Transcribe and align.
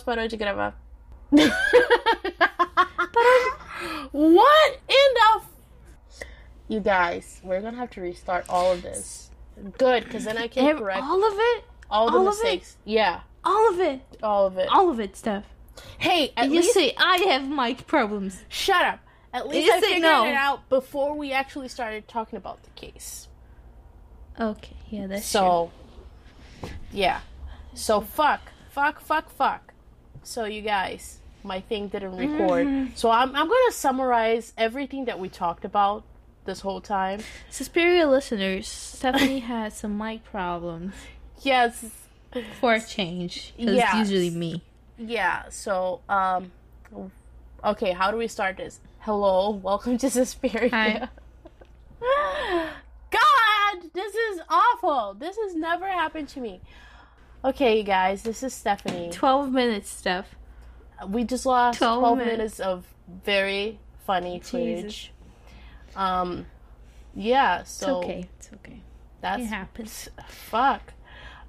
posso 0.00 0.04
parou 0.04 0.28
de 0.28 0.36
gravar. 0.36 0.74
what 4.12 4.72
in 4.88 5.14
the? 5.14 5.20
F- 5.36 5.46
you 6.68 6.80
guys, 6.80 7.40
we're 7.42 7.60
gonna 7.60 7.76
have 7.76 7.90
to 7.90 8.00
restart 8.00 8.46
all 8.48 8.72
of 8.72 8.82
this. 8.82 9.30
Good, 9.78 10.04
because 10.04 10.24
then 10.24 10.38
I 10.38 10.48
can 10.48 10.66
Ev- 10.66 10.78
correct 10.78 11.02
all 11.02 11.24
of 11.26 11.34
it, 11.36 11.64
all 11.90 12.10
the 12.10 12.18
all 12.18 12.22
it? 12.26 12.30
mistakes. 12.30 12.76
Yeah, 12.84 13.20
all 13.44 13.70
of 13.72 13.80
it, 13.80 14.00
all 14.22 14.46
of 14.46 14.56
it. 14.58 14.68
all 14.70 14.90
of 14.90 15.00
it, 15.00 15.16
Steph. 15.16 15.44
Hey, 15.98 16.32
at 16.36 16.46
you 16.46 16.60
least 16.60 16.74
say 16.74 16.94
I 16.98 17.18
have 17.28 17.48
mic 17.48 17.86
problems. 17.86 18.42
shut 18.48 18.84
up. 18.84 19.00
At 19.32 19.46
least 19.48 19.66
You 19.66 19.74
I 19.74 19.80
figured 19.80 20.02
no. 20.02 20.24
it 20.26 20.34
out 20.34 20.68
before 20.68 21.14
we 21.16 21.30
actually 21.32 21.68
started 21.68 22.08
talking 22.08 22.36
about 22.36 22.64
the 22.64 22.70
case. 22.70 23.28
Okay, 24.38 24.76
yeah, 24.88 25.06
that's 25.06 25.24
So, 25.24 25.70
yeah. 26.92 27.20
So 27.74 28.00
fuck, 28.00 28.40
fuck, 28.70 29.00
fuck, 29.00 29.30
fuck. 29.30 29.72
So 30.22 30.44
you 30.44 30.62
guys, 30.62 31.18
my 31.42 31.60
thing 31.60 31.88
didn't 31.88 32.16
record. 32.16 32.66
Mm-hmm. 32.66 32.94
So 32.94 33.10
I'm 33.10 33.34
I'm 33.34 33.48
gonna 33.48 33.72
summarize 33.72 34.52
everything 34.56 35.06
that 35.06 35.18
we 35.18 35.28
talked 35.28 35.64
about 35.64 36.04
this 36.44 36.60
whole 36.60 36.80
time. 36.80 37.20
Suspiria 37.50 38.06
listeners, 38.08 38.68
Stephanie 38.68 39.40
has 39.52 39.76
some 39.76 39.96
mic 39.98 40.24
problems 40.24 40.94
Yes, 41.42 41.84
for 42.60 42.74
a 42.74 42.80
change. 42.80 43.54
it's 43.56 43.94
usually 43.94 44.30
me. 44.30 44.62
yeah. 44.98 45.48
So 45.48 46.00
um, 46.08 46.52
okay. 47.64 47.92
How 47.92 48.10
do 48.10 48.16
we 48.16 48.28
start 48.28 48.56
this? 48.58 48.80
Hello, 49.00 49.50
welcome 49.50 49.96
to 49.98 50.10
Suspiria. 50.10 51.10
God, 52.00 53.78
this 53.94 54.14
is 54.14 54.40
awful. 54.48 55.14
This 55.18 55.36
has 55.36 55.54
never 55.54 55.86
happened 55.88 56.28
to 56.30 56.40
me. 56.40 56.60
Okay, 57.44 57.78
you 57.78 57.84
guys, 57.84 58.22
this 58.22 58.42
is 58.42 58.52
Stephanie. 58.52 59.10
Twelve 59.12 59.50
minutes, 59.50 59.88
Steph. 59.88 60.34
We 61.08 61.24
just 61.24 61.46
lost 61.46 61.78
12 61.78 62.00
12, 62.00 62.18
minutes. 62.18 62.36
minutes. 62.36 62.60
of 62.60 62.86
very 63.24 63.78
funny 64.04 64.40
Jesus. 64.40 64.50
footage. 64.50 65.12
Um, 65.96 66.46
yeah, 67.14 67.62
so. 67.62 68.00
It's 68.00 68.04
okay. 68.04 68.28
It's 68.38 68.50
okay. 68.56 68.82
that's 69.22 69.42
It 69.42 69.46
happens. 69.46 70.08
fuck. 70.28 70.92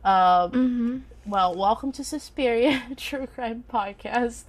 Um, 0.06 0.52
Mm-hmm. 0.52 0.98
well, 1.30 1.54
welcome 1.56 1.92
to 1.92 2.04
Suspiria 2.06 2.82
True 2.98 3.28
Crime 3.28 3.66
Podcast. 3.72 4.44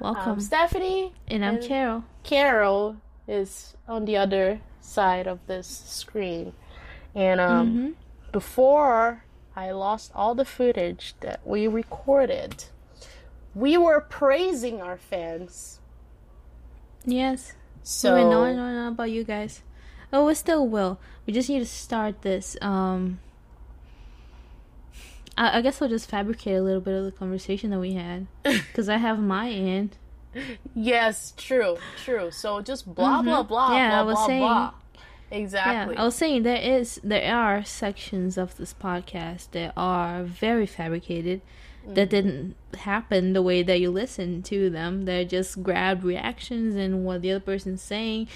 Welcome. 0.00 0.32
Um, 0.34 0.40
Stephanie 0.40 1.12
and 1.26 1.44
I'm 1.44 1.56
and- 1.56 1.64
Carol. 1.64 2.04
Carol 2.22 2.96
is 3.26 3.74
on 3.88 4.04
the 4.04 4.16
other 4.16 4.60
side 4.80 5.26
of 5.26 5.40
this 5.48 5.66
screen, 5.66 6.52
and 7.16 7.40
um, 7.40 7.66
Mm-hmm. 7.68 7.90
before 8.30 9.24
I 9.56 9.70
lost 9.70 10.12
all 10.14 10.34
the 10.34 10.44
footage 10.44 11.14
that 11.20 11.40
we 11.46 11.66
recorded, 11.66 12.64
we 13.54 13.76
were 13.78 14.00
praising 14.00 14.82
our 14.82 14.98
fans. 14.98 15.80
Yes. 17.04 17.54
So 17.82 18.14
Wait, 18.16 18.24
no, 18.24 18.52
no, 18.52 18.72
no, 18.82 18.88
about 18.88 19.10
you 19.10 19.24
guys. 19.24 19.62
Oh, 20.12 20.26
we 20.26 20.34
still 20.34 20.66
will. 20.68 20.98
We 21.26 21.32
just 21.32 21.48
need 21.48 21.60
to 21.60 21.66
start 21.66 22.22
this. 22.22 22.56
Um, 22.60 23.18
I, 25.38 25.58
I 25.58 25.60
guess 25.62 25.80
I'll 25.80 25.88
just 25.88 26.08
fabricate 26.10 26.56
a 26.56 26.62
little 26.62 26.80
bit 26.80 26.94
of 26.94 27.04
the 27.04 27.12
conversation 27.12 27.70
that 27.70 27.78
we 27.78 27.94
had 27.94 28.26
because 28.42 28.88
I 28.88 28.96
have 28.98 29.18
my 29.18 29.50
end. 29.50 29.96
yes, 30.74 31.32
true, 31.36 31.78
true. 32.04 32.30
So 32.30 32.60
just 32.60 32.92
blah 32.94 33.20
Mhm. 33.20 33.24
blah 33.24 33.42
blah 33.42 33.74
Yeah, 33.76 33.88
blah 33.90 33.98
I 33.98 34.02
was 34.02 34.14
blah 34.16 34.26
saying- 34.26 34.40
blah. 34.42 34.70
Yeah, 35.30 35.38
Exactly. 35.38 35.96
I 35.96 36.04
was 36.04 36.14
saying 36.14 36.42
there 36.44 36.56
is 36.56 37.00
there 37.02 37.34
are 37.34 37.64
sections 37.64 38.38
of 38.38 38.56
this 38.56 38.72
podcast 38.74 39.50
that 39.52 39.72
are 39.76 40.22
very 40.22 40.66
fabricated. 40.66 41.40
That 41.88 42.10
didn't 42.10 42.56
happen 42.78 43.32
the 43.32 43.42
way 43.42 43.62
that 43.62 43.78
you 43.78 43.92
listen 43.92 44.42
to 44.44 44.68
them. 44.70 45.04
They're 45.04 45.24
just 45.24 45.62
grabbed 45.62 46.02
reactions 46.02 46.74
and 46.74 47.04
what 47.04 47.22
the 47.22 47.30
other 47.30 47.38
person's 47.44 47.80
saying, 47.80 48.26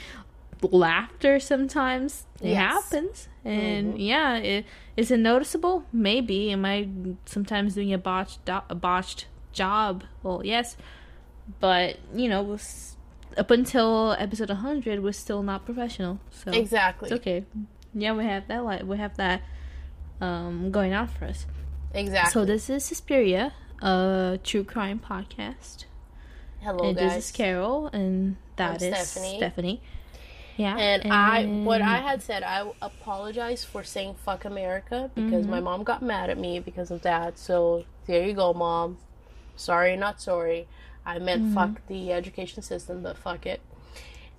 laughter. 0.63 1.41
Sometimes 1.41 2.27
it 2.41 2.51
Yes. 2.51 2.59
happens, 2.91 3.29
and 3.45 3.95
Mhm. 3.95 4.07
yeah, 4.07 4.37
it, 4.37 4.67
is 4.97 5.11
it 5.11 5.19
noticeable? 5.19 5.85
Maybe. 5.93 6.53
Am 6.53 6.65
I 6.65 6.89
sometimes 7.25 7.75
doing 7.75 7.93
a 7.93 7.99
botched 7.99 8.45
do- 8.45 8.61
a 8.69 8.75
botched 8.77 9.27
job? 9.53 10.05
Well, 10.23 10.43
yes, 10.45 10.77
but 11.59 11.97
you 12.15 12.29
know, 12.29 12.57
up 13.41 13.51
until 13.51 14.13
episode 14.19 14.51
100, 14.51 15.03
we're 15.03 15.13
still 15.13 15.43
not 15.43 15.65
professional. 15.65 16.21
So 16.31 16.51
exactly. 16.53 17.09
it's 17.09 17.21
okay. 17.21 17.45
Yeah, 17.95 18.13
we 18.13 18.25
have 18.25 18.47
that. 18.49 18.63
Like 18.63 18.83
we 18.83 18.99
have 18.99 19.17
that 19.17 19.41
um, 20.21 20.71
going 20.71 20.93
on 20.93 21.09
for 21.09 21.25
us. 21.25 21.47
Exactly. 21.95 22.33
So 22.33 22.45
this 22.45 22.69
is 22.69 22.85
Suspiria, 22.85 23.55
a 23.81 24.39
true 24.45 24.63
crime 24.63 25.01
podcast, 25.01 25.87
Hello, 26.61 26.91
and 26.91 26.99
guys. 26.99 27.15
this 27.15 27.25
is 27.25 27.33
Carol, 27.33 27.87
and 27.95 28.37
that 28.57 28.83
I'm 28.83 28.93
is 28.93 29.09
Stephanie. 29.09 29.37
Stephanie. 29.39 29.83
Yeah, 30.57 30.77
And, 30.77 31.11
I, 31.11 31.47
what 31.47 31.81
I 31.81 31.97
had 31.97 32.23
said, 32.23 32.43
I 32.43 32.71
apologize 32.83 33.65
for 33.65 33.83
saying 33.83 34.17
"fuck 34.17 34.45
America" 34.45 35.11
because 35.15 35.47
my 35.47 35.61
mom 35.61 35.85
got 35.85 36.03
mad 36.03 36.29
at 36.29 36.37
me 36.37 36.61
because 36.61 36.91
of 36.91 37.01
that. 37.03 37.39
So 37.39 37.87
there 38.07 38.27
you 38.27 38.35
go, 38.35 38.53
mom. 38.53 38.99
Sorry, 39.57 39.97
not 39.97 40.21
sorry. 40.21 40.69
I 41.07 41.19
meant 41.19 41.55
fuck 41.55 41.87
the 41.87 42.13
education 42.13 42.63
system, 42.63 43.03
but 43.03 43.17
fuck 43.17 43.47
it. 43.47 43.61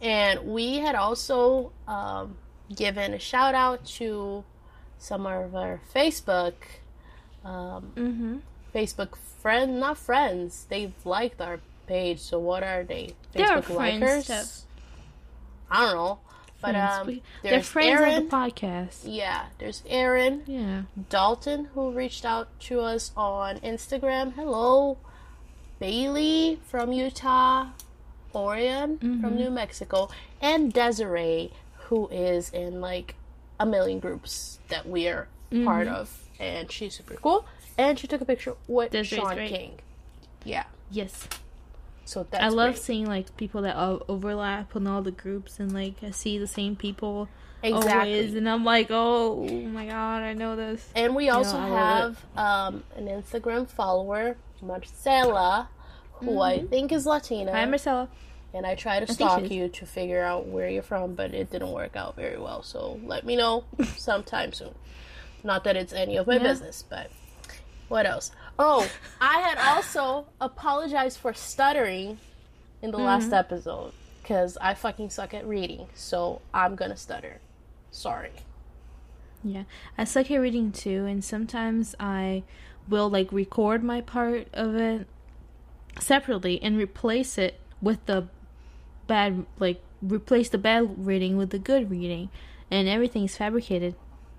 And 0.02 0.46
we 0.48 0.78
had 0.78 0.96
also 0.96 1.72
um, 1.88 2.38
given 2.76 3.14
a 3.14 3.20
shout 3.20 3.56
out 3.56 3.86
to 3.98 4.44
some 4.98 5.26
of 5.26 5.56
our 5.56 5.80
Facebook, 5.94 6.54
um, 7.44 7.92
Mhm. 7.96 8.42
Facebook 8.74 9.16
friend, 9.18 9.80
not 9.80 9.98
friends. 9.98 10.66
They've 10.70 10.94
liked 11.06 11.42
our 11.42 11.60
page. 11.88 12.20
So 12.20 12.40
what 12.40 12.64
are 12.64 12.84
they? 12.84 13.16
Facebook 13.34 13.64
friends, 13.66 14.28
likers? 14.30 14.64
I 15.70 15.86
don't 15.86 15.96
know. 15.96 16.20
But 16.62 16.76
Friends. 16.76 17.08
um, 17.10 17.22
they're 17.42 17.64
friends 17.64 17.90
Aaron. 18.02 18.14
of 18.26 18.30
the 18.30 18.36
podcast. 18.38 19.00
Yeah, 19.06 19.48
there's 19.58 19.82
Aaron 19.88 20.44
Yeah. 20.46 20.84
Dalton 21.10 21.66
who 21.74 21.92
reached 21.92 22.24
out 22.24 22.48
to 22.62 22.82
us 22.82 23.12
on 23.18 23.58
Instagram. 23.62 24.34
Hello, 24.34 24.98
Bailey 25.82 26.60
from 26.68 26.94
Utah, 26.94 27.68
Orion 28.36 28.98
Mm-hmm. 29.00 29.22
from 29.22 29.36
New 29.36 29.50
Mexico, 29.50 30.10
and 30.40 30.72
Desiree 30.72 31.52
who 31.88 32.08
is 32.10 32.50
in 32.52 32.80
like 32.80 33.16
a 33.60 33.66
million 33.66 34.00
groups 34.00 34.60
that 34.70 34.88
we 34.88 35.08
are 35.08 35.28
part 35.66 35.88
Mm-hmm. 35.88 35.96
of, 35.96 36.30
and 36.40 36.72
she's 36.72 36.96
super 36.96 37.16
cool. 37.16 37.46
And 37.78 37.98
she 38.00 38.06
took 38.08 38.22
a 38.22 38.26
picture 38.26 38.54
with 38.68 38.92
Desiree's 38.92 39.22
Sean 39.24 39.36
great. 39.36 39.50
King. 39.50 39.80
Yeah, 40.46 40.66
Yes, 40.92 41.28
so 42.06 42.26
that's 42.30 42.44
I 42.44 42.48
love 42.50 42.74
great. 42.74 42.84
seeing 42.84 43.06
like 43.08 43.36
people 43.38 43.62
that 43.64 43.76
overlap 44.08 44.76
in 44.76 44.86
all 44.88 45.02
the 45.02 45.12
groups, 45.12 45.60
and 45.60 45.74
like 45.74 45.96
I 46.04 46.12
see 46.12 46.38
the 46.38 46.48
same 46.48 46.76
people 46.76 47.28
exactly. 47.64 47.92
always, 48.14 48.36
and 48.36 48.48
I'm 48.48 48.64
like, 48.64 48.88
oh 48.92 49.44
my 49.48 49.88
god, 49.88 50.22
I 50.22 50.34
know 50.34 50.56
this. 50.56 50.88
And 50.96 51.16
we 51.16 51.30
also 51.30 51.58
I 51.58 51.68
have 51.70 52.24
um, 52.38 52.84
an 52.96 53.08
Instagram 53.08 53.68
follower, 53.70 54.38
Marcela, 54.62 55.70
who 56.14 56.40
I 56.42 56.62
think 56.64 56.92
is 56.92 57.06
Latina. 57.06 57.52
Mm-hmm. 57.52 57.56
Hi, 57.60 57.66
Marcella. 57.66 58.10
and 58.54 58.66
I 58.66 58.76
try 58.76 59.00
to 59.00 59.12
stalk 59.12 59.50
you 59.50 59.68
to 59.70 59.86
figure 59.86 60.22
out 60.22 60.48
where 60.48 60.70
you're 60.70 60.84
from, 60.84 61.16
but 61.16 61.34
it 61.34 61.50
didn't 61.52 61.72
work 61.72 61.96
out 61.96 62.16
very 62.16 62.38
well. 62.38 62.62
So 62.64 63.00
let 63.04 63.26
me 63.26 63.36
know 63.36 63.64
sometime 63.98 64.54
soon. 64.54 64.76
Not 65.44 65.64
that 65.64 65.76
it's 65.76 65.94
any 65.94 66.18
of 66.18 66.28
my 66.28 66.36
Yeah. 66.36 66.44
business, 66.44 66.84
but 66.88 67.10
what 67.88 68.06
else? 68.06 68.32
Oh, 68.60 68.88
I 69.20 69.40
had 69.40 69.58
also 69.76 70.28
apologized 70.40 71.18
for 71.18 71.34
stuttering 71.34 72.20
in 72.82 72.92
the 72.92 72.98
Mm-hmm. 72.98 73.06
last 73.06 73.34
episode 73.34 73.94
because 74.22 74.58
I 74.62 74.74
fucking 74.76 75.10
suck 75.10 75.34
at 75.34 75.48
reading, 75.48 75.88
so 75.96 76.42
I'm 76.54 76.76
gonna 76.76 76.98
stutter. 76.98 77.40
Sorry. 77.90 78.32
Yeah, 79.44 79.64
I 79.98 80.04
suck 80.04 80.30
at 80.30 80.38
reading 80.38 80.72
too, 80.72 81.06
and 81.06 81.24
sometimes 81.24 81.96
I 82.00 82.44
will 82.88 83.10
like 83.10 83.32
record 83.32 83.84
my 83.84 84.02
part 84.02 84.48
of 84.54 84.76
it 84.76 85.08
separately 86.00 86.62
and 86.62 86.78
replace 86.78 87.38
it 87.38 87.60
with 87.82 88.06
the 88.06 88.28
bad, 89.08 89.46
like 89.60 89.82
replace 90.02 90.50
the 90.50 90.58
bad 90.58 91.06
reading 91.06 91.38
with 91.38 91.50
the 91.52 91.60
good 91.60 91.90
reading, 91.90 92.30
and 92.70 92.88
everything's 92.88 93.36
fabricated. 93.38 93.96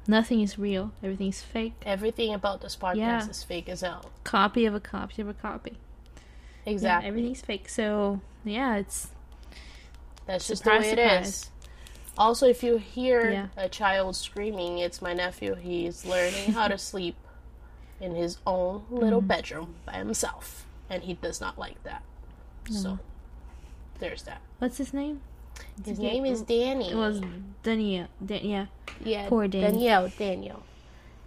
Nothing 0.09 0.41
is 0.41 0.59
real. 0.59 0.93
Everything's 1.03 1.43
fake. 1.43 1.75
Everything 1.87 2.35
about 2.35 2.61
this 2.61 2.75
podcast 2.77 2.97
Yeah. 2.97 3.29
is 3.29 3.43
fake 3.45 3.69
as 3.69 3.83
hell. 3.83 4.11
Copy 4.25 4.67
of 4.67 4.75
a 4.75 4.81
copy 4.81 5.23
of 5.23 5.29
a 5.29 5.35
copy. 5.35 5.79
Yeah, 6.65 6.73
Exactly. 6.73 7.09
everything's 7.09 7.41
fake. 7.41 7.69
So 7.69 8.21
yeah, 8.45 8.77
it's 8.77 9.09
That's 10.27 10.47
just 10.49 10.63
Surprise, 10.63 10.83
the 10.83 10.87
way 10.87 10.93
it 10.93 10.99
surprise. 11.09 11.29
is. 11.29 11.51
Also, 12.19 12.47
if 12.47 12.63
you 12.63 12.77
hear 12.77 13.31
Yeah. 13.31 13.47
a 13.57 13.69
child 13.69 14.17
screaming, 14.17 14.79
it's 14.79 15.01
my 15.01 15.13
nephew. 15.15 15.55
He's 15.55 16.05
learning 16.05 16.53
how 16.53 16.69
to 16.69 16.79
sleep 16.91 17.17
in 18.03 18.15
his 18.15 18.37
own 18.47 18.83
little 18.91 19.21
Mm-hmm. 19.21 19.29
bedroom 19.29 19.75
by 19.87 19.93
himself, 19.95 20.67
and 20.91 21.03
he 21.05 21.15
does 21.15 21.41
not 21.41 21.59
like 21.59 21.83
that. 21.85 22.03
So, 22.71 22.99
there's 23.99 24.25
that. 24.25 24.41
what's 24.59 24.77
his 24.79 24.93
name? 24.93 25.21
His 25.85 25.99
name 25.99 26.25
is 26.27 26.43
Danny. 26.43 26.91
It 26.91 26.97
was 26.97 27.21
Danielle. 27.63 28.09
Dan- 28.25 28.45
yeah. 28.45 28.67
yeah, 29.05 29.29
poor 29.29 29.47
Danny. 29.49 29.67
Danielle. 29.73 30.13
Daniel. 30.19 30.63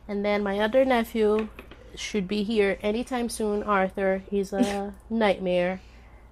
And 0.07 0.23
then 0.25 0.43
my 0.43 0.59
other 0.59 0.83
nephew 0.85 1.47
should 1.95 2.27
be 2.27 2.43
here 2.43 2.77
anytime 2.81 3.29
soon. 3.29 3.63
Arthur, 3.63 4.21
he's 4.29 4.51
a 4.53 4.93
nightmare, 5.09 5.81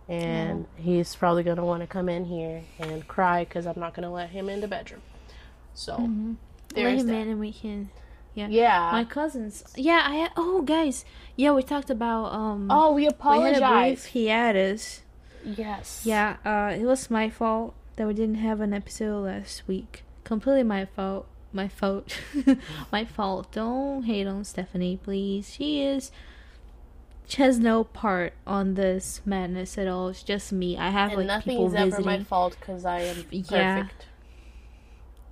and 0.10 0.66
he's 0.76 1.16
probably 1.16 1.44
gonna 1.44 1.66
want 1.66 1.82
to 1.82 1.88
come 1.88 2.10
in 2.10 2.26
here 2.26 2.64
and 2.80 3.08
cry 3.08 3.44
because 3.46 3.66
I'm 3.66 3.80
not 3.80 3.94
gonna 3.94 4.12
let 4.12 4.30
him 4.30 4.50
in 4.50 4.60
the 4.62 4.68
bedroom. 4.68 5.02
So 5.74 5.96
Let 5.98 6.76
there's 6.76 7.02
him 7.02 7.08
that. 7.08 7.14
in 7.16 7.30
and 7.30 7.40
we 7.40 7.52
can. 7.54 7.90
Yeah. 8.36 8.48
Yeah. 8.50 8.90
My 8.92 9.04
cousins. 9.06 9.64
Yeah, 9.76 10.02
I. 10.04 10.30
Oh, 10.36 10.62
guys. 10.64 11.06
Yeah, 11.36 11.52
we 11.54 11.64
talked 11.64 11.90
about. 11.90 12.34
um 12.34 12.68
oh, 12.72 12.92
we 12.94 13.06
apologize. 13.08 13.58
We 13.58 13.62
had 13.62 13.74
a 13.74 13.84
brief 13.90 14.06
hiatus. 14.14 15.02
yes. 15.44 16.02
Yeah, 16.06 16.38
uh, 16.46 16.74
it 16.76 16.84
was 16.86 17.10
my 17.12 17.30
fault 17.30 17.74
that 17.96 18.08
we 18.08 18.14
didn't 18.14 18.36
have 18.36 18.60
an 18.62 18.74
episode 18.74 19.26
last 19.26 19.68
week. 19.68 20.04
Completely 20.24 20.64
my 20.64 20.86
fault. 20.86 21.28
My 21.52 21.68
fault. 21.68 22.18
my 22.92 23.06
fault. 23.06 23.52
Don't 23.52 24.04
hate 24.04 24.26
on 24.26 24.44
Stephanie, 24.44 24.98
please. 25.04 25.52
She 25.54 25.84
is. 25.84 26.12
She 27.28 27.42
has 27.42 27.58
no 27.60 27.84
part 27.84 28.34
on 28.46 28.74
this 28.74 29.22
madness 29.26 29.78
at 29.78 29.88
all. 29.88 30.10
It's 30.10 30.24
just 30.24 30.52
me. 30.52 30.78
I 30.78 30.90
have 30.90 31.14
And 31.14 31.28
like 31.28 31.44
people 31.46 31.70
nothing's 31.70 31.76
ever 31.76 31.86
visiting. 31.86 32.06
my 32.06 32.24
fault 32.24 32.58
because 32.60 32.84
I 32.86 33.02
am 33.02 33.16
perfect. 33.24 33.52
Yeah. 33.52 33.88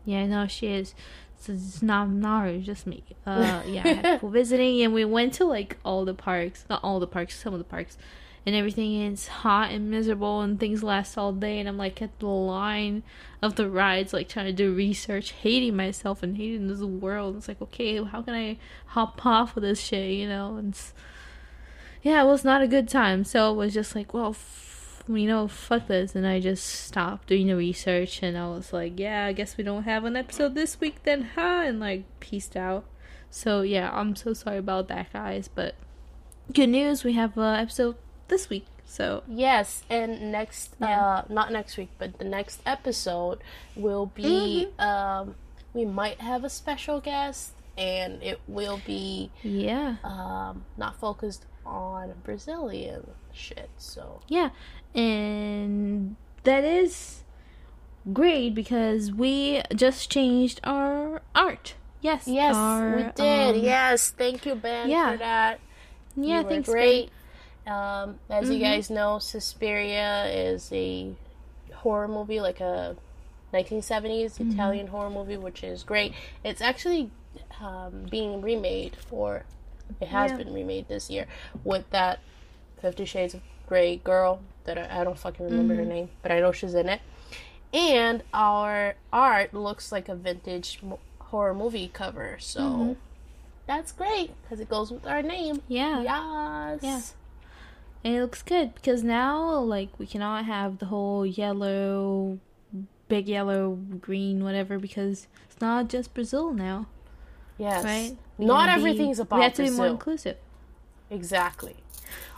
Yeah, 0.05 0.25
no, 0.25 0.47
she 0.47 0.67
is. 0.67 0.95
So 1.41 1.53
it's 1.53 1.81
not 1.81 2.09
not 2.09 2.43
her, 2.43 2.47
it's 2.49 2.65
just 2.67 2.85
me. 2.85 3.03
Uh, 3.25 3.63
yeah, 3.67 4.13
people 4.13 4.29
visiting, 4.29 4.81
and 4.83 4.93
we 4.93 5.05
went 5.05 5.33
to 5.33 5.45
like 5.45 5.77
all 5.83 6.05
the 6.05 6.13
parks, 6.13 6.65
not 6.69 6.83
all 6.83 6.99
the 6.99 7.07
parks, 7.07 7.41
some 7.41 7.51
of 7.51 7.57
the 7.57 7.65
parks, 7.65 7.97
and 8.45 8.55
everything 8.55 9.01
is 9.01 9.27
hot 9.27 9.71
and 9.71 9.89
miserable, 9.89 10.41
and 10.41 10.59
things 10.59 10.83
last 10.83 11.17
all 11.17 11.33
day. 11.33 11.59
And 11.59 11.67
I'm 11.67 11.79
like 11.79 11.99
at 11.99 12.19
the 12.19 12.27
line 12.27 13.01
of 13.41 13.55
the 13.55 13.67
rides, 13.67 14.13
like 14.13 14.29
trying 14.29 14.45
to 14.45 14.53
do 14.53 14.71
research, 14.71 15.31
hating 15.31 15.75
myself 15.75 16.21
and 16.21 16.37
hating 16.37 16.67
this 16.67 16.81
world. 16.81 17.37
It's 17.37 17.47
like, 17.47 17.61
okay, 17.61 18.03
how 18.03 18.21
can 18.21 18.35
I 18.35 18.59
hop 18.87 19.25
off 19.25 19.57
of 19.57 19.63
this 19.63 19.79
shit, 19.79 20.11
you 20.11 20.29
know? 20.29 20.57
And 20.57 20.77
yeah, 22.03 22.21
it 22.21 22.27
was 22.27 22.43
not 22.43 22.61
a 22.61 22.67
good 22.67 22.87
time. 22.87 23.23
So 23.23 23.51
it 23.51 23.55
was 23.55 23.73
just 23.73 23.95
like, 23.95 24.13
well, 24.13 24.31
f- 24.31 24.70
you 25.07 25.27
know, 25.27 25.47
fuck 25.47 25.87
this. 25.87 26.15
And 26.15 26.25
I 26.27 26.39
just 26.39 26.65
stopped 26.65 27.27
doing 27.27 27.47
the 27.47 27.55
research 27.55 28.21
and 28.23 28.37
I 28.37 28.47
was 28.49 28.71
like, 28.73 28.99
yeah, 28.99 29.25
I 29.25 29.33
guess 29.33 29.57
we 29.57 29.63
don't 29.63 29.83
have 29.83 30.03
an 30.05 30.15
episode 30.15 30.55
this 30.55 30.79
week 30.79 31.03
then, 31.03 31.29
huh? 31.35 31.63
And 31.65 31.79
like, 31.79 32.03
peaced 32.19 32.55
out. 32.55 32.85
So 33.29 33.61
yeah, 33.61 33.89
I'm 33.93 34.15
so 34.15 34.33
sorry 34.33 34.57
about 34.57 34.87
that, 34.89 35.11
guys. 35.13 35.47
But 35.53 35.75
good 36.53 36.67
news, 36.69 37.03
we 37.03 37.13
have 37.13 37.37
an 37.37 37.59
episode 37.59 37.95
this 38.27 38.49
week. 38.49 38.65
So 38.85 39.23
Yes, 39.27 39.83
and 39.89 40.31
next, 40.33 40.75
Yeah. 40.79 41.01
uh, 41.01 41.23
not 41.29 41.51
next 41.51 41.77
week, 41.77 41.89
but 41.97 42.17
the 42.19 42.25
next 42.25 42.61
episode 42.65 43.39
will 43.75 44.07
be, 44.07 44.67
Mm-hmm. 44.77 44.81
um, 44.81 45.35
we 45.73 45.85
might 45.85 46.19
have 46.19 46.43
a 46.43 46.49
special 46.49 46.99
guest, 46.99 47.53
and 47.77 48.21
it 48.21 48.41
will 48.49 48.81
be, 48.85 49.31
yeah, 49.43 49.95
um, 50.03 50.65
not 50.75 50.97
focused 50.99 51.45
on 51.65 52.15
Brazilian 52.25 53.07
shit. 53.31 53.69
So 53.77 54.19
yeah, 54.27 54.49
and 54.95 56.15
that 56.43 56.63
is 56.63 57.23
great 58.13 58.53
because 58.55 59.11
we 59.11 59.61
just 59.75 60.09
changed 60.11 60.59
our 60.63 61.21
art. 61.35 61.75
Yes, 62.01 62.27
yes, 62.27 62.55
our, 62.55 62.95
we 62.95 63.03
did. 63.15 63.55
um, 63.57 63.63
yes, 63.63 64.09
thank 64.11 64.45
you, 64.45 64.55
Ben, 64.55 64.89
yeah. 64.89 65.11
for 65.11 65.17
that. 65.17 65.59
yeah, 66.15 66.41
you 66.41 66.47
thanks, 66.47 66.67
Ben. 66.67 66.73
great. 66.73 67.09
Um, 67.67 68.19
as 68.29 68.49
you 68.49 68.57
Mhm. 68.57 68.61
guys 68.61 68.89
know, 68.89 69.19
Suspiria 69.19 70.25
is 70.25 70.71
a 70.73 71.13
horror 71.75 72.07
movie, 72.07 72.41
like 72.41 72.59
a 72.59 72.95
1970s 73.53 74.39
Mm-hmm. 74.39 74.51
Italian 74.51 74.87
horror 74.87 75.11
movie, 75.11 75.37
which 75.37 75.63
is 75.63 75.83
great. 75.83 76.13
It's 76.43 76.61
actually 76.61 77.11
um, 77.61 78.07
being 78.09 78.41
remade, 78.41 78.97
or 79.11 79.45
it 80.01 80.07
has 80.07 80.31
Yeah. 80.31 80.37
been 80.37 80.53
remade 80.53 80.87
this 80.87 81.09
year, 81.09 81.27
with 81.63 81.87
that 81.91 82.19
Fifty 82.81 83.05
Shades 83.05 83.35
of 83.35 83.41
Grey 83.71 83.95
girl 84.03 84.41
that 84.65 84.77
I, 84.77 84.99
I 84.99 85.03
don't 85.05 85.17
fucking 85.17 85.45
remember 85.45 85.73
Mm-hmm. 85.75 85.83
her 85.83 85.89
name, 85.89 86.09
but 86.21 86.29
I 86.33 86.41
know 86.41 86.51
she's 86.51 86.73
in 86.73 86.89
it. 86.89 86.99
And 87.73 88.21
our 88.33 88.95
art 89.13 89.53
looks 89.53 89.93
like 89.93 90.09
a 90.09 90.15
vintage 90.15 90.79
mo- 90.83 90.99
horror 91.19 91.53
movie 91.53 91.87
cover, 91.87 92.35
so 92.41 92.59
Mm-hmm. 92.59 92.93
that's 93.67 93.93
great 93.93 94.31
because 94.41 94.59
it 94.59 94.67
goes 94.67 94.91
with 94.91 95.07
our 95.07 95.21
name. 95.21 95.61
Yeah. 95.69 96.01
Yes. 96.01 96.79
Yeah. 96.83 97.01
And 98.03 98.15
it 98.17 98.21
looks 98.21 98.41
good 98.43 98.75
because 98.75 99.03
now, 99.05 99.57
like, 99.59 99.97
we 99.97 100.05
cannot 100.05 100.43
have 100.43 100.79
the 100.79 100.87
whole 100.87 101.25
yellow, 101.25 102.39
big 103.07 103.29
yellow, 103.29 103.75
green, 104.01 104.43
whatever, 104.43 104.79
because 104.79 105.27
it's 105.49 105.61
not 105.61 105.87
just 105.87 106.13
Brazil 106.13 106.51
now, 106.51 106.87
Yes. 107.57 107.85
right? 107.85 108.17
We 108.37 108.47
Not 108.47 108.65
gotta 108.67 108.81
be- 108.83 108.89
everything's 108.89 109.19
about 109.19 109.37
We 109.37 109.43
have 109.43 109.53
to 109.53 109.63
be 109.63 109.69
more 109.69 109.87
inclusive. 109.87 110.35
Exactly. 111.09 111.77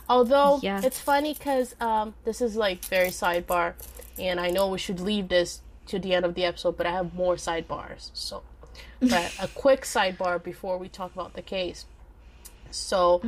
Although 0.08 0.60
it's 0.62 1.00
funny 1.00 1.34
because 1.34 1.74
um, 1.80 2.14
this 2.24 2.40
is 2.40 2.56
like 2.56 2.84
very 2.84 3.08
sidebar, 3.08 3.74
and 4.18 4.38
I 4.38 4.50
know 4.50 4.68
we 4.68 4.78
should 4.78 5.00
leave 5.00 5.28
this 5.28 5.62
to 5.86 5.98
the 5.98 6.14
end 6.14 6.24
of 6.24 6.34
the 6.34 6.44
episode, 6.44 6.76
but 6.76 6.86
I 6.86 6.92
have 6.92 7.14
more 7.14 7.36
sidebars. 7.36 8.10
So, 8.12 8.42
but 9.00 9.34
a 9.40 9.48
quick 9.48 9.82
sidebar 9.82 10.42
before 10.42 10.78
we 10.78 10.88
talk 10.88 11.14
about 11.14 11.34
the 11.34 11.42
case. 11.42 11.86
So, 12.70 13.22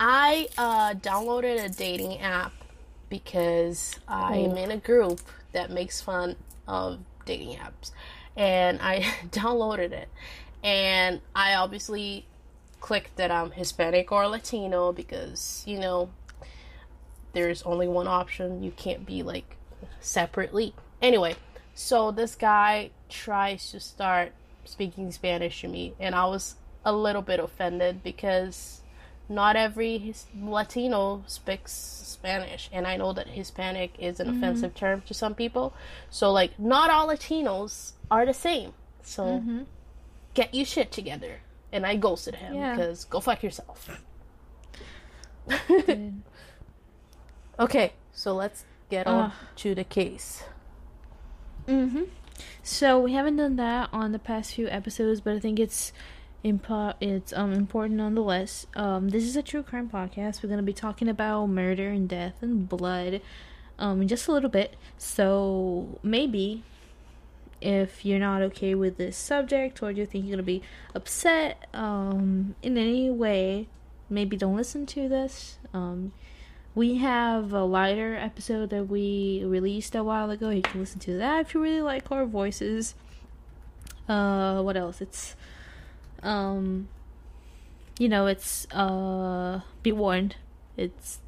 I 0.00 0.48
uh, 0.58 0.94
downloaded 0.94 1.64
a 1.64 1.68
dating 1.68 2.18
app 2.18 2.52
because 3.08 3.98
I 4.08 4.36
am 4.36 4.56
in 4.56 4.72
a 4.72 4.76
group 4.76 5.20
that 5.52 5.70
makes 5.70 6.00
fun 6.00 6.36
of 6.66 6.98
dating 7.24 7.56
apps, 7.56 7.92
and 8.36 8.80
I 8.82 9.00
downloaded 9.30 9.92
it, 9.92 10.08
and 10.62 11.20
I 11.34 11.54
obviously 11.54 12.26
clicked 12.80 13.16
that 13.16 13.30
I'm 13.30 13.52
Hispanic 13.52 14.12
or 14.12 14.26
Latino 14.28 14.92
because 14.92 15.62
you 15.66 15.78
know 15.78 16.10
there's 17.32 17.62
only 17.62 17.88
one 17.88 18.08
option. 18.08 18.62
You 18.62 18.70
can't 18.70 19.06
be 19.06 19.22
like 19.22 19.56
separately. 20.00 20.74
Anyway, 21.00 21.36
so 21.74 22.10
this 22.10 22.34
guy 22.34 22.90
tries 23.08 23.70
to 23.70 23.80
start 23.80 24.32
speaking 24.64 25.12
Spanish 25.12 25.60
to 25.60 25.68
me, 25.68 25.94
and 25.98 26.14
I 26.14 26.26
was 26.26 26.56
a 26.84 26.92
little 26.92 27.22
bit 27.22 27.40
offended 27.40 28.02
because 28.02 28.82
not 29.28 29.56
every 29.56 30.14
Latino 30.40 31.22
speaks 31.26 31.72
Spanish, 31.72 32.70
and 32.72 32.86
I 32.86 32.96
know 32.96 33.12
that 33.12 33.28
Hispanic 33.28 33.94
is 33.98 34.20
an 34.20 34.28
mm-hmm. 34.28 34.38
offensive 34.38 34.74
term 34.74 35.02
to 35.02 35.14
some 35.14 35.34
people. 35.34 35.74
So, 36.10 36.32
like, 36.32 36.58
not 36.58 36.90
all 36.90 37.08
Latinos 37.08 37.92
are 38.10 38.24
the 38.24 38.34
same. 38.34 38.72
So, 39.02 39.24
mm-hmm. 39.24 39.62
get 40.34 40.54
your 40.54 40.64
shit 40.64 40.90
together. 40.90 41.40
And 41.72 41.84
I 41.86 41.96
ghosted 41.96 42.36
him 42.36 42.54
Yeah. 42.54 42.74
because 42.74 43.04
go 43.04 43.20
fuck 43.20 43.42
yourself. 43.42 43.88
Okay, 47.60 47.92
so 48.12 48.34
let's 48.34 48.64
get 48.88 49.06
on 49.08 49.32
to 49.56 49.74
the 49.74 49.82
case. 49.82 50.44
Mm-hmm. 51.66 52.04
So 52.62 53.00
we 53.00 53.12
haven't 53.14 53.36
done 53.36 53.56
that 53.56 53.88
on 53.92 54.12
the 54.12 54.18
past 54.20 54.54
few 54.54 54.68
episodes, 54.68 55.20
but 55.20 55.34
I 55.34 55.40
think 55.40 55.58
it's 55.58 55.92
impo- 56.44 56.94
it's 57.00 57.32
um 57.32 57.52
important 57.52 57.96
nonetheless. 57.96 58.66
Um, 58.76 59.08
this 59.08 59.24
is 59.24 59.34
a 59.36 59.42
true 59.42 59.64
crime 59.64 59.90
podcast. 59.90 60.42
We're 60.42 60.50
gonna 60.50 60.62
be 60.62 60.72
talking 60.72 61.08
about 61.08 61.46
murder 61.46 61.88
and 61.88 62.08
death 62.08 62.34
and 62.42 62.68
blood, 62.68 63.20
um, 63.76 64.02
in 64.02 64.06
just 64.08 64.28
a 64.28 64.32
little 64.32 64.50
bit. 64.50 64.76
So 64.96 65.98
maybe 66.04 66.62
if 67.60 68.04
you're 68.04 68.18
not 68.18 68.42
okay 68.42 68.74
with 68.74 68.96
this 68.96 69.16
subject 69.16 69.82
or 69.82 69.90
you 69.90 70.06
think 70.06 70.24
you're 70.24 70.36
gonna 70.36 70.42
be 70.42 70.62
upset 70.94 71.66
um 71.74 72.54
in 72.62 72.76
any 72.78 73.10
way, 73.10 73.68
maybe 74.08 74.36
don't 74.36 74.56
listen 74.56 74.86
to 74.86 75.08
this. 75.08 75.58
Um, 75.74 76.12
we 76.78 76.98
have 76.98 77.52
a 77.52 77.64
lighter 77.64 78.14
episode 78.14 78.70
that 78.70 78.84
we 78.84 79.42
released 79.44 79.96
a 79.96 80.04
while 80.04 80.30
ago. 80.30 80.50
You 80.50 80.62
can 80.62 80.78
listen 80.78 81.00
to 81.00 81.18
that 81.18 81.40
if 81.40 81.54
you 81.54 81.60
really 81.60 81.82
like 81.82 82.12
our 82.12 82.24
voices. 82.24 82.94
Uh, 84.08 84.62
what 84.62 84.76
else? 84.76 85.00
It's, 85.00 85.34
um, 86.22 86.88
you 87.98 88.08
know, 88.08 88.28
it's 88.28 88.66
uh, 88.70 89.62
be 89.82 89.90
warned. 89.90 90.36
It's 90.76 91.18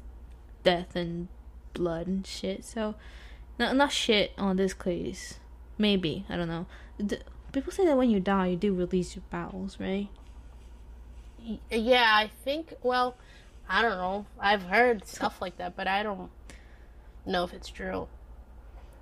death 0.63 0.95
and 0.95 1.27
blood 1.73 2.07
and 2.07 2.25
shit. 2.25 2.63
So, 2.63 2.95
not 3.59 3.75
not 3.75 3.91
shit 3.91 4.31
on 4.37 4.55
this 4.55 4.73
case. 4.73 5.40
Maybe 5.81 6.25
I 6.29 6.37
don't 6.37 6.47
know. 6.47 6.67
D- 7.03 7.17
people 7.51 7.71
say 7.71 7.85
that 7.85 7.97
when 7.97 8.11
you 8.11 8.19
die, 8.19 8.47
you 8.47 8.55
do 8.55 8.71
release 8.73 9.15
your 9.15 9.23
bowels, 9.31 9.79
right? 9.79 10.09
Yeah, 11.71 12.05
I 12.05 12.29
think, 12.43 12.75
well, 12.83 13.15
I 13.67 13.81
don't 13.81 13.97
know. 13.97 14.27
I've 14.39 14.61
heard 14.61 15.07
stuff 15.07 15.41
like 15.41 15.57
that, 15.57 15.75
but 15.75 15.87
I 15.87 16.03
don't 16.03 16.29
know 17.25 17.43
if 17.43 17.51
it's 17.51 17.69
true. 17.69 18.07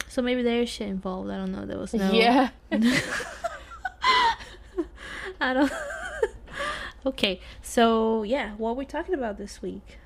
So 0.07 0.21
maybe 0.21 0.41
there's 0.41 0.69
shit 0.69 0.88
involved. 0.88 1.29
I 1.29 1.36
don't 1.36 1.51
know. 1.51 1.65
There 1.65 1.77
was 1.77 1.93
no. 1.93 2.13
Yeah. 2.13 2.51
I 5.41 5.53
don't. 5.53 5.71
okay, 7.05 7.41
so 7.62 8.24
yeah, 8.24 8.51
what 8.53 8.69
are 8.69 8.75
we 8.75 8.86
talking 8.86 9.13
about 9.13 9.38
this 9.38 9.62
week? 9.62 9.98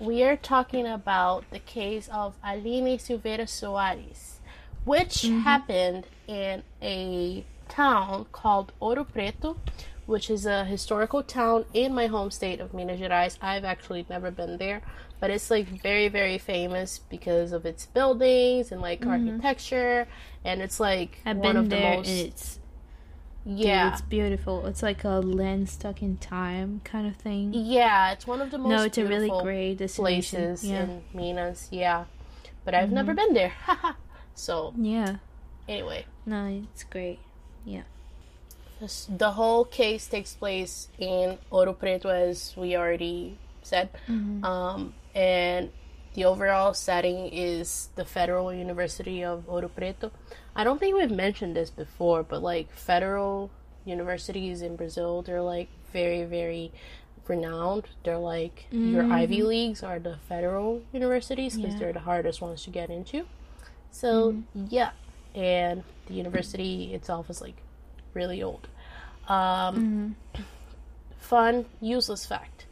we 0.00 0.22
are 0.22 0.36
talking 0.36 0.86
about 0.86 1.48
the 1.50 1.58
case 1.58 2.08
of 2.12 2.34
Aline 2.42 2.98
Silveira 2.98 3.44
Soares, 3.44 4.33
which 4.84 5.22
mm-hmm. 5.22 5.40
happened 5.40 6.06
in 6.26 6.62
a 6.82 7.44
town 7.68 8.26
called 8.32 8.72
Ouro 8.80 9.06
Preto, 9.10 9.56
which 10.06 10.30
is 10.30 10.46
a 10.46 10.64
historical 10.64 11.22
town 11.22 11.64
in 11.72 11.94
my 11.94 12.06
home 12.06 12.30
state 12.30 12.60
of 12.60 12.74
Minas 12.74 13.00
Gerais. 13.00 13.38
I've 13.40 13.64
actually 13.64 14.06
never 14.08 14.30
been 14.30 14.58
there, 14.58 14.82
but 15.20 15.30
it's 15.30 15.50
like 15.50 15.66
very, 15.66 16.08
very 16.08 16.38
famous 16.38 16.98
because 16.98 17.52
of 17.52 17.64
its 17.64 17.86
buildings 17.86 18.70
and 18.70 18.80
like 18.80 19.00
mm-hmm. 19.00 19.28
architecture, 19.28 20.06
and 20.44 20.60
it's 20.60 20.78
like 20.78 21.20
I've 21.24 21.38
one 21.38 21.54
been 21.54 21.56
of 21.56 21.70
the 21.70 21.76
there 21.76 21.96
most 21.96 22.08
and 22.08 22.18
it's 22.18 22.58
yeah. 23.46 23.84
Dude, 23.84 23.92
it's 23.92 24.02
beautiful. 24.02 24.66
It's 24.66 24.82
like 24.82 25.04
a 25.04 25.20
land 25.20 25.68
stuck 25.68 26.02
in 26.02 26.16
time 26.16 26.80
kind 26.82 27.06
of 27.06 27.16
thing. 27.16 27.52
Yeah, 27.52 28.12
it's 28.12 28.26
one 28.26 28.40
of 28.40 28.50
the 28.50 28.58
most 28.58 28.70
no, 28.70 28.82
it's 28.84 28.96
a 28.96 29.04
really 29.04 29.28
great 29.28 29.78
places 29.78 30.64
yeah. 30.64 30.84
in 30.84 31.02
Minas. 31.12 31.68
Yeah, 31.70 32.04
but 32.64 32.74
I've 32.74 32.90
never 32.90 33.12
mm-hmm. 33.12 33.34
been 33.34 33.34
there. 33.34 33.52
so 34.34 34.72
yeah. 34.76 35.16
anyway, 35.68 36.06
No, 36.26 36.62
it's 36.72 36.84
great. 36.84 37.18
Yeah. 37.64 37.82
this, 38.80 39.06
the 39.08 39.32
whole 39.32 39.64
case 39.64 40.06
takes 40.08 40.34
place 40.34 40.88
in 40.98 41.38
Ouro 41.50 41.76
Preto, 41.76 42.08
as 42.10 42.54
we 42.56 42.76
already 42.76 43.38
said, 43.62 43.88
um, 44.42 44.94
and 45.14 45.70
the 46.14 46.24
overall 46.24 46.74
setting 46.74 47.28
is 47.32 47.88
the 47.96 48.04
Federal 48.04 48.52
University 48.52 49.24
of 49.24 49.46
Ouro 49.48 49.70
Preto. 49.70 50.10
I 50.54 50.62
don't 50.64 50.78
think 50.78 50.94
we've 50.96 51.10
mentioned 51.10 51.56
this 51.56 51.70
before, 51.70 52.22
but 52.22 52.42
like 52.42 52.70
federal 52.72 53.50
universities 53.84 54.62
in 54.62 54.76
Brazil, 54.76 55.22
they're 55.22 55.42
like 55.42 55.68
very, 55.92 56.24
very 56.24 56.72
renowned. 57.26 57.84
They're 58.04 58.18
like 58.18 58.66
your 58.70 59.04
Ivy 59.10 59.42
Leagues 59.42 59.82
are 59.82 59.98
the 59.98 60.18
federal 60.28 60.82
universities 60.92 61.56
because 61.56 61.72
Yeah. 61.74 61.78
they're 61.80 61.92
the 61.94 62.00
hardest 62.00 62.40
ones 62.42 62.62
to 62.64 62.70
get 62.70 62.90
into. 62.90 63.26
So 63.94 64.34
yeah, 64.54 64.90
and 65.36 65.84
the 66.06 66.14
university 66.14 66.92
itself 66.92 67.30
is 67.30 67.40
like 67.40 67.54
really 68.12 68.42
old. 68.42 68.66
Um, 69.28 70.16
Fun, 71.18 71.66
useless 71.80 72.26
fact: 72.26 72.66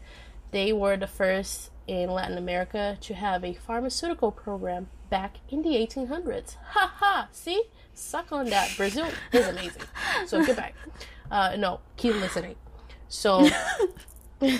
they 0.50 0.72
were 0.72 0.96
the 0.96 1.06
first 1.06 1.70
in 1.86 2.10
Latin 2.10 2.36
America 2.36 2.98
to 3.02 3.14
have 3.14 3.44
a 3.44 3.54
pharmaceutical 3.54 4.32
program 4.32 4.88
back 5.10 5.36
in 5.48 5.62
the 5.62 5.70
1800s. 5.70 6.56
Ha 6.70 6.92
ha! 6.96 7.28
See, 7.30 7.62
suck 7.94 8.32
on 8.32 8.46
that. 8.50 8.76
Brazil 8.76 9.06
is 9.32 9.46
amazing. 9.46 9.82
So 10.26 10.44
goodbye. 10.44 10.72
Uh, 11.30 11.54
no, 11.56 11.80
keep 11.96 12.14
listening. 12.16 12.56
So. 13.08 13.48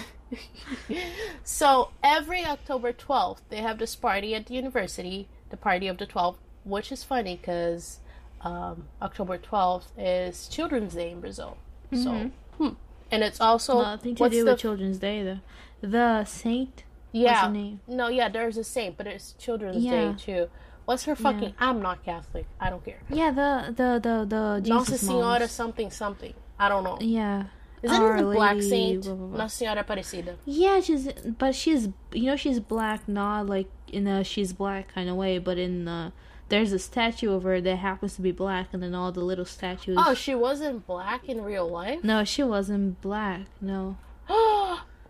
So 1.45 1.90
every 2.02 2.45
October 2.45 2.92
12th, 2.92 3.40
they 3.50 3.59
have 3.59 3.78
this 3.78 3.95
party 3.95 4.35
at 4.35 4.47
the 4.47 4.54
university, 4.54 5.28
the 5.50 5.57
party 5.57 5.87
of 5.88 5.99
the 5.99 6.07
12th, 6.07 6.38
which 6.64 6.92
is 6.92 7.02
funny 7.04 7.37
because 7.37 8.00
um, 8.42 8.88
October 9.00 9.38
12th 9.38 9.87
is 9.99 10.49
Children's 10.49 10.95
Day 10.95 11.11
in 11.11 11.21
Brazil. 11.21 11.57
So, 11.95 12.31
hmm. 12.57 12.69
and 13.11 13.23
it's 13.23 13.38
also 13.40 13.83
Nothing 13.83 14.14
to 14.14 14.23
what's 14.23 14.35
do 14.35 14.45
the 14.45 14.52
with 14.52 14.61
Children's 14.61 14.99
Day 14.99 15.23
though. 15.23 15.40
The 15.87 16.25
Saint. 16.25 16.85
yeah 17.12 17.52
no 17.87 18.09
yeah 18.09 18.28
there's 18.31 18.57
a 18.57 18.64
saint, 18.64 18.97
but 18.97 19.07
it's 19.07 19.35
Children's 19.35 19.85
Yeah. 19.85 20.12
Day 20.12 20.14
too. 20.19 20.49
What's 20.87 21.04
her 21.04 21.14
fucking? 21.14 21.54
I'm 21.59 21.81
not 21.83 22.02
Catholic. 22.04 22.47
I 22.59 22.71
don't 22.71 22.85
care. 22.85 23.00
Yeah, 23.09 23.31
the 23.31 23.73
the 23.73 24.00
the 24.00 24.25
the 24.25 24.69
Nossa 24.69 24.92
Jesus 24.92 25.09
Senhora 25.09 25.40
moms. 25.40 25.50
something 25.50 25.90
something. 25.90 26.35
I 26.59 26.69
don't 26.69 26.83
know. 26.85 26.99
Yeah. 27.00 27.45
Is 27.83 27.92
it 27.92 28.00
Our 28.00 28.16
the 28.23 28.31
Black 28.33 28.62
Saint? 28.62 29.02
blah, 29.04 29.14
blah, 29.14 29.26
blah. 29.26 29.38
Nossa 29.38 29.57
Senhora 29.57 29.85
Aparecida. 29.85 30.37
Yeah, 30.47 30.81
she's 30.81 31.12
but 31.38 31.54
she's 31.54 31.88
you 32.12 32.26
know 32.26 32.37
she's 32.37 32.59
black, 32.61 33.07
not 33.09 33.47
like 33.47 33.69
in 33.88 34.07
a 34.07 34.25
she's 34.25 34.52
black 34.52 34.92
kind 34.95 35.09
of 35.11 35.16
way, 35.16 35.38
but 35.38 35.59
in 35.59 35.85
the 35.85 36.12
there's 36.52 36.71
a 36.71 36.78
statue 36.78 37.32
of 37.32 37.44
her 37.44 37.62
that 37.62 37.76
happens 37.76 38.14
to 38.16 38.21
be 38.21 38.30
black, 38.30 38.68
and 38.75 38.82
then 38.82 38.94
all 38.94 39.11
the 39.11 39.25
little 39.25 39.47
statues. 39.47 39.97
Oh, 39.99 40.12
she 40.12 40.35
wasn't 40.35 40.87
black 40.87 41.26
in 41.26 41.40
real 41.42 41.66
life. 41.66 42.04
no, 42.04 42.25
she 42.25 42.42
wasn't 42.42 43.00
black. 43.00 43.47
No, 43.59 43.97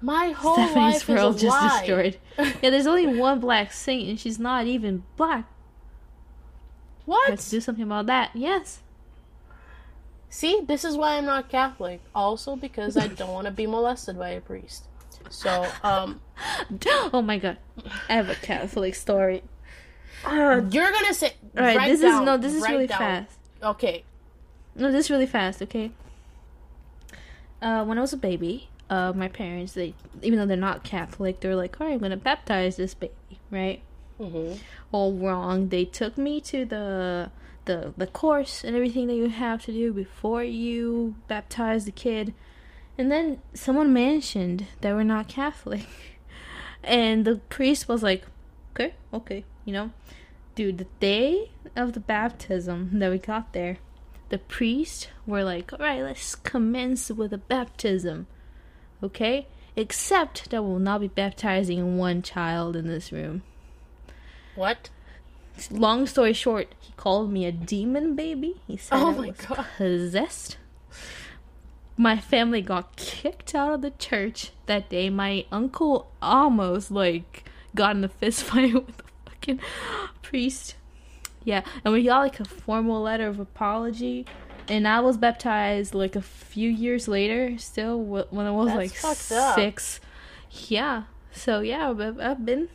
My 0.01 0.31
whole 0.31 0.55
Stephanie's 0.55 0.95
life 0.95 1.09
world 1.09 1.35
is 1.35 1.43
a 1.43 1.47
just 1.47 1.61
lie. 1.61 1.79
destroyed. 1.79 2.19
yeah, 2.63 2.71
there's 2.71 2.87
only 2.87 3.07
one 3.19 3.41
black 3.41 3.73
saint, 3.73 4.09
and 4.09 4.21
she's 4.21 4.39
not 4.39 4.69
even 4.69 5.03
black. 5.17 5.51
What? 7.07 7.29
Let's 7.29 7.51
do 7.51 7.61
something 7.61 7.83
about 7.85 8.07
that. 8.07 8.31
Yes. 8.35 8.81
See, 10.29 10.61
this 10.65 10.85
is 10.85 10.97
why 10.97 11.19
I'm 11.19 11.27
not 11.27 11.49
Catholic. 11.49 12.01
Also 12.15 12.55
because 12.55 12.97
I 12.97 13.09
don't 13.09 13.33
want 13.33 13.47
to 13.47 13.51
be 13.51 13.67
molested 13.67 14.17
by 14.17 14.29
a 14.29 14.41
priest. 14.41 14.85
So, 15.29 15.67
um, 15.83 16.21
oh 17.13 17.21
my 17.21 17.39
god, 17.39 17.59
I 18.09 18.15
have 18.15 18.29
a 18.29 18.37
Catholic 18.37 18.95
story. 18.95 19.43
You're 20.31 20.93
gonna 20.93 21.14
say. 21.14 21.35
All 21.57 21.64
right, 21.64 21.88
this 21.91 22.00
down, 22.00 22.23
is 22.23 22.26
no, 22.26 22.37
this 22.37 22.55
is 22.55 22.62
really 22.62 22.87
down. 22.87 22.99
fast. 22.99 23.38
Okay. 23.62 24.05
No, 24.75 24.91
this 24.91 25.07
is 25.07 25.11
really 25.11 25.26
fast, 25.26 25.61
okay? 25.62 25.91
Uh, 27.61 27.85
when 27.85 27.99
I 27.99 28.00
was 28.00 28.12
a 28.12 28.17
baby, 28.17 28.69
uh, 28.88 29.12
my 29.14 29.29
parents, 29.29 29.75
they, 29.75 29.95
even 30.23 30.38
though 30.38 30.47
they're 30.47 30.57
not 30.57 30.83
Catholic, 30.83 31.41
they're 31.41 31.55
like, 31.57 31.81
all 31.81 31.87
right, 31.87 31.93
I'm 31.93 31.99
gonna 31.99 32.17
baptize 32.17 32.76
this 32.76 32.95
baby, 32.95 33.12
right? 33.50 33.83
hmm 34.19 34.55
All 34.91 35.12
wrong. 35.12 35.69
They 35.69 35.85
took 35.85 36.17
me 36.17 36.41
to 36.43 36.64
the, 36.64 37.31
the, 37.67 37.93
the 37.97 38.07
course 38.07 38.64
and 38.64 38.75
everything 38.75 39.07
that 39.09 39.14
you 39.14 39.29
have 39.29 39.62
to 39.67 39.73
do 39.73 39.93
before 39.93 40.43
you 40.43 41.17
baptize 41.29 41.85
the 41.85 41.93
kid. 41.93 42.35
And 42.99 43.11
then 43.11 43.41
someone 43.55 43.93
mentioned 43.93 44.67
that 44.81 44.95
we're 44.95 45.02
not 45.02 45.29
Catholic. 45.29 45.87
And 46.85 47.25
the 47.25 47.37
priest 47.37 47.87
was 47.88 48.02
like, 48.02 48.25
okay, 48.75 48.95
okay, 49.14 49.45
you 49.64 49.73
know? 49.73 49.90
Dude, 50.54 50.78
the 50.78 50.87
day 51.00 51.50
of 51.75 51.95
the 51.95 52.00
baptism 52.00 52.99
that 52.99 53.11
we 53.11 53.19
got 53.19 53.52
there, 53.52 53.78
the 54.28 54.38
priest 54.38 55.09
were 55.26 55.45
like, 55.45 55.73
all 55.73 55.78
right, 55.78 56.02
let's 56.02 56.35
commence 56.35 57.11
with 57.11 57.33
a 57.33 57.38
baptism. 57.38 58.26
Okay? 59.02 59.47
Except 59.76 60.50
that 60.50 60.62
we'll 60.62 60.78
not 60.78 61.00
be 61.00 61.09
baptizing 61.09 61.97
one 61.97 62.23
child 62.23 62.76
in 62.76 62.87
this 62.87 63.12
room. 63.12 63.42
What? 64.54 64.90
Long 65.71 66.07
story 66.07 66.33
short, 66.33 66.75
he 66.81 66.92
called 66.97 67.33
me 67.33 67.47
a 67.47 67.52
demon 67.52 68.14
baby. 68.14 68.61
He 68.66 68.76
said 68.76 68.97
Oh 68.97 69.09
I 69.09 69.12
my 69.14 69.26
was 69.28 69.37
God. 69.38 69.66
possessed. 69.76 70.57
My 71.97 72.19
family 72.19 72.62
got 72.62 72.97
kicked 72.97 73.54
out 73.54 73.75
of 73.75 73.83
the 73.83 73.90
church 73.90 74.50
that 74.66 74.88
day. 74.88 75.11
My 75.11 75.47
uncle 75.52 76.11
almost 76.21 76.90
like 76.90 77.45
got 77.75 77.97
in 77.97 78.04
a 78.04 78.09
fist 78.09 78.42
fight 78.45 78.75
with 78.75 79.02
fucking 79.43 79.61
priest. 80.23 80.77
Yeah, 81.45 81.63
and 81.85 81.93
we 81.93 82.05
got 82.05 82.21
like 82.21 82.39
a 82.41 82.45
formal 82.45 83.03
letter 83.03 83.27
of 83.27 83.41
apology. 83.41 84.27
And 84.69 84.87
I 84.87 85.01
was 85.01 85.17
baptized 85.17 85.93
like 85.93 86.15
a 86.15 86.23
few 86.23 86.71
years 86.71 87.09
later, 87.09 87.59
still 87.59 88.01
when 88.01 88.47
I 88.47 88.53
was 88.53 88.69
That's 88.69 88.77
like 88.77 88.93
fucked 88.93 89.33
up. 89.33 89.57
six. 89.57 90.01
Yeah, 90.69 91.05
so 91.33 91.61
yeah, 91.61 91.91
I've, 91.91 92.45
been 92.45 92.69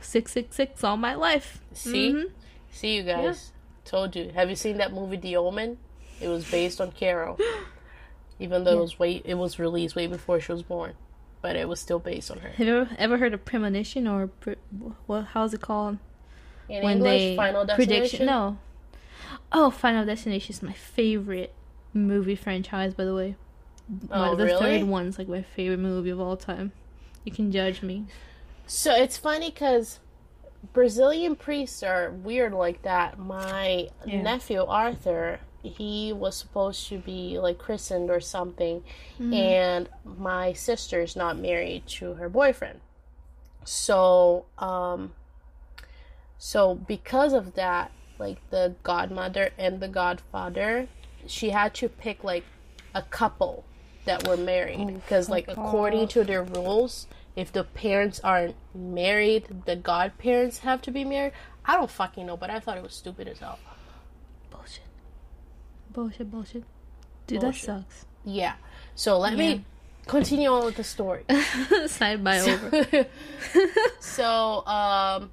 six 0.00 0.32
six 0.32 0.56
six 0.56 0.82
all 0.82 0.96
my 0.96 1.14
life. 1.14 1.60
See? 1.72 2.12
Mhm. 2.12 2.30
See 2.72 2.96
you 2.96 3.02
guys. 3.04 3.52
Told 3.84 4.16
you. 4.16 4.32
Have 4.34 4.50
you 4.50 4.56
seen 4.56 4.78
that 4.78 4.92
movie 4.92 5.16
The 5.16 5.36
Omen? 5.36 5.78
It 6.20 6.28
was 6.28 6.50
based 6.50 6.80
on 6.80 6.92
Carol. 6.92 7.38
Even 8.40 8.64
though 8.64 8.78
it 8.78 8.82
was 8.82 8.98
way 8.98 9.22
it 9.24 9.34
was 9.34 9.58
released 9.58 9.94
way 9.94 10.06
before 10.06 10.40
she 10.40 10.50
was 10.50 10.62
born. 10.62 10.94
But 11.42 11.56
it 11.56 11.68
was 11.68 11.80
still 11.80 11.98
based 11.98 12.30
on 12.30 12.38
her. 12.40 12.50
Have 12.50 12.66
you 12.66 12.88
ever, 12.98 13.16
heard 13.18 13.32
of 13.32 13.44
premonition 13.44 14.06
or 14.06 14.26
pre, 14.26 14.56
what? 15.06 15.26
How's 15.32 15.54
it 15.54 15.60
called? 15.60 15.98
In 16.68 16.82
English, 16.84 17.36
Final 17.36 17.64
Destination. 17.64 18.26
No. 18.26 18.58
Oh, 19.50 19.70
Final 19.70 20.04
Destination 20.04 20.54
is 20.54 20.62
my 20.62 20.72
favorite 20.72 21.52
movie 21.94 22.36
franchise. 22.36 22.94
By 22.94 23.04
the 23.04 23.14
way, 23.14 23.36
Oh, 24.10 24.36
the 24.36 24.44
really? 24.44 24.78
third 24.78 24.88
one's 24.88 25.18
like 25.18 25.28
my 25.28 25.42
favorite 25.42 25.78
movie 25.78 26.10
of 26.10 26.20
all 26.20 26.36
time. 26.36 26.72
You 27.24 27.32
can 27.32 27.50
judge 27.50 27.82
me. 27.82 28.04
So 28.66 28.94
it's 28.94 29.16
funny 29.16 29.50
because 29.50 29.98
Brazilian 30.72 31.34
priests 31.36 31.82
are 31.82 32.10
weird 32.10 32.52
like 32.52 32.82
that. 32.82 33.18
My 33.18 33.88
Yeah. 34.04 34.22
nephew 34.22 34.62
Arthur, 34.62 35.40
he 35.62 36.12
was 36.12 36.36
supposed 36.36 36.88
to 36.88 36.98
be 36.98 37.38
like 37.38 37.58
christened 37.58 38.10
or 38.10 38.20
something, 38.20 38.82
Mm-hmm. 39.14 39.34
and 39.34 39.88
my 40.04 40.52
sister's 40.52 41.14
not 41.16 41.38
married 41.38 41.86
to 41.98 42.14
her 42.14 42.28
boyfriend. 42.28 42.80
So, 43.64 44.46
um, 44.58 45.12
so 46.38 46.74
because 46.74 47.32
of 47.32 47.54
that, 47.54 47.92
like 48.18 48.38
the 48.50 48.74
godmother 48.82 49.50
and 49.58 49.80
the 49.80 49.88
godfather, 49.88 50.88
she 51.26 51.50
had 51.50 51.74
to 51.74 51.88
pick 51.88 52.24
like 52.24 52.44
a 52.94 53.02
couple 53.02 53.64
that 54.06 54.26
were 54.26 54.36
married 54.36 54.86
because 54.94 55.28
like 55.28 55.46
according 55.48 56.08
to 56.08 56.24
their 56.24 56.42
rules 56.42 57.06
if 57.36 57.52
the 57.52 57.62
parents 57.62 58.18
aren't 58.24 58.56
married 58.74 59.44
the 59.66 59.76
godparents 59.76 60.58
have 60.60 60.80
to 60.80 60.90
be 60.90 61.04
married 61.04 61.32
i 61.66 61.76
don't 61.76 61.90
fucking 61.90 62.26
know 62.26 62.36
but 62.36 62.48
i 62.50 62.58
thought 62.58 62.78
it 62.78 62.82
was 62.82 62.94
stupid 62.94 63.28
as 63.28 63.38
hell 63.38 63.58
Bullshit. 64.50 64.80
Bullshit. 65.92 66.30
Bullshit. 66.30 66.64
Dude, 67.26 67.40
Bullshit. 67.40 67.66
that 67.66 67.82
sucks. 67.82 68.06
yeah 68.24 68.54
so 68.94 69.18
let 69.18 69.36
me 69.36 69.64
continue 70.06 70.48
on 70.50 70.64
with 70.64 70.76
the 70.76 70.84
story 70.84 71.24
Side 71.86 72.22
by 72.24 72.40
over. 72.40 72.86
so 74.00 74.66
um 74.66 75.30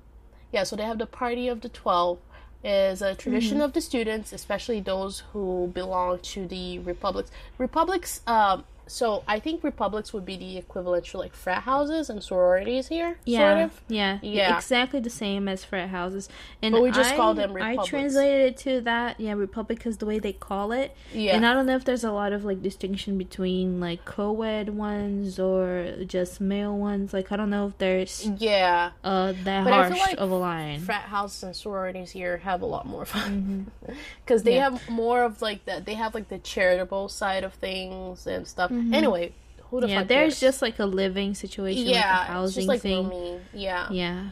yeah 0.51 0.63
so 0.63 0.75
they 0.75 0.83
have 0.83 0.97
the 0.99 1.05
party 1.07 1.47
of 1.47 1.61
the 1.61 1.69
12 1.69 2.19
is 2.63 3.01
a 3.01 3.15
tradition 3.15 3.61
of 3.61 3.73
the 3.73 3.81
students 3.81 4.31
especially 4.33 4.79
those 4.79 5.19
who 5.31 5.69
belong 5.73 6.19
to 6.19 6.45
the 6.47 6.79
republics 6.79 7.31
republics 7.57 8.21
um 8.27 8.63
so 8.88 9.24
I 9.27 9.39
think 9.39 9.63
republics 9.63 10.13
would 10.13 10.25
be 10.25 10.38
the 10.38 10.58
equivalent 10.58 11.06
to 11.08 11.17
like 11.17 11.34
frat 11.34 11.63
houses 11.63 12.10
and 12.10 12.24
sororities 12.24 12.88
here. 12.88 13.17
Yeah, 13.25 13.53
Sort 13.56 13.65
of. 13.65 13.82
yeah, 13.88 14.20
Yeah. 14.22 14.56
exactly 14.58 15.00
the 15.00 15.10
same 15.10 15.48
as 15.48 15.63
frat 15.63 15.89
houses. 15.89 16.29
And 16.62 16.74
But 16.74 16.82
we 16.82 16.91
just 16.91 17.13
I, 17.13 17.15
call 17.15 17.34
them 17.34 17.56
I 17.62 17.77
translated 17.86 18.41
it 18.53 18.58
to 18.60 18.82
that, 18.82 19.20
yeah, 19.20 19.34
republic 19.34 19.79
because 19.79 19.98
the 19.98 20.06
way 20.06 20.20
they 20.20 20.34
call 20.34 20.72
it. 20.72 20.96
Yeah. 21.13 21.36
And 21.36 21.46
I 21.46 21.53
don't 21.53 21.65
know 21.65 21.75
if 21.75 21.86
there's 21.86 22.03
a 22.03 22.12
lot 22.12 22.34
of 22.34 22.46
like 22.46 22.62
distinction 22.62 23.17
between 23.17 23.79
like 23.79 24.06
co-ed 24.06 24.70
ones 24.70 25.39
or 25.39 25.96
just 26.06 26.39
male 26.41 26.75
ones. 26.77 27.13
Like 27.13 27.32
I 27.32 27.36
don't 27.36 27.50
know 27.50 27.67
if 27.67 27.77
there's 27.77 28.29
yeah. 28.38 28.91
uh 29.03 29.34
that 29.44 29.63
But 29.63 29.74
harsh 29.74 30.00
like 30.00 30.17
of 30.17 30.32
a 30.32 30.36
line. 30.36 30.79
Frat 30.82 31.03
houses 31.03 31.44
and 31.44 31.56
sororities 31.56 32.12
here 32.12 32.38
have 32.38 32.62
a 32.62 32.65
lot 32.65 32.86
more 32.86 33.06
fun 33.06 33.72
because 34.25 34.44
they 34.44 34.56
Yeah. 34.56 34.70
have 34.72 34.89
more 34.89 35.24
of 35.24 35.41
like 35.41 35.65
the 35.65 35.82
they 35.86 35.96
have 35.96 36.13
like 36.15 36.29
the 36.29 36.39
charitable 36.39 37.10
side 37.10 37.44
of 37.44 37.53
things 37.53 38.25
and 38.27 38.48
stuff. 38.48 38.72
Mm-hmm. 38.77 38.93
Anyway, 38.93 39.34
who 39.69 39.81
the 39.81 39.89
yeah, 39.89 40.00
fuck 40.00 40.07
there's 40.07 40.34
cares? 40.34 40.39
just 40.39 40.62
like 40.62 40.79
a 40.79 40.86
living 40.86 41.36
situation, 41.36 41.86
yeah, 41.88 42.19
like 42.19 42.27
housing 42.27 42.62
just 42.62 42.67
like 42.67 42.81
thing. 42.81 43.10
rooming. 43.10 43.41
Yeah. 43.53 43.88
Yeah. 43.91 44.29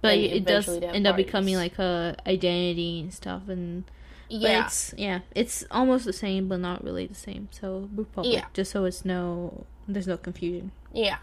But 0.00 0.14
And 0.14 0.22
it 0.22 0.44
does 0.44 0.64
eventually 0.64 0.80
they 0.80 0.86
have 0.86 0.94
end 0.96 1.06
up 1.06 1.16
becoming 1.16 1.56
like 1.56 1.78
a 1.78 2.16
identity 2.26 3.00
and 3.00 3.14
stuff 3.14 3.48
and 3.48 3.84
but 4.28 4.40
Yeah. 4.40 4.64
it's 4.64 4.94
yeah, 4.96 5.20
it's 5.34 5.64
almost 5.70 6.04
the 6.04 6.12
same 6.12 6.48
but 6.48 6.58
not 6.58 6.82
really 6.82 7.06
the 7.06 7.14
same. 7.14 7.48
So 7.52 7.88
Republic, 7.94 8.34
Yeah. 8.34 8.46
just 8.52 8.72
so 8.72 8.84
it's 8.84 9.04
no 9.04 9.64
there's 9.86 10.08
no 10.08 10.16
confusion. 10.16 10.72
Yeah. 10.92 11.18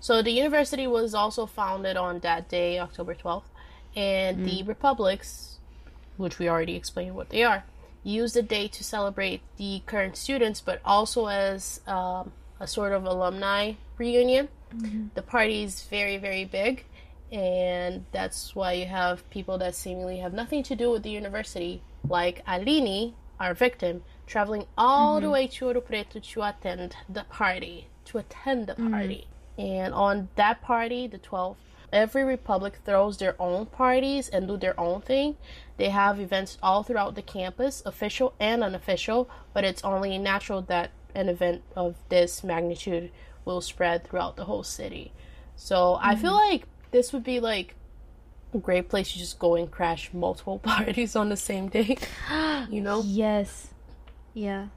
So 0.00 0.22
the 0.22 0.30
university 0.30 0.86
was 0.86 1.14
also 1.14 1.46
founded 1.46 1.96
on 1.96 2.20
that 2.20 2.48
day, 2.48 2.78
October 2.78 3.14
12th, 3.14 3.42
and 3.96 4.46
the 4.46 4.62
mm. 4.62 4.68
republics, 4.68 5.58
which 6.16 6.38
we 6.38 6.48
already 6.48 6.76
explained 6.76 7.16
what 7.16 7.30
they 7.30 7.42
are, 7.42 7.64
use 8.06 8.34
the 8.34 8.42
day 8.42 8.68
to 8.68 8.84
celebrate 8.84 9.40
the 9.56 9.82
current 9.86 10.16
students, 10.16 10.60
but 10.60 10.80
also 10.84 11.26
as 11.26 11.80
um, 11.86 12.32
a 12.60 12.66
sort 12.66 12.92
of 12.92 13.04
alumni 13.04 13.72
reunion. 13.98 14.48
Mm-hmm. 14.74 15.08
The 15.14 15.22
party 15.22 15.64
is 15.64 15.82
very, 15.82 16.16
very 16.16 16.44
big, 16.44 16.84
and 17.32 18.04
that's 18.12 18.54
why 18.54 18.72
you 18.72 18.86
have 18.86 19.28
people 19.30 19.58
that 19.58 19.74
seemingly 19.74 20.18
have 20.18 20.32
nothing 20.32 20.62
to 20.64 20.76
do 20.76 20.90
with 20.90 21.02
the 21.02 21.10
university, 21.10 21.82
like 22.08 22.42
Aline, 22.46 23.14
our 23.40 23.54
victim, 23.54 24.04
traveling 24.26 24.66
all 24.78 25.16
the 25.16 25.22
mm-hmm. 25.22 25.32
way 25.32 25.46
to 25.48 25.64
Ouro 25.66 25.84
Preto 25.84 26.20
to 26.20 26.42
attend 26.42 26.96
the 27.08 27.24
party. 27.24 27.88
To 28.06 28.18
attend 28.18 28.68
the 28.68 28.74
mm-hmm. 28.74 28.92
party. 28.92 29.26
And 29.58 29.92
on 29.94 30.28
that 30.36 30.62
party, 30.62 31.06
the 31.06 31.18
12th, 31.18 31.56
every 31.92 32.24
republic 32.24 32.78
throws 32.84 33.18
their 33.18 33.40
own 33.40 33.66
parties 33.66 34.28
and 34.28 34.46
do 34.46 34.56
their 34.56 34.78
own 34.78 35.00
thing. 35.00 35.36
They 35.76 35.90
have 35.90 36.18
events 36.18 36.56
all 36.62 36.82
throughout 36.82 37.14
the 37.14 37.22
campus, 37.22 37.82
official 37.84 38.34
and 38.40 38.64
unofficial, 38.64 39.28
but 39.52 39.64
it's 39.64 39.84
only 39.84 40.16
natural 40.18 40.62
that 40.62 40.90
an 41.14 41.28
event 41.28 41.62
of 41.74 41.96
this 42.08 42.42
magnitude 42.42 43.10
will 43.44 43.60
spread 43.60 44.04
throughout 44.04 44.36
the 44.36 44.44
whole 44.44 44.62
city. 44.62 45.12
So 45.54 45.98
I 46.00 46.16
feel 46.16 46.32
mm-hmm. 46.32 46.50
like 46.50 46.68
this 46.90 47.12
would 47.12 47.24
be 47.24 47.40
like 47.40 47.74
a 48.54 48.58
great 48.58 48.88
place 48.88 49.12
to 49.12 49.18
just 49.18 49.38
go 49.38 49.54
and 49.54 49.70
crash 49.70 50.10
multiple 50.12 50.58
parties 50.62 51.16
on 51.16 51.28
the 51.28 51.36
same 51.36 51.68
day. 51.68 51.96
you 52.70 52.80
know? 52.80 53.02
Yes. 53.04 53.68
Yeah. 54.34 54.68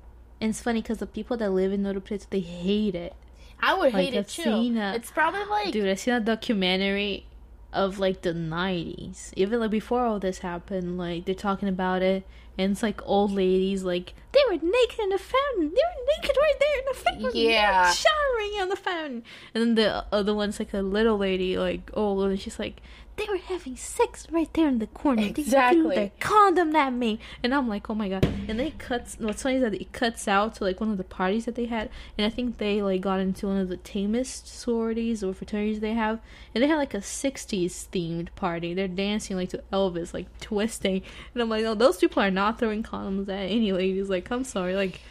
And 0.41 0.51
it's 0.51 0.62
funny 0.62 0.82
because 0.82 1.00
the 1.00 1.08
people 1.08 1.38
that 1.38 1.51
live 1.51 1.74
in 1.74 1.84
Ouro 1.84 2.03
Preto, 2.03 2.25
they 2.29 2.39
hate 2.39 2.96
it. 2.96 3.13
I 3.62 3.74
would 3.74 3.94
Like, 3.94 4.06
hate 4.06 4.13
it 4.13 4.20
I've 4.20 4.29
too. 4.29 4.44
seen 4.44 4.77
a- 4.77 4.94
It's 4.96 5.12
probably 5.12 5.44
like 5.46 5.74
Dude, 5.74 5.89
I 5.89 5.96
seen 5.96 6.13
a 6.13 6.20
documentary 6.22 7.25
of 7.74 8.00
like 8.00 8.22
the 8.22 8.34
nineties. 8.34 9.32
Even 9.36 9.60
like 9.60 9.72
before 9.72 10.05
all 10.05 10.20
this 10.20 10.40
happened, 10.40 10.98
like 10.98 11.25
they're 11.25 11.36
talking 11.36 11.70
about 11.70 12.01
it 12.01 12.25
and 12.58 12.74
it's 12.74 12.84
like 12.84 13.01
old 13.05 13.32
ladies 13.32 13.84
like 13.84 14.14
they 14.34 14.42
were 14.48 14.58
naked 14.62 15.00
in 15.00 15.10
the 15.10 15.18
fountain. 15.18 15.72
They 15.74 15.82
were 15.82 16.05
naked 16.18 16.36
right 16.40 16.53
there 16.60 16.79
in 16.79 16.86
the 16.88 16.94
fountain. 16.94 17.32
Yeah. 17.34 17.92
showering 17.92 18.62
on 18.62 18.70
the 18.70 18.75
fountain. 18.75 19.24
And 19.53 19.62
then 19.62 19.75
the 19.75 20.05
other 20.12 20.36
one's 20.36 20.60
like 20.60 20.74
a 20.74 20.82
little 20.82 21.18
lady, 21.18 21.58
like 21.58 21.90
old, 21.94 22.24
and 22.24 22.40
she's 22.40 22.60
like 22.60 22.82
they 23.20 23.27
were 23.29 23.38
having 23.38 23.75
sex 23.75 24.25
right 24.32 24.51
there 24.53 24.68
in 24.68 24.79
the 24.79 24.88
corner. 24.88 25.24
Exactly. 25.24 25.82
They 25.82 25.86
threw 25.86 25.96
their 25.96 26.12
condom 26.20 26.75
at 26.75 26.94
me, 26.94 27.20
and 27.44 27.53
I'm 27.53 27.68
like, 27.68 27.90
oh 27.90 27.96
my 27.96 28.10
god! 28.10 28.25
And 28.25 28.48
then 28.48 28.60
it 28.62 28.79
cuts. 28.79 29.18
What's 29.20 29.44
funny 29.44 29.58
is 29.58 29.62
that 29.62 29.74
it 29.74 29.92
cuts 29.92 30.27
out 30.27 30.55
to 30.55 30.64
like 30.64 30.79
one 30.79 30.90
of 30.90 30.98
the 30.98 31.03
parties 31.03 31.46
that 31.46 31.55
they 31.55 31.66
had, 31.66 31.90
and 32.18 32.25
I 32.25 32.29
think 32.29 32.58
they 32.58 32.82
like 32.82 33.01
got 33.01 33.20
into 33.20 33.48
one 33.48 33.58
of 33.58 33.70
the 33.70 33.77
tamest 33.77 34.48
sororities 34.48 35.24
or 35.24 35.34
fraternities 35.34 35.82
they 35.82 35.94
have, 35.94 36.20
and 36.55 36.64
they 36.64 36.68
had 36.68 36.77
like 36.77 36.94
a 36.94 37.00
'60s 37.00 37.88
themed 37.90 38.29
party. 38.36 38.74
They're 38.74 38.88
dancing 38.88 39.36
like 39.36 39.50
to 39.50 39.64
Elvis, 39.74 40.14
like 40.14 40.27
twisting, 40.40 41.01
and 41.34 41.42
I'm 41.42 41.50
like, 41.50 41.66
oh, 41.66 41.75
those 41.75 41.98
people 41.98 42.24
are 42.24 42.32
not 42.32 42.60
throwing 42.60 42.84
condoms 42.84 43.27
at 43.29 43.51
any 43.51 43.72
ladies. 43.74 44.10
Like, 44.10 44.32
I'm 44.32 44.44
sorry, 44.44 44.75
like 44.75 45.01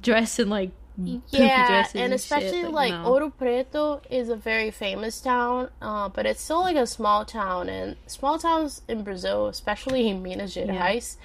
dressed 0.00 0.38
in 0.38 0.48
like 0.48 0.70
yeah, 1.04 1.66
dresses 1.68 1.94
and 2.00 2.12
especially 2.12 2.62
shit. 2.62 2.70
like 2.72 2.92
no. 2.92 3.04
Ouro 3.12 3.32
Preto 3.36 4.00
is 4.10 4.28
a 4.28 4.36
very 4.36 4.70
famous 4.70 5.20
town, 5.20 5.68
uh, 5.80 6.08
but 6.08 6.26
it's 6.26 6.40
still 6.42 6.60
like 6.60 6.76
a 6.76 6.86
small 6.86 7.24
town, 7.24 7.68
and 7.68 7.96
small 8.06 8.38
towns 8.38 8.82
in 8.88 9.04
Brazil, 9.04 9.46
especially 9.46 10.08
in 10.08 10.22
Minas 10.22 10.54
Gerais, 10.56 11.16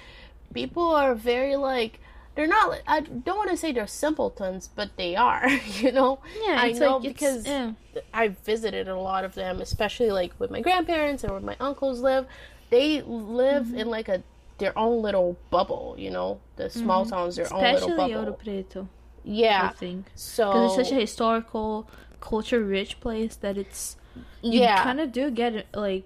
people 0.52 0.84
are 0.94 1.14
very 1.14 1.56
like 1.56 2.00
they're 2.36 2.46
not. 2.48 2.80
I 2.86 3.00
don't 3.00 3.36
want 3.36 3.50
to 3.50 3.56
say 3.56 3.72
they're 3.72 3.86
simpletons, 3.86 4.68
but 4.74 4.90
they 4.96 5.14
are. 5.16 5.48
You 5.80 5.92
know, 5.92 6.18
yeah, 6.46 6.56
I 6.60 6.72
know 6.72 6.96
like, 6.98 7.02
because 7.14 7.46
yeah. 7.46 7.72
I 8.12 8.28
visited 8.28 8.88
a 8.88 8.96
lot 8.98 9.24
of 9.24 9.34
them, 9.34 9.60
especially 9.60 10.10
like 10.10 10.32
with 10.40 10.50
my 10.50 10.60
grandparents 10.60 11.22
and 11.24 11.32
where 11.32 11.40
my 11.40 11.56
uncles 11.60 12.00
live. 12.00 12.26
They 12.70 13.02
live 13.02 13.66
Mm-hmm. 13.66 13.78
in 13.78 13.88
like 13.90 14.08
a 14.08 14.22
their 14.58 14.76
own 14.78 15.02
little 15.02 15.36
bubble. 15.50 15.94
You 15.98 16.10
know, 16.10 16.40
the 16.56 16.70
small 16.70 17.06
towns 17.06 17.36
their 17.36 17.52
own 17.52 17.62
Mm-hmm. 17.62 17.74
especially 17.76 17.96
little 17.96 18.08
Ouro 18.08 18.26
bubble. 18.26 18.88
Preto. 19.24 19.66
I 19.68 19.72
think. 19.72 20.06
so 20.14 20.46
because 20.52 20.78
it's 20.78 20.88
such 20.88 20.96
a 20.96 21.00
historical, 21.00 21.88
culture-rich 22.20 23.00
place 23.00 23.36
that 23.36 23.56
it's 23.58 23.96
you 24.42 24.60
yeah. 24.60 24.82
kind 24.82 25.00
of 25.00 25.12
do 25.12 25.30
get 25.30 25.66
like 25.74 26.04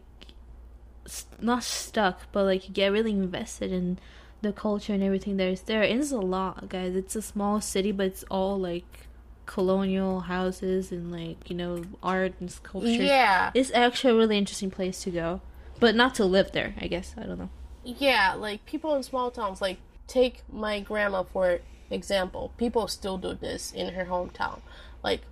not 1.40 1.62
stuck, 1.62 2.20
but 2.32 2.44
like 2.44 2.68
you 2.68 2.74
get 2.74 2.92
really 2.92 3.12
invested 3.12 3.72
in 3.72 3.98
the 4.42 4.52
culture 4.52 4.92
and 4.92 5.02
everything 5.02 5.36
there's 5.36 5.62
there. 5.62 5.82
And 5.82 6.00
it's 6.00 6.12
a 6.12 6.18
lot, 6.18 6.68
guys. 6.68 6.94
It's 6.94 7.16
a 7.16 7.22
small 7.22 7.60
city, 7.60 7.92
but 7.92 8.06
it's 8.06 8.24
all 8.30 8.58
like 8.58 9.06
colonial 9.46 10.20
houses 10.20 10.92
and 10.92 11.10
like 11.10 11.48
you 11.48 11.56
know 11.56 11.82
art 12.02 12.34
and 12.40 12.50
sculpture. 12.50 12.88
Yeah, 12.90 13.50
It's 13.54 13.70
actually 13.72 14.12
a 14.12 14.16
really 14.16 14.36
interesting 14.38 14.70
place 14.70 15.02
to 15.04 15.10
go, 15.10 15.40
but 15.80 15.94
not 15.94 16.14
to 16.16 16.24
live 16.24 16.52
there. 16.52 16.74
I 16.80 16.86
guess 16.86 17.14
I 17.16 17.22
don't 17.24 17.38
know. 17.38 17.50
yeah. 17.84 18.34
Like 18.34 18.64
people 18.66 18.94
in 18.94 19.02
small 19.02 19.30
towns, 19.30 19.60
like 19.60 19.78
take 20.06 20.42
my 20.52 20.80
grandma 20.80 21.22
for 21.22 21.60
example. 21.90 22.52
People 22.56 22.88
still 22.88 23.18
do 23.18 23.34
this 23.34 23.72
in 23.72 23.94
her 23.94 24.06
hometown. 24.06 24.60
Like, 25.02 25.22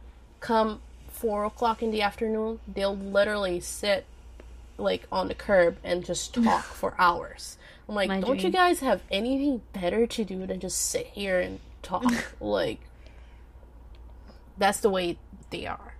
come 0.40 0.80
four 1.08 1.44
o'clock 1.44 1.82
in 1.82 1.90
the 1.90 2.02
afternoon, 2.02 2.60
they'll 2.68 2.96
literally 2.96 3.60
sit 3.60 4.04
like 4.78 5.06
on 5.10 5.28
the 5.28 5.34
curb 5.34 5.78
and 5.82 6.04
just 6.04 6.34
talk 6.44 6.64
for 6.64 6.94
hours. 6.98 7.56
I'm 7.88 7.94
like, 7.94 8.08
My 8.08 8.20
don't 8.20 8.42
you 8.42 8.50
guys 8.50 8.80
have 8.80 9.02
anything 9.10 9.62
better 9.72 10.06
to 10.06 10.24
do 10.24 10.46
than 10.46 10.60
just 10.60 10.80
sit 10.80 11.06
here 11.06 11.40
and 11.40 11.60
talk? 11.82 12.04
like, 12.40 12.80
that's 14.58 14.80
the 14.80 14.90
way 14.90 15.18
they 15.50 15.66
are. 15.66 15.94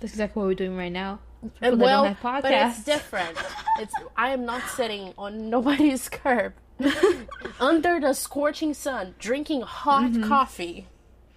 That's 0.00 0.12
exactly 0.12 0.40
what 0.40 0.48
we're 0.48 0.54
doing 0.54 0.76
right 0.76 0.92
now. 0.92 1.20
And 1.60 1.80
well, 1.80 2.16
but 2.22 2.44
it's 2.46 2.82
different. 2.82 3.36
It's 3.78 3.94
I 4.16 4.30
am 4.30 4.44
not 4.44 4.62
sitting 4.70 5.12
on 5.16 5.48
nobody's 5.50 6.08
curb 6.08 6.54
under 7.60 8.00
the 8.00 8.12
scorching 8.12 8.74
sun, 8.74 9.14
drinking 9.18 9.62
hot 9.62 10.10
Mm-hmm. 10.12 10.28
coffee 10.28 10.86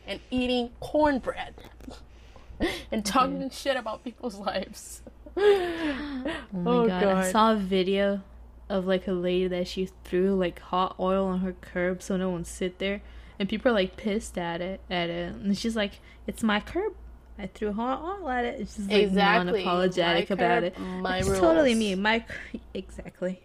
and 0.07 0.19
eating 0.31 0.71
cornbread 0.79 1.53
and 2.91 3.05
talking 3.05 3.39
Mm-hmm. 3.39 3.49
shit 3.49 3.75
about 3.77 4.03
people's 4.03 4.35
lives. 4.35 5.01
Oh 5.37 6.33
my 6.53 6.71
Oh, 6.71 6.87
god. 6.87 7.03
I 7.03 7.31
saw 7.31 7.53
a 7.53 7.55
video 7.55 8.21
of 8.67 8.85
like 8.85 9.07
a 9.07 9.11
lady 9.13 9.47
that 9.47 9.67
she 9.67 9.89
threw 10.03 10.35
like 10.35 10.59
hot 10.59 10.95
oil 10.99 11.25
on 11.25 11.39
her 11.39 11.53
curb 11.53 12.01
so 12.01 12.17
no 12.17 12.29
one 12.29 12.43
sit 12.45 12.79
there. 12.79 13.01
And 13.39 13.47
people 13.47 13.71
are 13.71 13.75
like 13.75 13.95
pissed 13.95 14.37
at 14.37 14.59
it 14.61 14.81
at 14.89 15.09
it. 15.09 15.33
And 15.33 15.57
she's 15.57 15.75
like, 15.75 15.99
It's 16.27 16.43
my 16.43 16.59
curb. 16.59 16.93
I 17.37 17.47
threw 17.47 17.71
hot 17.71 18.01
oil 18.03 18.29
at 18.29 18.43
it. 18.43 18.59
It's 18.59 18.75
just 18.75 18.89
like 18.89 19.01
Exactly. 19.03 19.63
non 19.63 19.75
apologetic 19.77 20.29
My 20.29 20.33
about 20.33 20.63
curb, 20.63 20.63
it. 20.65 20.79
my 20.79 21.17
it's 21.19 21.27
rules. 21.29 21.39
totally 21.39 21.73
me. 21.75 21.95
My 21.95 22.25
exactly. 22.73 23.41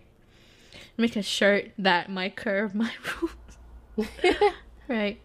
Make 0.96 1.16
a 1.16 1.22
shirt 1.22 1.72
that 1.78 2.08
my 2.10 2.28
curve 2.28 2.74
my 2.74 2.90
rules. 3.96 4.08
right. 4.88 5.20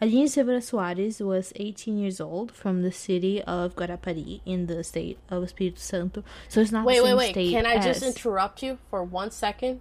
Aline 0.00 0.28
Silveira 0.28 0.60
Soares 0.60 1.24
was 1.24 1.54
18 1.56 1.98
years 1.98 2.20
old 2.20 2.52
from 2.52 2.82
the 2.82 2.92
city 2.92 3.42
of 3.42 3.74
Guarapari 3.74 4.40
in 4.44 4.66
the 4.66 4.84
state 4.84 5.18
of 5.30 5.42
Espírito 5.42 5.78
Santo. 5.78 6.22
So 6.48 6.60
it's 6.60 6.70
not 6.70 6.84
Wait, 6.84 6.98
the 6.98 7.04
wait, 7.04 7.08
same 7.10 7.16
wait. 7.18 7.30
state 7.32 7.50
Can 7.52 7.66
I 7.66 7.80
just 7.80 8.02
interrupt 8.02 8.62
you 8.62 8.78
for 8.90 9.02
one 9.02 9.30
second? 9.30 9.80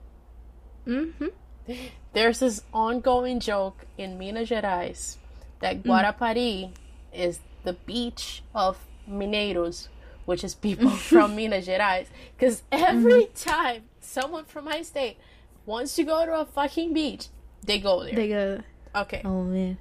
Mhm. 0.88 1.31
There's 2.13 2.39
this 2.39 2.62
ongoing 2.73 3.41
joke 3.41 3.86
in 3.97 4.17
Minas 4.17 4.49
Gerais 4.49 5.17
that 5.60 5.84
Guarapari 5.84 6.71
is 7.13 7.39
the 7.65 7.73
beach 7.73 8.41
of 8.53 8.77
Mineiros, 9.10 9.89
which 10.26 10.44
is 10.44 10.56
people 10.56 10.90
from 11.10 11.36
Minas 11.36 11.68
Gerais. 11.68 12.08
Because 12.38 12.64
every 12.72 13.28
time 13.36 13.84
someone 14.00 14.46
from 14.46 14.66
my 14.66 14.82
state 14.82 15.18
wants 15.66 15.96
to 15.96 16.04
go 16.04 16.26
to 16.26 16.42
a 16.42 16.46
fucking 16.46 16.94
beach, 16.94 17.28
they 17.64 17.80
go 17.80 18.04
there. 18.04 18.14
They 18.16 18.28
go, 18.30 18.62
okay. 18.96 19.22
oh 19.26 19.44
man. 19.44 19.78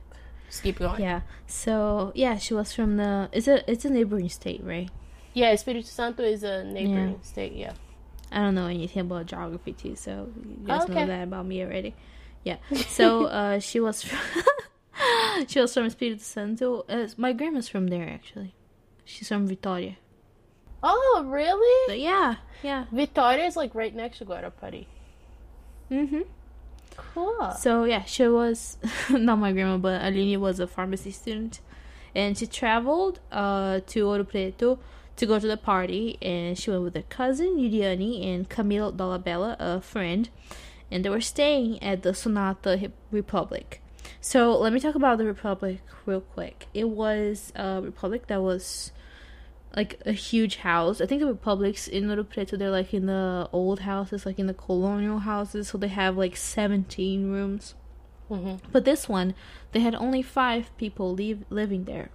Just 0.49 0.63
keep 0.63 0.79
going. 0.79 1.03
Yeah. 1.03 1.23
So 1.47 2.13
yeah, 2.15 2.39
she 2.39 2.55
was 2.55 2.73
from 2.73 2.97
the. 2.97 3.29
It's 3.33 3.49
a 3.49 3.69
it's 3.71 3.85
a 3.85 3.91
neighboring 3.91 4.29
state, 4.29 4.63
right? 4.63 4.89
Yeah, 5.33 5.53
Espírito 5.53 5.87
Santo 5.87 6.23
is 6.23 6.45
a 6.45 6.63
neighboring 6.65 7.13
Yeah. 7.19 7.23
state. 7.23 7.53
Yeah. 7.53 7.73
I 8.31 8.39
don't 8.39 8.55
know 8.55 8.67
anything 8.67 9.01
about 9.03 9.27
geography 9.27 9.73
too, 9.73 9.97
so 9.97 10.29
you 10.37 10.67
guys 10.67 10.83
Okay. 10.85 10.95
know 10.95 11.07
that 11.07 11.23
about 11.25 11.47
me 11.47 11.63
already. 11.63 11.95
Yeah. 12.45 12.57
So 12.89 13.25
uh, 13.27 13.59
she 13.59 13.81
was 13.81 14.03
from 14.03 14.19
she 15.49 15.61
was 15.61 15.73
from 15.75 15.87
Espírito 15.87 16.21
Santo. 16.21 16.85
Uh, 16.89 17.09
my 17.17 17.33
grandma's 17.33 17.69
from 17.69 17.89
there 17.89 18.09
actually. 18.09 18.55
She's 19.05 19.29
from 19.29 19.47
Vitoria. 19.47 19.97
Oh, 20.87 21.25
really? 21.27 21.89
But 21.89 21.99
yeah, 21.99 22.37
yeah. 22.63 22.85
Victoria 22.93 23.47
is 23.47 23.57
like 23.57 23.75
right 23.75 23.95
next 23.95 24.19
to 24.19 24.27
Guarapari. 24.27 24.85
Mhm. 25.91 26.27
Cool. 26.97 27.53
So 27.59 27.85
yeah, 27.85 28.05
she 28.05 28.29
was 28.29 28.77
not 29.11 29.37
my 29.39 29.53
grandma, 29.53 29.79
but 29.79 30.03
Aline 30.05 30.39
was 30.41 30.61
a 30.61 30.67
pharmacy 30.67 31.11
student, 31.11 31.61
and 32.15 32.37
she 32.37 32.47
traveled 32.47 33.19
uh, 33.33 33.81
to 33.87 34.05
Ouro 34.05 34.29
Preto 34.29 34.79
to 35.17 35.27
go 35.27 35.39
to 35.39 35.47
the 35.47 35.57
party, 35.57 36.19
and 36.21 36.59
she 36.59 36.71
went 36.71 36.83
with 36.83 36.95
her 36.95 37.03
cousin 37.09 37.57
Yuliani 37.57 38.27
and 38.27 38.49
Camila 38.51 38.93
Dolabella, 38.95 39.57
a 39.59 39.81
friend, 39.81 40.29
and 40.91 41.05
they 41.05 41.09
were 41.09 41.21
staying 41.21 41.83
at 41.83 42.03
the 42.03 42.13
Sonata 42.15 42.91
Republic. 43.11 43.81
So 44.21 44.57
let 44.59 44.73
me 44.73 44.81
talk 44.81 44.95
about 44.95 45.19
the 45.19 45.25
Republic 45.25 45.81
real 46.07 46.21
quick. 46.21 46.67
It 46.75 46.89
was 46.91 47.53
a 47.57 47.81
republic 47.83 48.27
that 48.29 48.43
was 48.43 48.93
like 49.77 50.01
a 50.07 50.13
huge 50.13 50.57
house. 50.57 51.01
I 51.01 51.07
think 51.07 51.21
the 51.21 51.27
republics 51.27 51.89
in 51.89 52.05
Ouro 52.05 52.29
Preto 52.29 52.57
they're 52.57 52.71
like 52.71 52.95
in 52.95 53.07
the 53.07 53.49
old 53.53 53.81
houses, 53.81 54.25
like 54.25 54.39
in 54.39 54.47
the 54.47 54.55
colonial 54.55 55.21
houses, 55.21 55.69
so 55.69 55.79
they 55.79 55.89
have 55.89 56.17
like 56.17 56.37
seventeen 56.37 57.31
rooms. 57.31 57.75
hmm 58.29 58.57
But 58.73 58.85
this 58.85 59.09
one, 59.09 59.35
they 59.73 59.81
had 59.81 59.95
only 59.95 60.23
five 60.23 60.77
people 60.77 61.13
leave, 61.13 61.45
living 61.51 61.85
there. 61.85 62.11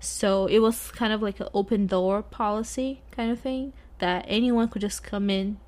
So 0.00 0.46
it 0.46 0.60
was 0.60 0.90
kind 0.90 1.12
of 1.12 1.22
like 1.22 1.40
an 1.40 1.48
open 1.52 1.86
door 1.86 2.22
policy 2.22 3.02
kind 3.10 3.30
of 3.30 3.40
thing 3.40 3.72
that 3.98 4.24
anyone 4.26 4.68
could 4.68 4.82
just 4.82 5.02
come 5.02 5.28
in, 5.30 5.58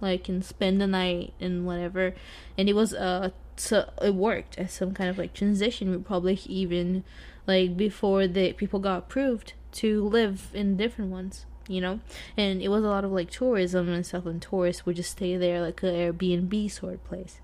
like 0.00 0.28
and 0.28 0.44
spend 0.44 0.80
the 0.80 0.86
night 0.86 1.34
and 1.40 1.66
whatever. 1.66 2.14
And 2.58 2.68
it 2.68 2.74
was 2.74 2.94
uh 2.94 3.30
so 3.56 3.90
it 4.02 4.14
worked 4.14 4.58
as 4.58 4.72
some 4.72 4.92
kind 4.92 5.08
of 5.08 5.18
like 5.18 5.32
transition 5.32 5.92
republic 5.92 6.46
even 6.46 7.04
like 7.46 7.76
before 7.76 8.26
the 8.26 8.52
people 8.54 8.80
got 8.80 8.98
approved 8.98 9.52
to 9.74 10.04
live 10.08 10.50
in 10.54 10.76
different 10.76 11.10
ones 11.10 11.46
you 11.68 11.80
know 11.80 11.98
and 12.36 12.60
it 12.60 12.68
was 12.68 12.84
a 12.84 12.88
lot 12.88 13.04
of 13.04 13.12
like 13.12 13.30
tourism 13.30 13.88
and 13.88 14.04
stuff 14.04 14.26
and 14.26 14.42
tourists 14.42 14.84
would 14.84 14.96
just 14.96 15.10
stay 15.10 15.36
there 15.36 15.60
like 15.62 15.82
a 15.82 15.86
airbnb 15.86 16.70
sort 16.70 16.94
of 16.94 17.04
place 17.04 17.40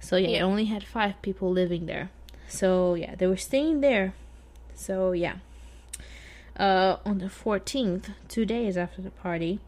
so 0.00 0.16
yeah, 0.16 0.38
it 0.38 0.40
only 0.42 0.66
had 0.66 0.84
five 0.84 1.20
people 1.22 1.50
living 1.50 1.86
there. 1.86 2.10
So 2.48 2.94
yeah, 2.94 3.14
they 3.14 3.26
were 3.26 3.36
staying 3.36 3.80
there. 3.80 4.14
So 4.74 5.12
yeah. 5.12 5.36
Uh, 6.58 6.96
on 7.04 7.18
the 7.18 7.26
14th, 7.26 8.10
two 8.26 8.44
days 8.44 8.76
after 8.76 9.00
the 9.00 9.10
party, 9.10 9.60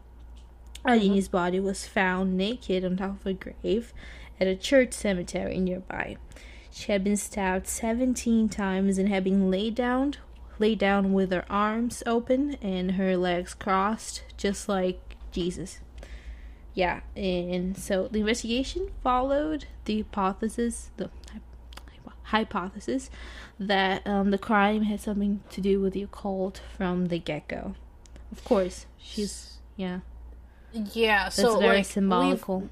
Aline's 0.83 1.29
body 1.29 1.59
was 1.59 1.87
found 1.87 2.35
naked 2.35 2.83
on 2.83 2.97
top 2.97 3.21
of 3.21 3.25
a 3.25 3.33
grave 3.33 3.93
at 4.41 4.47
a 4.47 4.55
church 4.55 4.91
cemetery 4.91 5.57
nearby. 5.57 6.17
She 6.69 6.91
had 6.91 7.03
been 7.03 7.15
stabbed 7.15 7.67
17 7.67 8.49
times 8.49 8.97
and 8.97 9.07
had 9.07 9.23
been 9.23 9.49
laid 9.49 9.75
down, 9.75 10.15
laid 10.61 10.79
down 10.79 11.11
with 11.11 11.31
her 11.31 11.43
arms 11.49 12.01
open 12.05 12.53
and 12.61 12.91
her 12.91 13.17
legs 13.17 13.53
crossed, 13.53 14.23
just 14.37 14.69
like 14.69 15.17
Jesus. 15.31 15.81
Yeah, 16.73 17.01
and 17.17 17.77
so 17.77 18.07
the 18.07 18.19
investigation 18.19 18.91
followed 19.03 19.65
the 19.83 20.03
hypothesis, 20.03 20.91
the 20.95 21.09
hypothesis 22.23 23.09
that 23.59 24.07
um, 24.07 24.31
the 24.31 24.37
crime 24.37 24.83
had 24.83 25.01
something 25.01 25.41
to 25.49 25.59
do 25.59 25.81
with 25.81 25.91
the 25.93 26.03
occult 26.03 26.61
from 26.77 27.07
the 27.07 27.19
get 27.19 27.47
go. 27.49 27.75
Of 28.31 28.43
course, 28.45 28.85
she's 28.97 29.57
yeah. 29.75 29.99
Yeah. 30.71 31.25
That's 31.25 31.35
so 31.35 31.59
very 31.59 31.77
like 31.77 31.85
symbolical. 31.85 32.69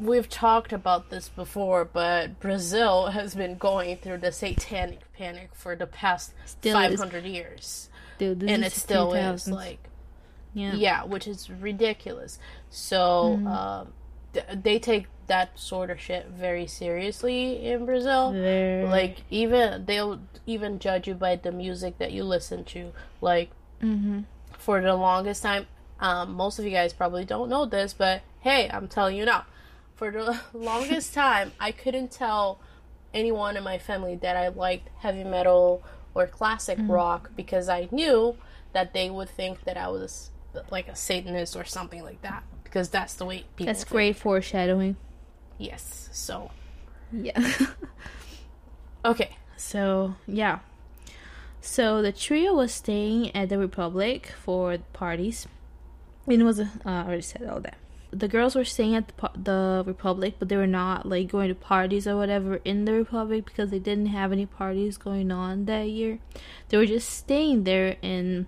We've, 0.00 0.28
talked 0.28 0.72
about 0.72 1.10
this 1.10 1.28
before, 1.28 1.84
but 1.84 2.40
Brazil 2.40 3.06
has 3.08 3.34
been 3.34 3.56
going 3.56 3.96
through 3.98 4.18
the 4.18 4.32
satanic 4.32 5.00
panic 5.12 5.50
for 5.54 5.76
the 5.76 5.86
past 5.86 6.32
Still 6.46 6.78
is. 6.78 6.88
five 6.90 6.98
hundred 6.98 7.24
years, 7.24 7.88
Dude, 8.18 8.42
and 8.42 8.64
is 8.64 8.72
it 8.72 8.76
still 8.78 9.12
is 9.14 9.46
like 9.48 9.78
yeah. 10.54 10.72
yeah, 10.74 11.04
which 11.04 11.26
is 11.28 11.48
ridiculous. 11.50 12.38
So 12.70 13.38
Mm. 13.40 13.46
um, 13.48 13.92
th- 14.32 14.46
they 14.62 14.78
take 14.78 15.06
that 15.26 15.56
sort 15.58 15.90
of 15.90 16.00
shit 16.00 16.26
very 16.28 16.66
seriously 16.66 17.64
in 17.66 17.84
Brazil. 17.86 18.32
Very. 18.32 18.84
Like 18.86 19.18
even 19.30 19.84
they'll 19.84 20.20
even 20.46 20.78
judge 20.78 21.06
you 21.08 21.14
by 21.14 21.36
the 21.36 21.52
music 21.52 21.98
that 21.98 22.10
you 22.12 22.24
listen 22.24 22.64
to. 22.64 22.92
Like 23.20 23.50
Mhm. 23.82 24.24
for 24.58 24.80
the 24.80 24.94
longest 24.94 25.42
time, 25.42 25.66
um, 26.00 26.32
most 26.34 26.58
of 26.58 26.64
you 26.64 26.70
guys 26.72 26.92
probably 26.92 27.24
don't 27.24 27.48
know 27.48 27.64
this, 27.66 27.92
but 27.94 28.22
hey, 28.40 28.68
I'm 28.72 28.88
telling 28.88 29.16
you 29.16 29.24
now. 29.26 29.44
For 30.00 30.10
the 30.10 30.40
longest 30.54 31.12
time, 31.12 31.52
I 31.60 31.72
couldn't 31.72 32.10
tell 32.10 32.58
anyone 33.12 33.58
in 33.58 33.62
my 33.62 33.76
family 33.76 34.16
that 34.16 34.34
I 34.34 34.48
liked 34.48 34.88
heavy 35.00 35.24
metal 35.24 35.82
or 36.14 36.26
classic 36.26 36.78
Mm-hmm. 36.78 36.90
rock 36.90 37.30
because 37.36 37.68
I 37.68 37.86
knew 37.90 38.38
that 38.72 38.94
they 38.94 39.10
would 39.10 39.28
think 39.28 39.64
that 39.64 39.76
I 39.76 39.88
was 39.88 40.30
like 40.70 40.88
a 40.88 40.96
Satanist 40.96 41.54
or 41.54 41.64
something 41.66 42.02
like 42.02 42.22
that 42.22 42.44
because 42.64 42.88
that's 42.88 43.12
the 43.12 43.26
way 43.26 43.44
people. 43.56 43.66
That's 43.66 43.84
think. 43.84 43.92
great 43.92 44.16
foreshadowing. 44.16 44.96
Yes. 45.58 46.08
So 46.12 46.50
Yeah. 47.12 47.38
okay. 49.04 49.36
So, 49.58 50.14
yeah. 50.26 50.60
So 51.60 52.00
the 52.00 52.10
trio 52.10 52.54
was 52.54 52.72
staying 52.72 53.36
at 53.36 53.50
the 53.50 53.58
Republic 53.58 54.32
for 54.42 54.78
parties. 54.94 55.46
And 56.26 56.40
it 56.40 56.44
was, 56.44 56.58
uh, 56.58 56.68
I 56.86 57.02
already 57.02 57.20
said 57.20 57.46
all 57.46 57.60
that. 57.60 57.76
The 58.12 58.28
girls 58.28 58.54
were 58.54 58.64
staying 58.64 58.96
at 58.96 59.08
the, 59.08 59.30
the 59.34 59.84
Republic, 59.86 60.34
but 60.38 60.48
they 60.48 60.56
were 60.56 60.66
not 60.66 61.06
like 61.06 61.28
going 61.28 61.48
to 61.48 61.54
parties 61.54 62.06
or 62.06 62.16
whatever 62.16 62.56
in 62.64 62.84
the 62.84 62.92
Republic 62.92 63.44
because 63.44 63.70
they 63.70 63.78
didn't 63.78 64.06
have 64.06 64.32
any 64.32 64.46
parties 64.46 64.96
going 64.96 65.30
on 65.30 65.66
that 65.66 65.88
year. 65.88 66.18
They 66.68 66.76
were 66.76 66.86
just 66.86 67.08
staying 67.08 67.64
there, 67.64 67.96
and 68.02 68.46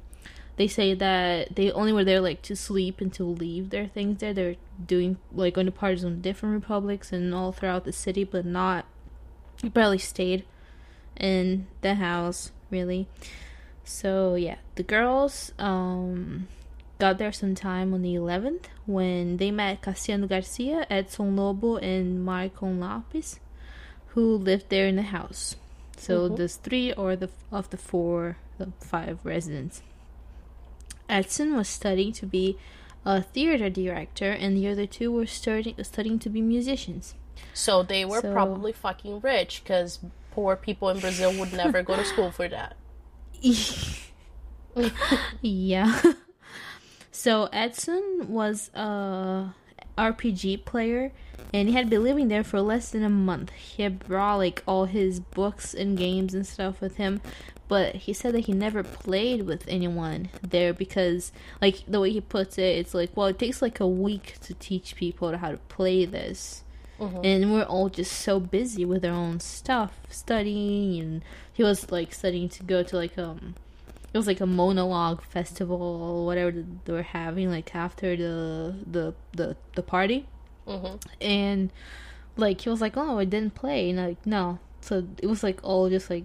they 0.57 0.67
say 0.67 0.95
that 0.95 1.55
they 1.55 1.71
only 1.71 1.93
were 1.93 2.05
there 2.05 2.21
like 2.21 2.43
to 2.43 2.57
sleep 2.57 3.01
and 3.01 3.13
to 3.15 3.25
leave 3.25 3.71
their 3.71 3.87
things 3.87 4.19
there. 4.19 4.35
They're 4.35 4.57
doing 4.85 5.19
like 5.33 5.55
going 5.55 5.67
to 5.67 5.73
parties 5.73 6.05
on 6.05 6.21
different 6.21 6.55
republics 6.57 7.13
and 7.13 7.35
all 7.35 7.53
throughout 7.53 7.85
the 7.85 7.93
city, 7.93 8.25
but 8.25 8.45
not 8.45 8.85
They 9.63 9.69
barely 9.69 9.99
stayed 9.99 10.45
in 11.17 11.67
the 11.83 11.95
house 11.95 12.51
really 12.71 13.07
so 13.85 14.35
yeah 14.35 14.57
the 14.75 14.83
girls 14.83 15.53
um 15.59 16.49
got 17.03 17.19
there 17.19 17.33
sometime 17.33 17.93
on 17.93 18.03
the 18.03 18.15
11th 18.15 18.67
when 18.87 19.37
they 19.39 19.51
met 19.51 19.83
Cassiano 19.83 20.29
Garcia, 20.29 20.87
Edson 20.89 21.35
Lobo, 21.35 21.77
and 21.79 22.25
Marcon 22.25 22.79
Lopes, 22.79 23.41
who 24.15 24.37
lived 24.37 24.67
there 24.69 24.87
in 24.87 24.95
the 24.95 25.03
house. 25.19 25.57
So 25.97 26.29
Mhm. 26.29 26.37
there's 26.37 26.55
three 26.67 26.93
or 26.93 27.17
the 27.17 27.29
of 27.51 27.69
the 27.71 27.77
four, 27.77 28.37
the 28.59 28.69
five 28.79 29.19
residents. 29.25 29.83
Edson 31.09 31.57
was 31.57 31.69
studying 31.69 32.13
to 32.21 32.27
be 32.27 32.57
a 33.05 33.21
theater 33.21 33.69
director, 33.69 34.31
and 34.31 34.57
the 34.57 34.69
other 34.69 34.87
two 34.87 35.11
were 35.11 35.27
studying 35.27 35.75
studying 35.83 36.21
to 36.21 36.31
be 36.31 36.41
musicians. 36.41 37.15
So 37.53 37.83
they 37.83 38.05
were 38.05 38.21
So- 38.21 38.33
probably 38.33 38.71
fucking 38.73 39.21
rich 39.23 39.63
because 39.65 39.99
poor 40.31 40.55
people 40.55 40.89
in 40.89 41.01
Brazil 41.01 41.33
would 41.39 41.53
never 41.53 41.83
go 41.83 41.97
to 41.97 42.05
school 42.05 42.31
for 42.31 42.47
that. 42.49 42.77
yeah. 45.43 46.01
So 47.23 47.49
Edson 47.53 48.27
was 48.27 48.69
a 48.75 49.55
RPG 49.97 50.65
player 50.65 51.13
and 51.55 51.69
he 51.69 51.75
had 51.77 51.89
been 51.89 52.03
living 52.03 52.27
there 52.27 52.43
for 52.43 52.61
less 52.61 52.91
than 52.91 53.05
a 53.05 53.09
month. 53.09 53.53
He 53.53 53.85
had 53.85 54.01
brought 54.01 54.39
like 54.39 54.65
all 54.67 54.87
his 54.87 55.21
books 55.21 55.73
and 55.73 55.97
games 55.97 56.35
and 56.35 56.45
stuff 56.45 56.81
with 56.81 56.97
him, 56.97 57.21
but 57.69 57.95
he 57.95 58.13
said 58.13 58.35
that 58.35 58.47
he 58.47 58.53
never 58.53 58.83
played 58.83 59.47
with 59.47 59.63
anyone 59.69 60.31
there 60.43 60.73
because 60.75 61.31
like 61.61 61.85
the 61.87 62.01
way 62.01 62.11
he 62.11 62.21
puts 62.21 62.59
it, 62.59 62.77
it's 62.79 62.93
like, 62.93 63.17
well, 63.17 63.29
it 63.29 63.39
takes 63.39 63.63
like 63.63 63.79
a 63.79 63.87
week 63.87 64.39
to 64.41 64.53
teach 64.55 64.97
people 64.97 65.37
how 65.37 65.53
to 65.53 65.59
play 65.69 66.05
this. 66.05 66.65
And 67.23 67.53
we're 67.53 67.63
all 67.63 67.89
just 67.89 68.11
so 68.15 68.41
busy 68.41 68.85
with 68.85 69.05
our 69.05 69.13
own 69.13 69.39
stuff, 69.39 70.01
studying, 70.09 71.01
and 71.01 71.25
he 71.53 71.63
was 71.63 71.93
like 71.93 72.13
studying 72.13 72.49
to 72.49 72.65
go 72.65 72.83
to 72.83 72.97
like 72.97 73.17
um 73.17 73.55
it 74.13 74.19
was 74.19 74.27
like 74.27 74.41
a 74.41 74.47
monologue 74.47 75.23
festival 75.23 76.27
whatever 76.27 76.65
they 76.85 76.93
were 76.93 77.03
having 77.03 77.51
like 77.51 77.75
after 77.75 78.17
the 78.17 78.75
the 78.87 79.15
the, 79.33 79.57
the 79.75 79.83
party. 79.83 80.27
Hmm 80.67 80.97
and 81.21 81.73
like 82.37 82.61
he 82.61 82.69
was 82.71 82.81
like 82.81 82.97
oh 82.97 83.19
i 83.19 83.25
didn't 83.25 83.55
play. 83.55 83.91
And 83.91 83.99
like 83.99 84.27
no. 84.27 84.59
So 84.81 85.07
it 85.19 85.27
was 85.27 85.43
like 85.43 85.61
all 85.63 85.89
just 85.89 86.11
like 86.11 86.25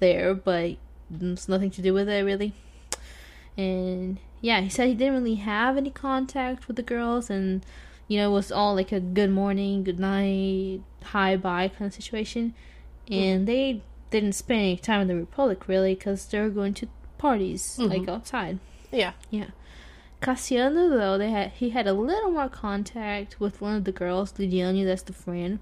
there 0.00 0.34
but 0.34 0.76
there's 1.10 1.48
nothing 1.48 1.70
to 1.72 1.82
do 1.82 1.94
with 1.94 2.08
it 2.08 2.24
really. 2.24 2.54
And 3.56 4.18
yeah 4.40 4.60
he 4.60 4.68
said 4.68 4.88
he 4.88 4.94
didn't 4.94 5.14
really 5.14 5.36
have 5.36 5.76
any 5.76 5.90
contact 5.90 6.66
with 6.66 6.76
the 6.76 6.82
girls 6.82 7.30
and 7.30 7.64
you 8.08 8.18
know 8.18 8.30
it 8.30 8.32
was 8.32 8.52
all 8.52 8.74
like 8.74 8.92
a 8.92 9.00
good 9.00 9.30
morning 9.30 9.84
good 9.84 9.98
night 10.00 10.80
hi 11.04 11.36
bye 11.36 11.68
kind 11.68 11.86
of 11.86 11.94
situation. 11.94 12.54
And 13.10 13.46
they 13.46 13.82
didn't 14.10 14.32
spend 14.32 14.60
any 14.60 14.76
time 14.78 15.02
in 15.02 15.08
the 15.08 15.16
Republic 15.16 15.68
really 15.68 15.94
because 15.94 16.24
they 16.26 16.40
were 16.40 16.48
going 16.48 16.72
to 16.74 16.88
parties 17.28 17.62
Mhm. 17.80 17.88
like 17.92 18.06
outside. 18.14 18.58
Yeah. 19.02 19.12
Yeah. 19.38 19.50
Cassiano 20.24 20.82
though 20.98 21.16
they 21.22 21.30
had 21.38 21.48
he 21.60 21.66
had 21.76 21.86
a 21.86 21.92
little 22.10 22.30
more 22.38 22.48
contact 22.66 23.30
with 23.42 23.60
one 23.66 23.74
of 23.78 23.84
the 23.88 23.92
girls, 24.02 24.32
Lidiane, 24.38 24.84
that's 24.84 25.02
the 25.10 25.12
friend. 25.24 25.58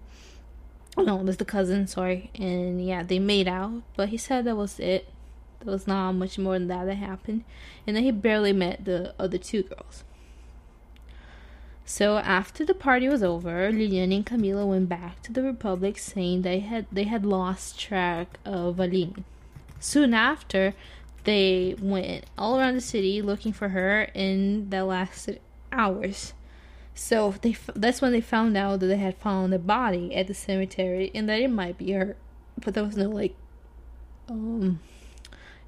No, 1.09 1.15
that's 1.25 1.39
the 1.45 1.53
cousin, 1.57 1.87
sorry. 1.87 2.31
And 2.49 2.85
yeah, 2.91 3.03
they 3.11 3.19
made 3.35 3.49
out, 3.49 3.83
but 3.97 4.07
he 4.11 4.19
said 4.27 4.45
that 4.45 4.57
was 4.65 4.75
it. 4.95 5.03
There 5.61 5.73
was 5.73 5.87
not 5.87 6.13
much 6.23 6.35
more 6.45 6.57
than 6.59 6.69
that 6.69 6.85
that 6.89 6.97
happened. 7.11 7.43
And 7.87 7.93
then 7.97 8.03
he 8.05 8.11
barely 8.11 8.53
met 8.65 8.85
the 8.85 8.99
other 9.25 9.39
two 9.39 9.63
girls. 9.71 10.05
So 11.85 12.07
after 12.19 12.65
the 12.65 12.75
party 12.75 13.09
was 13.09 13.23
over, 13.23 13.71
Liliane 13.73 14.13
and 14.13 14.27
Camila 14.27 14.65
went 14.67 14.89
back 14.89 15.23
to 15.23 15.33
the 15.33 15.43
Republic 15.43 15.99
saying 15.99 16.43
they 16.43 16.61
had 16.61 16.85
they 16.93 17.05
had 17.15 17.25
lost 17.25 17.79
track 17.87 18.39
of 18.45 18.79
Aline. 18.79 19.25
Soon 19.81 20.15
after, 20.15 20.75
they 21.25 21.77
went 21.81 22.25
all 22.37 22.59
around 22.59 22.75
the 22.75 22.81
city 22.81 23.23
looking 23.23 23.53
for 23.53 23.69
her 23.69 24.03
and 24.15 24.71
that 24.71 24.87
lasted 24.87 25.41
hours. 25.71 26.33
So 26.95 27.35
they 27.41 27.57
that's 27.75 28.03
when 28.03 28.13
they 28.13 28.21
found 28.21 28.57
out 28.57 28.81
that 28.81 28.87
they 28.87 28.97
had 28.97 29.17
found 29.17 29.55
a 29.55 29.59
body 29.59 30.15
at 30.15 30.27
the 30.27 30.35
cemetery 30.35 31.11
and 31.15 31.29
that 31.29 31.41
it 31.41 31.49
might 31.49 31.79
be 31.79 31.93
her, 31.93 32.17
but 32.63 32.75
there 32.75 32.85
was 32.85 32.97
no 32.97 33.09
like 33.09 33.35
um 34.29 34.81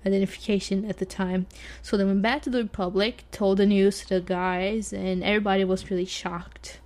identification 0.04 0.84
at 0.84 0.98
the 0.98 1.06
time. 1.06 1.46
So 1.82 1.96
they 1.96 2.04
went 2.04 2.22
back 2.22 2.42
to 2.42 2.50
the 2.50 2.62
Republic, 2.62 3.24
told 3.30 3.58
the 3.58 3.66
news 3.66 4.00
to 4.00 4.08
the 4.08 4.20
guys, 4.20 4.92
and 4.92 5.24
everybody 5.24 5.64
was 5.64 5.90
really 5.90 6.04
shocked. 6.04 6.80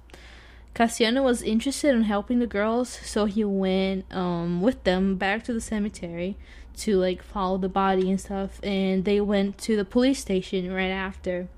Cassiano 0.75 1.25
was 1.25 1.43
interested 1.43 1.93
in 1.93 2.03
helping 2.03 2.39
the 2.39 2.47
girls, 2.47 2.89
so 2.89 3.25
he 3.25 3.43
went 3.43 4.05
um, 4.15 4.63
with 4.63 4.85
them 4.85 5.17
back 5.17 5.43
to 5.45 5.53
the 5.53 5.61
cemetery 5.61 6.37
to 6.79 6.97
like 6.97 7.23
follow 7.23 7.59
the 7.59 7.69
body 7.69 8.11
and 8.11 8.21
stuff. 8.21 8.61
And 8.63 9.05
they 9.05 9.21
went 9.21 9.59
to 9.59 9.77
the 9.77 9.85
police 9.85 10.21
station 10.21 10.73
right 10.73 10.91
after. 10.91 11.49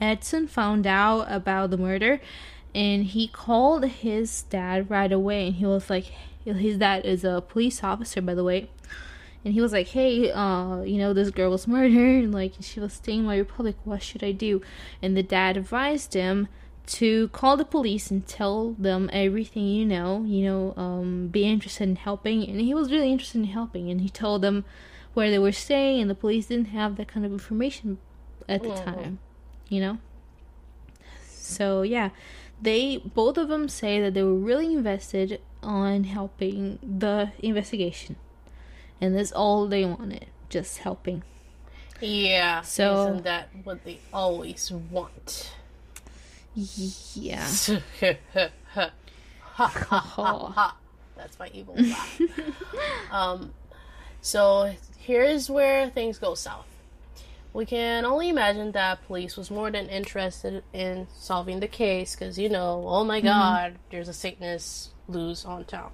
Edson 0.00 0.46
found 0.46 0.86
out 0.86 1.22
about 1.28 1.70
the 1.70 1.78
murder, 1.78 2.20
and 2.74 3.04
he 3.04 3.28
called 3.28 3.84
his 3.86 4.42
dad 4.42 4.90
right 4.90 5.10
away. 5.10 5.46
And 5.46 5.56
he 5.56 5.66
was 5.66 5.88
like, 5.88 6.12
his 6.44 6.78
dad 6.78 7.04
is 7.06 7.24
a 7.24 7.42
police 7.46 7.82
officer, 7.82 8.20
by 8.20 8.34
the 8.34 8.44
way 8.44 8.68
and 9.46 9.54
he 9.54 9.60
was 9.60 9.72
like, 9.72 9.86
"Hey, 9.86 10.32
uh, 10.32 10.80
you 10.82 10.98
know, 10.98 11.12
this 11.12 11.30
girl 11.30 11.52
was 11.52 11.68
murdered, 11.68 12.24
and 12.24 12.34
like 12.40 12.54
she 12.60 12.80
was 12.80 12.94
staying 12.94 13.20
in 13.20 13.26
my 13.26 13.38
republic. 13.38 13.76
What 13.84 14.02
should 14.02 14.24
I 14.24 14.32
do?" 14.32 14.60
And 15.00 15.16
the 15.16 15.22
dad 15.22 15.56
advised 15.56 16.14
him 16.14 16.48
to 16.86 17.28
call 17.28 17.56
the 17.56 17.64
police 17.64 18.10
and 18.10 18.26
tell 18.26 18.72
them 18.78 19.10
everything 19.12 19.66
you 19.66 19.84
know. 19.84 20.24
You 20.24 20.44
know, 20.44 20.74
um, 20.76 21.28
be 21.28 21.44
interested 21.44 21.88
in 21.88 21.96
helping, 21.96 22.46
and 22.48 22.60
he 22.60 22.74
was 22.74 22.90
really 22.92 23.10
interested 23.12 23.38
in 23.38 23.44
helping. 23.44 23.90
And 23.90 24.00
he 24.00 24.08
told 24.08 24.42
them 24.42 24.64
where 25.14 25.30
they 25.30 25.38
were 25.38 25.52
staying, 25.52 26.00
and 26.00 26.10
the 26.10 26.14
police 26.14 26.46
didn't 26.46 26.66
have 26.68 26.96
that 26.96 27.08
kind 27.08 27.24
of 27.26 27.32
information 27.32 27.98
at 28.48 28.62
the 28.62 28.68
Mhm. 28.70 28.84
time. 28.84 29.18
You 29.68 29.80
know. 29.80 29.98
So 31.28 31.82
yeah, 31.82 32.10
they 32.60 32.98
both 32.98 33.36
of 33.38 33.48
them 33.48 33.68
say 33.68 34.00
that 34.00 34.14
they 34.14 34.22
were 34.22 34.34
really 34.34 34.72
invested 34.74 35.40
on 35.62 36.04
helping 36.04 36.78
the 36.82 37.32
investigation 37.40 38.14
and 39.00 39.16
that's 39.16 39.32
all 39.32 39.66
they 39.66 39.84
wanted 39.84 40.26
just 40.48 40.78
helping 40.78 41.22
Yeah. 42.00 42.60
So- 42.62 43.08
isn't 43.10 43.24
that 43.24 43.48
what 43.64 43.84
they 43.84 43.98
always 44.12 44.70
want? 44.70 45.50
Yeah 47.14 47.46
ha, 47.96 48.90
ha, 49.42 50.00
ha, 50.00 50.48
ha. 50.48 50.76
That's 51.16 51.38
my 51.38 51.48
evil 51.52 51.74
laugh. 51.76 52.20
um, 53.10 53.52
so 54.20 54.74
here's 54.98 55.48
where 55.48 55.88
things 55.90 56.18
go 56.18 56.34
south. 56.34 56.66
We 57.52 57.64
can 57.64 58.04
only 58.04 58.28
imagine 58.28 58.72
that 58.72 59.06
police 59.06 59.36
was 59.36 59.50
more 59.50 59.70
than 59.70 59.88
interested 59.88 60.62
in 60.74 61.06
solving 61.16 61.60
the 61.60 61.68
case 61.68 62.14
because, 62.14 62.38
you 62.38 62.50
know, 62.50 62.84
oh 62.86 63.02
my 63.04 63.20
god, 63.22 63.76
there's 63.90 64.08
a 64.08 64.12
Satanist 64.12 64.90
loose 65.08 65.44
on 65.46 65.64
town. 65.64 65.90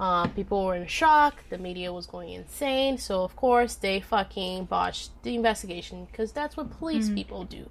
Uh, 0.00 0.28
people 0.28 0.64
were 0.64 0.76
in 0.76 0.86
shock. 0.86 1.42
The 1.50 1.58
media 1.58 1.92
was 1.92 2.06
going 2.06 2.30
insane. 2.30 2.96
So, 2.98 3.22
of 3.22 3.36
course, 3.36 3.74
they 3.74 4.00
fucking 4.00 4.64
botched 4.66 5.10
the 5.24 5.34
investigation 5.34 6.06
because 6.10 6.32
that's 6.32 6.56
what 6.56 6.70
police 6.78 7.10
people 7.10 7.44
do, 7.44 7.68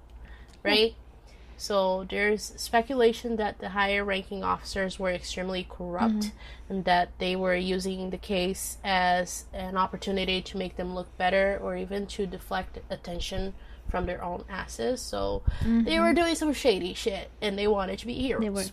right? 0.62 0.94
So, 1.60 2.06
there's 2.08 2.52
speculation 2.56 3.36
that 3.36 3.58
the 3.58 3.70
higher 3.70 4.04
ranking 4.04 4.42
officers 4.44 4.98
were 4.98 5.10
extremely 5.10 5.66
corrupt 5.68 6.30
and 6.68 6.84
that 6.84 7.10
they 7.18 7.34
were 7.36 7.56
using 7.56 8.10
the 8.10 8.16
case 8.16 8.78
as 8.84 9.44
an 9.52 9.76
opportunity 9.76 10.40
to 10.40 10.56
make 10.56 10.76
them 10.76 10.94
look 10.94 11.14
better 11.18 11.58
or 11.62 11.76
even 11.76 12.06
to 12.06 12.26
deflect 12.26 12.78
attention 12.90 13.54
from 13.90 14.06
their 14.06 14.22
own 14.22 14.44
asses. 14.48 15.00
So, 15.02 15.42
they 15.64 15.98
were 15.98 16.14
doing 16.14 16.34
some 16.36 16.52
shady 16.52 16.94
shit 16.94 17.30
and 17.42 17.58
they 17.58 17.66
wanted 17.66 17.98
to 17.98 18.06
be 18.06 18.14
heroes. 18.14 18.42
They 18.44 18.50
were. 18.50 18.64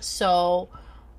So, 0.00 0.68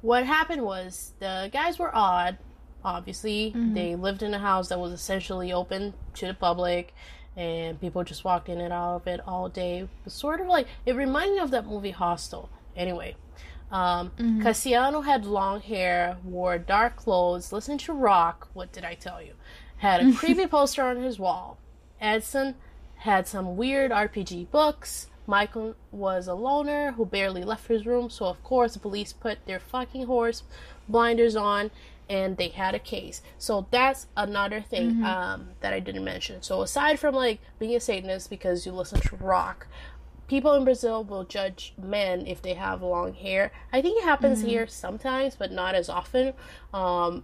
what 0.01 0.25
happened 0.25 0.63
was 0.63 1.13
the 1.19 1.49
guys 1.53 1.79
were 1.79 1.95
odd. 1.95 2.38
Obviously, 2.84 3.51
Mm-hmm. 3.56 3.73
they 3.75 3.95
lived 3.95 4.23
in 4.23 4.34
a 4.34 4.39
house 4.39 4.67
that 4.69 4.79
was 4.79 4.91
essentially 4.91 5.53
open 5.53 5.93
to 6.15 6.27
the 6.27 6.34
public, 6.34 6.93
and 7.35 7.79
people 7.81 8.03
just 8.03 8.23
walked 8.23 8.49
in 8.49 8.61
and 8.61 8.73
out 8.73 8.95
of 8.95 9.07
it 9.07 9.19
all 9.27 9.49
day. 9.49 9.87
Sort 10.07 10.39
of 10.41 10.47
like 10.47 10.67
it 10.85 10.95
reminded 10.95 11.35
me 11.35 11.39
of 11.39 11.51
that 11.51 11.65
movie 11.65 11.91
Hostel. 11.91 12.49
Anyway, 12.75 13.15
um, 13.71 14.11
Mm-hmm. 14.17 14.41
Cassiano 14.41 15.03
had 15.05 15.25
long 15.25 15.61
hair, 15.61 16.17
wore 16.23 16.57
dark 16.57 16.95
clothes, 16.95 17.51
listened 17.51 17.79
to 17.81 17.93
rock. 17.93 18.49
What 18.53 18.71
did 18.71 18.83
I 18.85 18.93
tell 18.95 19.21
you? 19.21 19.33
Had 19.77 20.05
a 20.05 20.13
creepy 20.15 20.47
poster 20.47 20.83
on 20.83 21.01
his 21.01 21.17
wall. 21.19 21.57
Edson 21.99 22.55
had 22.97 23.27
some 23.27 23.57
weird 23.57 23.91
RPG 23.91 24.51
books. 24.51 25.07
Michael 25.25 25.75
was 25.91 26.27
a 26.27 26.33
loner 26.33 26.91
who 26.93 27.05
barely 27.05 27.43
left 27.43 27.67
his 27.67 27.85
room, 27.85 28.09
so 28.09 28.25
of 28.25 28.43
course 28.43 28.73
the 28.73 28.79
police 28.79 29.13
put 29.13 29.45
their 29.45 29.59
fucking 29.59 30.05
horse 30.05 30.43
blinders 30.89 31.35
on 31.35 31.71
and 32.09 32.37
they 32.37 32.49
had 32.49 32.75
a 32.75 32.79
case. 32.79 33.21
So 33.37 33.67
that's 33.71 34.07
another 34.17 34.61
thing 34.61 35.03
um, 35.03 35.49
that 35.61 35.73
I 35.73 35.79
didn't 35.79 36.03
mention. 36.03 36.41
So 36.41 36.61
aside 36.61 36.99
from 36.99 37.15
like 37.15 37.39
being 37.59 37.75
a 37.75 37.79
Satanist 37.79 38.29
because 38.29 38.65
you 38.65 38.71
listen 38.71 38.99
to 39.01 39.15
rock, 39.17 39.67
people 40.27 40.53
in 40.53 40.63
Brazil 40.63 41.03
will 41.03 41.23
judge 41.23 41.73
men 41.81 42.25
if 42.27 42.41
they 42.41 42.53
have 42.53 42.81
long 42.81 43.13
hair. 43.13 43.51
I 43.71 43.81
think 43.81 43.97
it 43.99 44.03
happens 44.05 44.41
here 44.41 44.67
sometimes, 44.67 45.35
but 45.35 45.51
not 45.51 45.75
as 45.75 45.89
often. 45.89 46.33
Um, 46.73 47.23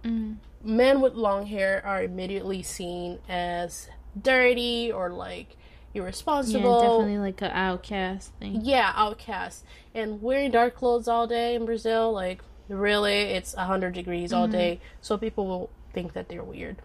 Men 0.62 1.00
with 1.00 1.14
long 1.14 1.46
hair 1.46 1.82
are 1.86 2.02
immediately 2.02 2.62
seen 2.62 3.18
as 3.28 3.88
dirty 4.20 4.92
or 4.92 5.08
like 5.10 5.56
irresponsible. 5.94 6.78
yeah 6.80 6.88
definitely 6.88 7.18
like 7.18 7.40
an 7.42 7.50
outcast 7.52 8.32
thing 8.34 8.60
Yeah, 8.62 8.92
outcast. 8.94 9.64
And 9.94 10.20
wearing 10.22 10.50
dark 10.50 10.76
clothes 10.76 11.08
all 11.08 11.26
day 11.26 11.54
in 11.54 11.64
Brazil, 11.64 12.12
like 12.12 12.42
really, 12.70 13.20
it's 13.20 13.54
hundred 13.54 13.94
degrees 13.94 14.32
all 14.32 14.46
day, 14.48 14.80
so 15.00 15.18
people 15.18 15.46
will 15.46 15.70
think 15.92 16.12
that 16.14 16.28
they're 16.28 16.44
weird. 16.44 16.76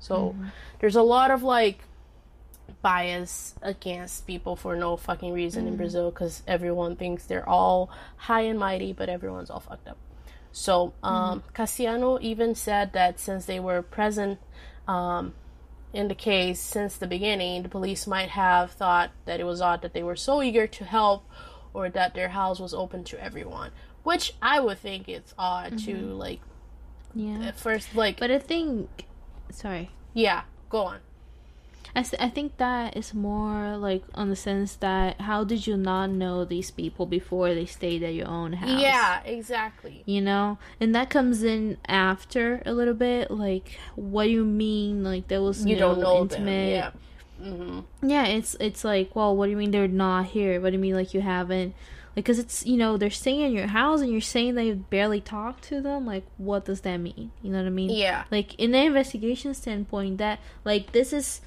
So 0.00 0.34
there's 0.80 0.96
a 0.96 1.02
lot 1.02 1.30
of 1.30 1.42
like 1.42 1.78
bias 2.82 3.54
against 3.62 4.26
people 4.26 4.56
for 4.56 4.76
no 4.76 4.96
fucking 4.96 5.32
reason 5.32 5.66
in 5.66 5.76
Brazil 5.76 6.10
because 6.10 6.42
everyone 6.46 6.96
thinks 6.96 7.24
they're 7.26 7.48
all 7.48 7.90
high 8.16 8.42
and 8.42 8.58
mighty, 8.58 8.92
but 8.92 9.08
everyone's 9.08 9.50
all 9.50 9.60
fucked 9.60 9.88
up. 9.88 9.98
So 10.52 10.92
um, 11.02 11.42
Cassiano 11.54 12.20
even 12.20 12.54
said 12.54 12.92
that 12.92 13.18
since 13.18 13.46
they 13.46 13.58
were 13.58 13.82
present 13.82 14.38
um, 14.86 15.34
in 15.92 16.08
the 16.08 16.14
case 16.14 16.60
since 16.60 16.96
the 16.96 17.06
beginning, 17.06 17.62
the 17.62 17.68
police 17.68 18.06
might 18.06 18.30
have 18.30 18.72
thought 18.72 19.10
that 19.24 19.40
it 19.40 19.44
was 19.44 19.60
odd 19.60 19.82
that 19.82 19.94
they 19.94 20.02
were 20.02 20.16
so 20.16 20.42
eager 20.42 20.66
to 20.66 20.84
help 20.84 21.24
or 21.72 21.88
that 21.88 22.14
their 22.14 22.28
house 22.28 22.60
was 22.60 22.74
open 22.74 23.04
to 23.04 23.22
everyone. 23.22 23.70
Which 24.04 24.34
I 24.40 24.60
would 24.60 24.78
think 24.78 25.08
it's 25.08 25.34
odd 25.38 25.78
to 25.80 25.96
like 25.96 26.40
yeah 27.14 27.46
at 27.48 27.56
first 27.58 27.94
like 27.94 28.18
but 28.18 28.28
i 28.30 28.38
think 28.40 29.04
sorry 29.50 29.90
yeah, 30.12 30.42
go 30.68 30.82
on. 30.84 30.98
I 31.96 32.04
I 32.20 32.28
think 32.28 32.56
that 32.58 32.96
is 32.96 33.14
more 33.14 33.76
like 33.76 34.02
on 34.14 34.28
the 34.30 34.36
sense 34.36 34.74
that 34.76 35.20
how 35.22 35.44
did 35.44 35.66
you 35.66 35.76
not 35.76 36.10
know 36.10 36.44
these 36.44 36.70
people 36.72 37.06
before 37.06 37.54
they 37.54 37.66
stayed 37.66 38.02
at 38.02 38.14
your 38.14 38.26
own 38.28 38.54
house 38.54 38.80
Yeah, 38.80 39.22
exactly. 39.24 40.02
you 40.06 40.20
know 40.20 40.58
and 40.80 40.94
that 40.94 41.08
comes 41.10 41.42
in 41.44 41.78
after 41.86 42.62
a 42.66 42.72
little 42.72 42.94
bit 42.94 43.30
like 43.30 43.78
what 43.96 44.24
do 44.24 44.30
you 44.30 44.44
mean 44.44 45.02
like 45.04 45.28
there 45.28 45.42
was 45.42 45.64
You 45.64 45.76
no 45.76 45.80
don't 45.94 46.00
know 46.00 46.20
intimate 46.22 46.70
them. 46.70 46.98
Yeah. 47.40 47.48
hmm 47.52 47.80
yeah 48.02 48.26
it's 48.26 48.56
it's 48.60 48.82
like 48.84 49.14
well 49.14 49.36
what 49.36 49.46
do 49.46 49.50
you 49.52 49.56
mean 49.56 49.70
they're 49.70 49.86
not 49.88 50.26
here 50.26 50.60
what 50.60 50.70
do 50.70 50.74
you 50.76 50.80
mean 50.82 50.94
like 50.94 51.14
you 51.14 51.20
haven't 51.20 51.74
because 52.14 52.38
it's 52.38 52.64
you 52.66 52.76
know 52.76 52.96
they're 52.96 53.10
staying 53.10 53.40
in 53.40 53.52
your 53.52 53.66
house 53.68 54.00
and 54.00 54.10
you're 54.10 54.20
saying 54.20 54.54
that 54.54 54.64
you 54.64 54.74
barely 54.90 55.20
talk 55.20 55.60
to 55.62 55.80
them 55.80 56.06
like 56.06 56.24
what 56.38 56.64
does 56.64 56.82
that 56.82 56.98
mean? 56.98 57.30
You 57.42 57.50
know 57.50 57.58
what 57.58 57.66
i 57.66 57.70
mean? 57.70 57.90
Yeah. 57.90 58.24
like 58.30 58.54
in 58.54 58.74
an 58.74 58.86
investigation 58.86 59.52
standpoint 59.54 60.18
that 60.18 60.38
like 60.64 60.92
this 60.92 61.12
is 61.12 61.40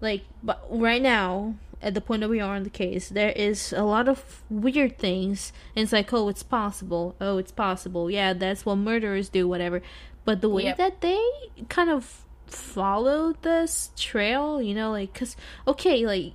like 0.00 0.22
but 0.42 0.64
right 0.70 1.02
now 1.02 1.54
at 1.82 1.92
the 1.94 2.00
point 2.00 2.20
that 2.22 2.30
we 2.30 2.40
are 2.40 2.56
in 2.56 2.62
the 2.62 2.70
case 2.70 3.10
there 3.10 3.30
is 3.30 3.72
a 3.72 3.82
lot 3.84 4.08
of 4.08 4.42
weird 4.48 4.98
things. 4.98 5.52
And 5.76 5.82
it's 5.82 5.92
like 5.92 6.12
oh 6.12 6.28
it's 6.28 6.42
possible. 6.42 7.14
Oh 7.20 7.36
it's 7.38 7.52
possible. 7.52 8.10
Yeah 8.10 8.32
that's 8.32 8.64
what 8.64 8.76
murderers 8.76 9.28
do 9.28 9.46
whatever. 9.46 9.82
But 10.24 10.40
the 10.40 10.48
way 10.48 10.64
Yep. 10.64 10.76
that 10.78 11.00
they 11.02 11.20
kind 11.68 11.90
of 11.90 12.24
followed 12.46 13.42
this 13.42 13.90
trail, 13.96 14.60
you 14.62 14.74
know, 14.74 14.90
like 14.90 15.12
cuz 15.12 15.36
okay, 15.68 16.06
like 16.06 16.32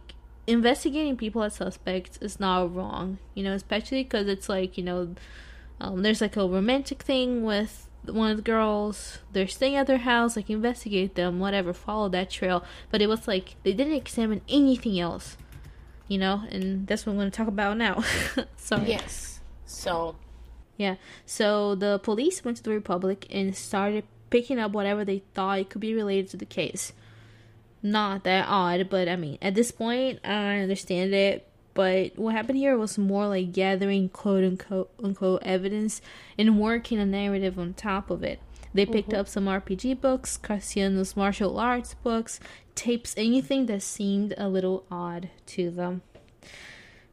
investigating 0.50 1.16
people 1.18 1.44
as 1.44 1.56
suspects 1.56 2.18
is 2.22 2.40
not 2.40 2.74
wrong, 2.74 3.20
you 3.34 3.44
know, 3.44 3.54
especially 3.54 4.04
cuz 4.04 4.28
it's 4.28 4.50
like, 4.50 4.78
you 4.78 4.84
know, 4.84 5.16
um, 5.80 6.02
there's 6.02 6.22
like 6.22 6.36
a 6.36 6.48
romantic 6.48 7.04
thing 7.04 7.44
with 7.44 7.88
one 8.06 8.32
of 8.32 8.38
the 8.38 8.44
girls. 8.44 9.20
They're 9.32 9.48
staying 9.48 9.76
at 9.76 9.88
their 9.88 10.00
house, 10.00 10.36
like 10.36 10.50
investigate 10.50 11.16
them, 11.16 11.40
whatever, 11.40 11.74
follow 11.74 12.10
that 12.10 12.30
trail. 12.30 12.64
But 12.90 13.02
it 13.02 13.08
was 13.08 13.28
like 13.28 13.56
they 13.64 13.74
didn't 13.74 13.94
examine 13.94 14.42
anything 14.50 15.00
else, 15.00 15.38
you 16.08 16.18
know, 16.18 16.44
and 16.50 16.88
that's 16.88 17.06
what 17.06 17.14
I'm 17.14 17.20
going 17.20 17.32
to 17.32 17.38
talk 17.38 17.48
about 17.48 17.78
now. 17.78 18.04
so, 18.58 18.78
Yes. 18.86 19.40
So 19.66 20.16
Yeah. 20.78 20.96
So 21.26 21.76
the 21.76 22.00
police 22.00 22.44
went 22.44 22.58
to 22.58 22.64
the 22.64 22.72
Republic 22.72 23.28
and 23.30 23.56
started 23.56 24.06
picking 24.30 24.60
up 24.60 24.72
whatever 24.72 25.04
they 25.06 25.24
thought 25.34 25.60
it 25.60 25.70
could 25.70 25.82
be 25.82 25.94
related 25.94 26.30
to 26.32 26.38
the 26.38 26.46
case. 26.46 26.94
Not 27.82 28.24
that 28.26 28.46
odd, 28.48 28.90
but 28.90 29.08
I 29.08 29.16
mean, 29.16 29.38
at 29.42 29.56
this 29.56 29.72
point, 29.72 30.20
I 30.24 30.60
understand 30.60 31.14
it. 31.14 31.46
But 31.74 32.18
what 32.18 32.36
happened 32.36 32.58
here 32.58 32.78
was 32.78 32.98
more 32.98 33.28
like 33.28 33.54
gathering 33.54 34.10
quote 34.10 34.44
unquote, 34.44 34.92
unquote 35.02 35.44
evidence 35.44 36.02
and 36.38 36.60
working 36.60 37.00
a 37.00 37.06
narrative 37.06 37.58
on 37.58 37.74
top 37.74 38.10
of 38.10 38.24
it. 38.24 38.42
They 38.74 38.86
picked 38.86 39.10
mm-hmm. 39.10 39.22
up 39.22 39.28
some 39.28 39.46
RPG 39.46 40.02
books, 40.02 40.38
Cassiano's 40.38 41.16
martial 41.16 41.58
arts 41.58 41.96
books, 41.96 42.40
tapes, 42.76 43.16
anything 43.18 43.66
that 43.68 43.82
seemed 43.82 44.34
a 44.38 44.48
little 44.48 44.86
odd 44.92 45.30
to 45.48 45.72
them. 45.72 46.02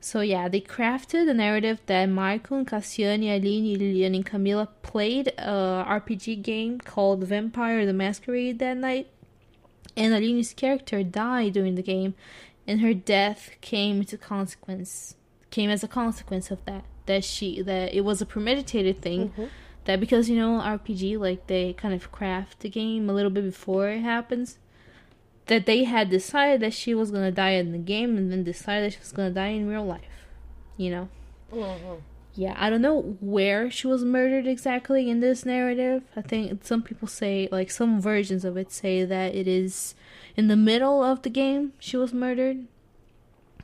So 0.01 0.21
yeah, 0.21 0.49
they 0.49 0.61
crafted 0.61 1.29
a 1.29 1.35
narrative 1.35 1.81
that 1.87 2.07
Michael 2.07 2.59
and 2.59 2.67
Cassiano, 2.67 3.37
Aline, 3.37 3.79
Lilian, 3.79 4.15
and 4.15 4.27
Camila 4.27 4.69
played 4.83 5.29
a 5.39 5.85
RPG 5.89 6.43
game 6.43 6.79
called 6.79 7.25
Vampire 7.25 7.87
the 7.87 7.93
Masquerade 7.93 8.59
that 8.59 8.77
night. 8.77 9.09
And 9.97 10.13
Aline's 10.13 10.53
character 10.53 11.03
died 11.03 11.55
during 11.55 11.75
the 11.75 11.83
game, 11.83 12.15
and 12.67 12.81
her 12.81 12.93
death 12.95 13.51
came 13.61 14.05
to 14.05 14.19
consequence 14.19 15.15
came 15.51 15.71
as 15.71 15.83
a 15.83 15.89
consequence 15.89 16.51
of 16.51 16.65
that. 16.67 16.85
That 17.07 17.25
she 17.25 17.63
that 17.63 17.95
it 17.95 18.03
was 18.03 18.21
a 18.21 18.27
premeditated 18.27 19.01
thing. 19.01 19.33
That 19.85 20.01
because 20.01 20.29
you 20.29 20.37
know 20.37 20.61
RPG 20.61 21.19
like 21.19 21.47
they 21.47 21.73
kind 21.73 21.95
of 21.95 22.11
craft 22.13 22.61
the 22.61 22.69
game 22.69 23.09
a 23.09 23.13
little 23.13 23.31
bit 23.31 23.45
before 23.45 23.89
it 23.89 24.01
happens 24.01 24.59
that 25.47 25.65
they 25.65 25.85
had 25.85 26.11
decided 26.11 26.61
that 26.61 26.75
she 26.75 26.95
was 26.95 27.11
gonna 27.13 27.31
die 27.31 27.51
in 27.51 27.71
the 27.73 27.79
game 27.79 28.17
and 28.17 28.31
then 28.33 28.43
decided 28.43 28.85
that 28.85 28.95
she 28.95 28.99
was 28.99 29.13
gonna 29.13 29.31
die 29.31 29.49
in 29.49 29.69
real 29.69 29.87
life. 29.87 30.27
You 30.77 30.91
know? 30.91 31.09
mhm. 31.53 32.01
Yeah, 32.39 32.55
I 32.59 32.69
don't 32.69 32.83
know 32.83 33.17
where 33.21 33.71
she 33.71 33.87
was 33.87 34.05
murdered 34.05 34.47
exactly 34.47 35.09
in 35.09 35.21
this 35.21 35.47
narrative. 35.47 36.03
I 36.15 36.21
think 36.21 36.67
some 36.67 36.83
people 36.83 37.09
say, 37.09 37.49
like, 37.51 37.71
some 37.71 37.99
versions 37.99 38.45
of 38.45 38.59
it 38.59 38.71
say 38.71 39.05
that 39.07 39.35
it 39.35 39.49
is 39.49 39.95
in 40.37 40.49
the 40.49 40.57
middle 40.57 41.03
of 41.03 41.23
the 41.23 41.31
game 41.31 41.73
she 41.79 41.97
was 41.97 42.13
murdered. 42.13 42.67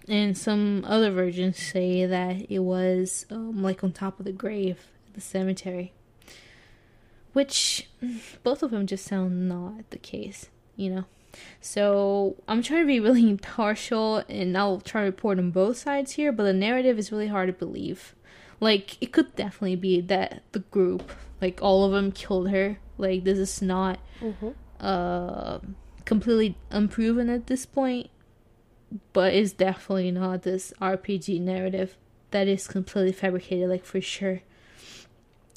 And 0.08 0.36
some 0.36 0.86
other 0.86 1.10
versions 1.10 1.58
say 1.58 2.06
that 2.06 2.50
it 2.50 2.60
was, 2.60 3.26
um, 3.30 3.62
like, 3.62 3.84
on 3.84 3.92
top 3.92 4.18
of 4.18 4.24
the 4.24 4.32
grave 4.32 4.86
at 5.08 5.14
the 5.14 5.20
cemetery. 5.20 5.92
Which, 7.34 7.90
both 8.42 8.62
of 8.62 8.70
them 8.70 8.86
just 8.86 9.04
sound 9.04 9.50
not 9.50 9.90
the 9.90 9.98
case, 9.98 10.48
you 10.76 10.88
know? 10.88 11.04
So 11.60 12.36
I'm 12.48 12.62
trying 12.62 12.82
to 12.82 12.86
be 12.86 13.00
really 13.00 13.28
impartial 13.28 14.24
and 14.30 14.56
I'll 14.56 14.80
try 14.80 15.02
to 15.02 15.06
report 15.06 15.38
on 15.38 15.50
both 15.50 15.76
sides 15.76 16.12
here, 16.12 16.32
but 16.32 16.44
the 16.44 16.54
narrative 16.54 16.98
is 16.98 17.12
really 17.12 17.28
hard 17.28 17.48
to 17.48 17.52
believe. 17.52 18.14
Like 18.62 18.96
it 19.02 19.10
could 19.10 19.34
definitely 19.34 19.74
be 19.74 20.00
that 20.02 20.44
the 20.52 20.60
group, 20.60 21.10
like 21.40 21.60
all 21.60 21.84
of 21.84 21.90
them 21.90 22.12
killed 22.12 22.50
her. 22.50 22.78
Like 22.96 23.24
this 23.24 23.38
is 23.38 23.60
not 23.60 23.98
Mhm. 24.20 24.54
uh 24.78 25.58
completely 26.04 26.56
unproven 26.70 27.28
at 27.28 27.48
this 27.48 27.66
point, 27.66 28.08
but 29.12 29.34
it's 29.34 29.52
definitely 29.52 30.12
not 30.12 30.42
this 30.42 30.72
RPG 30.80 31.40
narrative 31.40 31.96
that 32.30 32.46
is 32.46 32.68
completely 32.68 33.10
fabricated 33.12 33.68
like 33.68 33.84
for 33.84 34.00
sure. 34.00 34.42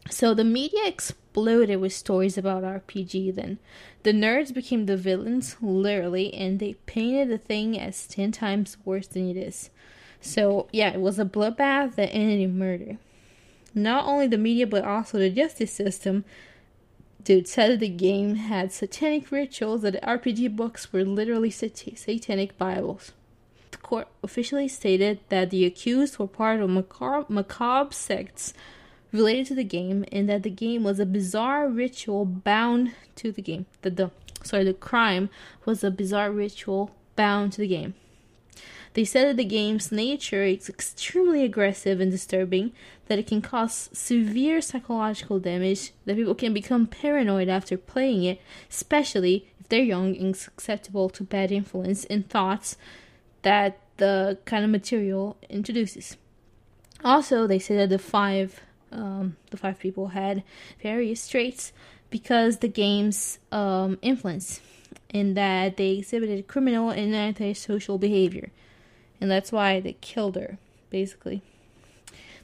So 0.09 0.33
the 0.33 0.43
media 0.43 0.81
exploded 0.85 1.79
with 1.79 1.93
stories 1.93 2.37
about 2.39 2.63
RPG 2.63 3.35
then. 3.35 3.59
The 4.03 4.13
nerds 4.13 4.51
became 4.53 4.85
the 4.85 4.97
villains, 4.97 5.57
literally, 5.61 6.33
and 6.33 6.59
they 6.59 6.73
painted 6.85 7.29
the 7.29 7.37
thing 7.39 7.79
as 7.79 8.07
10 8.07 8.31
times 8.31 8.77
worse 8.85 9.07
than 9.07 9.29
it 9.29 9.37
is. 9.37 9.69
So, 10.25 10.67
yeah, 10.71 10.89
it 10.89 10.99
was 10.99 11.19
a 11.19 11.25
bloodbath 11.25 11.95
that 11.95 12.09
ended 12.11 12.39
in 12.39 12.57
murder. 12.57 12.97
Not 13.75 14.05
only 14.05 14.25
the 14.25 14.39
media, 14.39 14.65
but 14.65 14.83
also 14.83 15.19
the 15.19 15.29
justice 15.29 15.71
system, 15.71 16.25
said 17.25 17.71
that 17.71 17.79
the 17.79 17.89
game 17.89 18.35
had 18.35 18.71
satanic 18.71 19.31
rituals, 19.31 19.83
that 19.83 19.93
the 19.93 19.99
RPG 19.99 20.55
books 20.55 20.91
were 20.91 21.03
literally 21.03 21.51
sat- 21.51 21.77
satanic 21.77 22.57
Bibles. 22.57 23.11
The 23.69 23.77
court 23.77 24.07
officially 24.23 24.67
stated 24.67 25.19
that 25.29 25.51
the 25.51 25.63
accused 25.63 26.17
were 26.17 26.27
part 26.27 26.59
of 26.59 26.69
macabre, 26.71 27.25
macabre 27.29 27.93
sects 27.93 28.53
related 29.11 29.45
to 29.47 29.55
the 29.55 29.63
game 29.63 30.05
and 30.11 30.27
that 30.27 30.43
the 30.43 30.49
game 30.49 30.83
was 30.83 30.99
a 30.99 31.05
bizarre 31.05 31.69
ritual 31.69 32.25
bound 32.25 32.93
to 33.17 33.31
the 33.31 33.41
game. 33.41 33.67
The, 33.83 33.89
the 33.91 34.11
sorry, 34.43 34.63
the 34.63 34.73
crime 34.73 35.29
was 35.65 35.83
a 35.83 35.91
bizarre 35.91 36.31
ritual 36.31 36.91
bound 37.15 37.53
to 37.53 37.61
the 37.61 37.67
game. 37.67 37.93
They 38.95 39.03
said 39.03 39.27
that 39.27 39.37
the 39.37 39.43
game's 39.43 39.91
nature 39.91 40.43
is 40.43 40.69
extremely 40.69 41.43
aggressive 41.43 41.99
and 41.99 42.09
disturbing, 42.09 42.71
that 43.07 43.19
it 43.19 43.27
can 43.27 43.41
cause 43.41 43.89
severe 43.91 44.61
psychological 44.61 45.37
damage, 45.37 45.91
that 46.05 46.15
people 46.15 46.33
can 46.33 46.53
become 46.53 46.87
paranoid 46.87 47.49
after 47.49 47.77
playing 47.77 48.23
it, 48.23 48.41
especially 48.69 49.49
if 49.59 49.67
they're 49.67 49.81
young 49.81 50.15
and 50.15 50.35
susceptible 50.35 51.09
to 51.09 51.23
bad 51.23 51.51
influence 51.51 52.05
and 52.05 52.29
thoughts 52.29 52.77
that 53.41 53.79
the 53.97 54.37
kind 54.45 54.63
of 54.63 54.71
material 54.71 55.35
introduces. 55.49 56.15
Also, 57.03 57.45
they 57.47 57.59
say 57.59 57.75
that 57.75 57.89
the 57.89 57.99
five 57.99 58.61
um, 58.93 59.35
the 59.51 59.57
five 59.57 59.77
people 59.77 60.07
had 60.07 60.41
various 60.81 61.27
traits 61.27 61.73
because 62.09 62.59
the 62.59 62.69
game's 62.69 63.39
um, 63.51 63.99
influence, 64.01 64.61
in 65.09 65.33
that 65.33 65.75
they 65.75 65.97
exhibited 65.97 66.47
criminal 66.47 66.91
and 66.91 67.13
antisocial 67.13 67.97
behavior, 67.97 68.51
and 69.19 69.29
that's 69.29 69.51
why 69.51 69.79
they 69.79 69.93
killed 70.01 70.35
her. 70.35 70.57
Basically, 70.89 71.41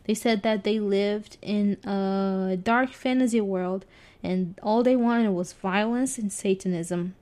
they 0.05 0.13
said 0.13 0.43
that 0.43 0.63
they 0.63 0.79
lived 0.79 1.37
in 1.41 1.77
a 1.85 2.57
dark 2.61 2.91
fantasy 2.91 3.41
world, 3.41 3.85
and 4.23 4.59
all 4.61 4.83
they 4.83 4.95
wanted 4.95 5.31
was 5.31 5.53
violence 5.53 6.17
and 6.17 6.31
Satanism. 6.31 7.15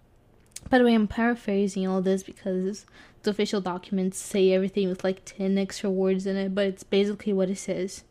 By 0.70 0.78
the 0.78 0.84
way, 0.86 0.94
I'm 0.94 1.08
paraphrasing 1.08 1.88
all 1.88 2.02
this 2.02 2.24
because 2.24 2.86
the 3.24 3.32
official 3.32 3.62
documents 3.62 4.18
say 4.18 4.52
everything 4.52 4.90
with 4.90 5.04
like 5.04 5.24
10 5.26 5.58
extra 5.58 5.90
words 5.90 6.26
in 6.26 6.36
it, 6.36 6.56
but 6.56 6.68
it's 6.68 6.84
basically 6.84 7.34
what 7.34 7.50
it 7.50 7.58
says. 7.58 8.04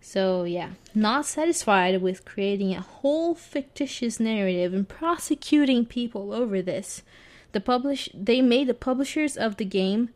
So, 0.00 0.44
yeah, 0.44 0.70
not 0.94 1.26
satisfied 1.26 2.00
with 2.00 2.24
creating 2.24 2.74
a 2.74 2.80
whole 2.80 3.34
fictitious 3.34 4.20
narrative 4.20 4.72
and 4.72 4.88
prosecuting 4.88 5.84
people 5.84 6.32
over 6.32 6.62
this, 6.62 7.02
the 7.52 7.60
publish 7.60 8.08
they 8.14 8.40
made 8.40 8.68
the 8.68 8.74
publishers 8.74 9.36
of 9.36 9.56
the 9.56 9.64
game 9.64 10.10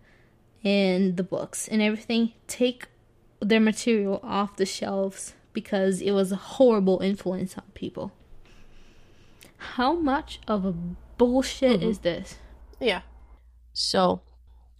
and 0.64 1.16
the 1.16 1.22
books 1.22 1.68
and 1.68 1.82
everything 1.82 2.32
take 2.46 2.86
their 3.40 3.60
material 3.60 4.20
off 4.22 4.56
the 4.56 4.66
shelves 4.66 5.34
because 5.52 6.00
it 6.00 6.12
was 6.12 6.32
a 6.32 6.36
horrible 6.36 7.00
influence 7.00 7.56
on 7.58 7.64
people. 7.74 8.12
How 9.56 9.92
much 9.94 10.40
of 10.48 10.64
a 10.64 10.72
bullshit 10.72 11.80
Mhm. 11.80 11.84
is 11.84 11.98
this? 12.00 12.38
Yeah. 12.80 13.02
So, 13.72 14.20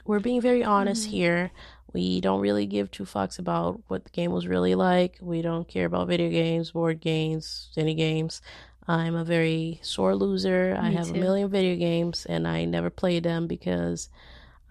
we're 0.05 0.21
being 0.21 0.41
very 0.41 0.65
honest 0.65 1.07
here. 1.09 1.51
We 1.93 2.21
don't 2.21 2.41
really 2.41 2.67
give 2.67 2.91
two 2.91 3.05
fucks 3.05 3.39
about 3.39 3.83
what 3.89 4.05
the 4.05 4.11
game 4.11 4.33
was 4.33 4.47
really 4.47 4.75
like. 4.75 5.19
We 5.21 5.43
don't 5.43 5.69
care 5.69 5.87
about 5.87 6.09
video 6.09 6.31
games, 6.31 6.71
board 6.73 7.01
games, 7.01 7.71
any 7.77 7.95
games. 7.95 8.41
I'm 8.89 9.15
a 9.15 9.25
very 9.25 9.79
sore 9.83 10.17
loser. 10.17 10.77
I 10.81 10.91
have 10.91 11.09
too. 11.09 11.15
a 11.15 11.19
million 11.19 11.49
video 11.51 11.77
games 11.77 12.27
and 12.27 12.49
I 12.49 12.65
never 12.65 12.91
play 12.91 13.21
them 13.21 13.47
because 13.47 14.09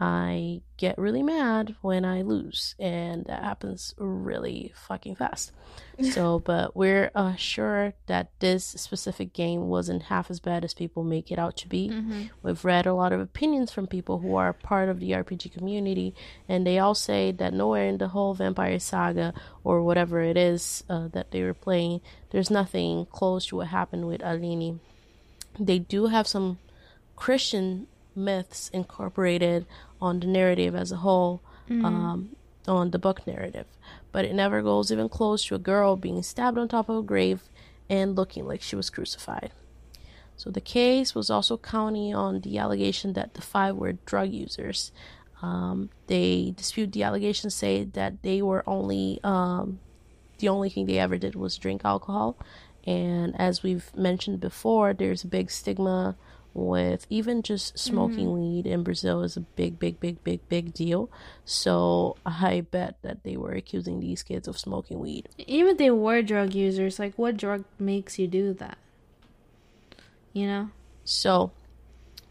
I 0.02 0.62
get 0.78 0.98
really 0.98 1.22
mad 1.22 1.76
when 1.82 2.06
I 2.06 2.24
lose, 2.24 2.74
and 2.80 3.24
that 3.26 3.44
happens 3.44 3.94
really 4.00 4.74
fucking 4.88 5.16
fast. 5.16 5.52
So, 6.02 6.40
but 6.40 6.76
we're 6.76 7.12
uh, 7.14 7.36
sure 7.36 7.94
that 8.08 8.32
this 8.40 8.66
specific 8.66 9.34
game 9.34 9.68
wasn't 9.68 10.04
half 10.04 10.32
as 10.32 10.40
bad 10.40 10.66
as 10.66 10.74
people 10.74 11.04
make 11.04 11.32
it 11.32 11.38
out 11.38 11.56
to 11.58 11.68
be. 11.68 11.90
Mm-hmm. 11.90 12.24
We've 12.42 12.66
read 12.66 12.88
a 12.88 12.96
lot 12.96 13.14
of 13.14 13.20
opinions 13.20 13.72
from 13.72 13.86
people 13.86 14.18
who 14.18 14.36
are 14.36 14.52
part 14.52 14.90
of 14.90 15.00
the 15.00 15.12
RPG 15.12 15.54
community, 15.54 16.16
and 16.50 16.66
they 16.66 16.80
all 16.80 16.96
say 16.96 17.32
that 17.34 17.54
nowhere 17.54 17.86
in 17.86 18.00
the 18.00 18.08
whole 18.08 18.34
Vampire 18.34 18.80
Saga 18.80 19.36
or 19.64 19.84
whatever 19.84 20.22
it 20.22 20.38
is 20.38 20.84
uh, 20.90 21.08
that 21.10 21.30
they 21.30 21.44
were 21.44 21.54
playing, 21.54 22.02
there's 22.32 22.50
nothing 22.50 23.06
close 23.06 23.46
to 23.48 23.58
what 23.58 23.68
happened 23.68 24.08
with 24.08 24.24
Aline. 24.24 24.80
They 25.60 25.78
do 25.78 26.08
have 26.08 26.26
some 26.26 26.58
Christian 27.16 27.86
myths 28.16 28.70
incorporated 28.70 29.66
on 30.02 30.20
the 30.20 30.28
narrative 30.28 30.76
as 30.76 30.92
a 30.92 30.98
whole, 30.98 31.42
um, 31.86 32.36
on 32.68 32.92
the 32.92 33.00
book 33.00 33.26
narrative, 33.26 33.66
but 34.12 34.26
it 34.26 34.34
never 34.34 34.62
goes 34.62 34.92
even 34.92 35.10
close 35.10 35.46
to 35.46 35.56
a 35.56 35.60
girl 35.60 35.96
being 35.96 36.22
stabbed 36.24 36.58
on 36.58 36.68
top 36.68 36.90
of 36.90 36.98
a 36.98 37.02
grave 37.02 37.42
and 37.90 38.16
looking 38.16 38.46
like 38.46 38.62
she 38.62 38.76
was 38.76 38.90
crucified. 38.90 39.52
So 40.36 40.50
the 40.50 40.62
case 40.62 41.14
was 41.14 41.30
also 41.30 41.58
counting 41.58 42.16
on 42.16 42.42
the 42.42 42.58
allegation 42.58 43.14
that 43.14 43.36
the 43.36 43.42
five 43.42 43.76
were 43.76 43.94
drug 43.94 44.32
users. 44.32 44.92
Um, 45.42 45.90
they 46.08 46.54
dispute 46.56 46.92
the 46.92 47.04
allegations, 47.04 47.54
say 47.56 47.84
that 47.84 48.22
they 48.24 48.42
were 48.42 48.64
only 48.68 49.20
um, 49.24 49.80
the 50.40 50.50
only 50.50 50.70
thing 50.70 50.88
they 50.88 50.98
ever 51.00 51.18
did 51.18 51.36
was 51.36 51.58
drink 51.58 51.82
alcohol. 51.86 52.38
And 52.86 53.40
as 53.40 53.62
we've 53.62 53.96
mentioned 53.96 54.40
before, 54.40 54.94
there's 54.94 55.24
a 55.24 55.28
big 55.28 55.52
stigma 55.52 56.16
with 56.54 57.06
even 57.10 57.42
just 57.42 57.78
smoking 57.78 58.28
mm-hmm. 58.28 58.56
weed 58.56 58.68
in 58.68 58.84
Brazil 58.84 59.24
is 59.24 59.38
a 59.38 59.42
big, 59.42 59.80
big, 59.80 60.00
big, 60.00 60.24
big, 60.24 60.48
big 60.50 60.74
deal. 60.74 61.10
So 61.46 62.18
I 62.26 62.62
bet 62.62 62.98
that 63.04 63.24
they 63.24 63.38
were 63.38 63.54
accusing 63.54 64.00
these 64.00 64.24
kids 64.24 64.48
of 64.48 64.58
smoking 64.58 65.00
weed. 65.00 65.30
Even 65.38 65.72
if 65.72 65.78
they 65.78 65.92
were 65.92 66.22
drug 66.22 66.54
users, 66.54 67.00
like 67.00 67.16
what 67.16 67.38
drug 67.38 67.64
makes 67.80 68.20
you 68.20 68.28
do 68.28 68.54
that? 68.56 68.78
You 70.34 70.48
know? 70.48 70.70
So 71.06 71.52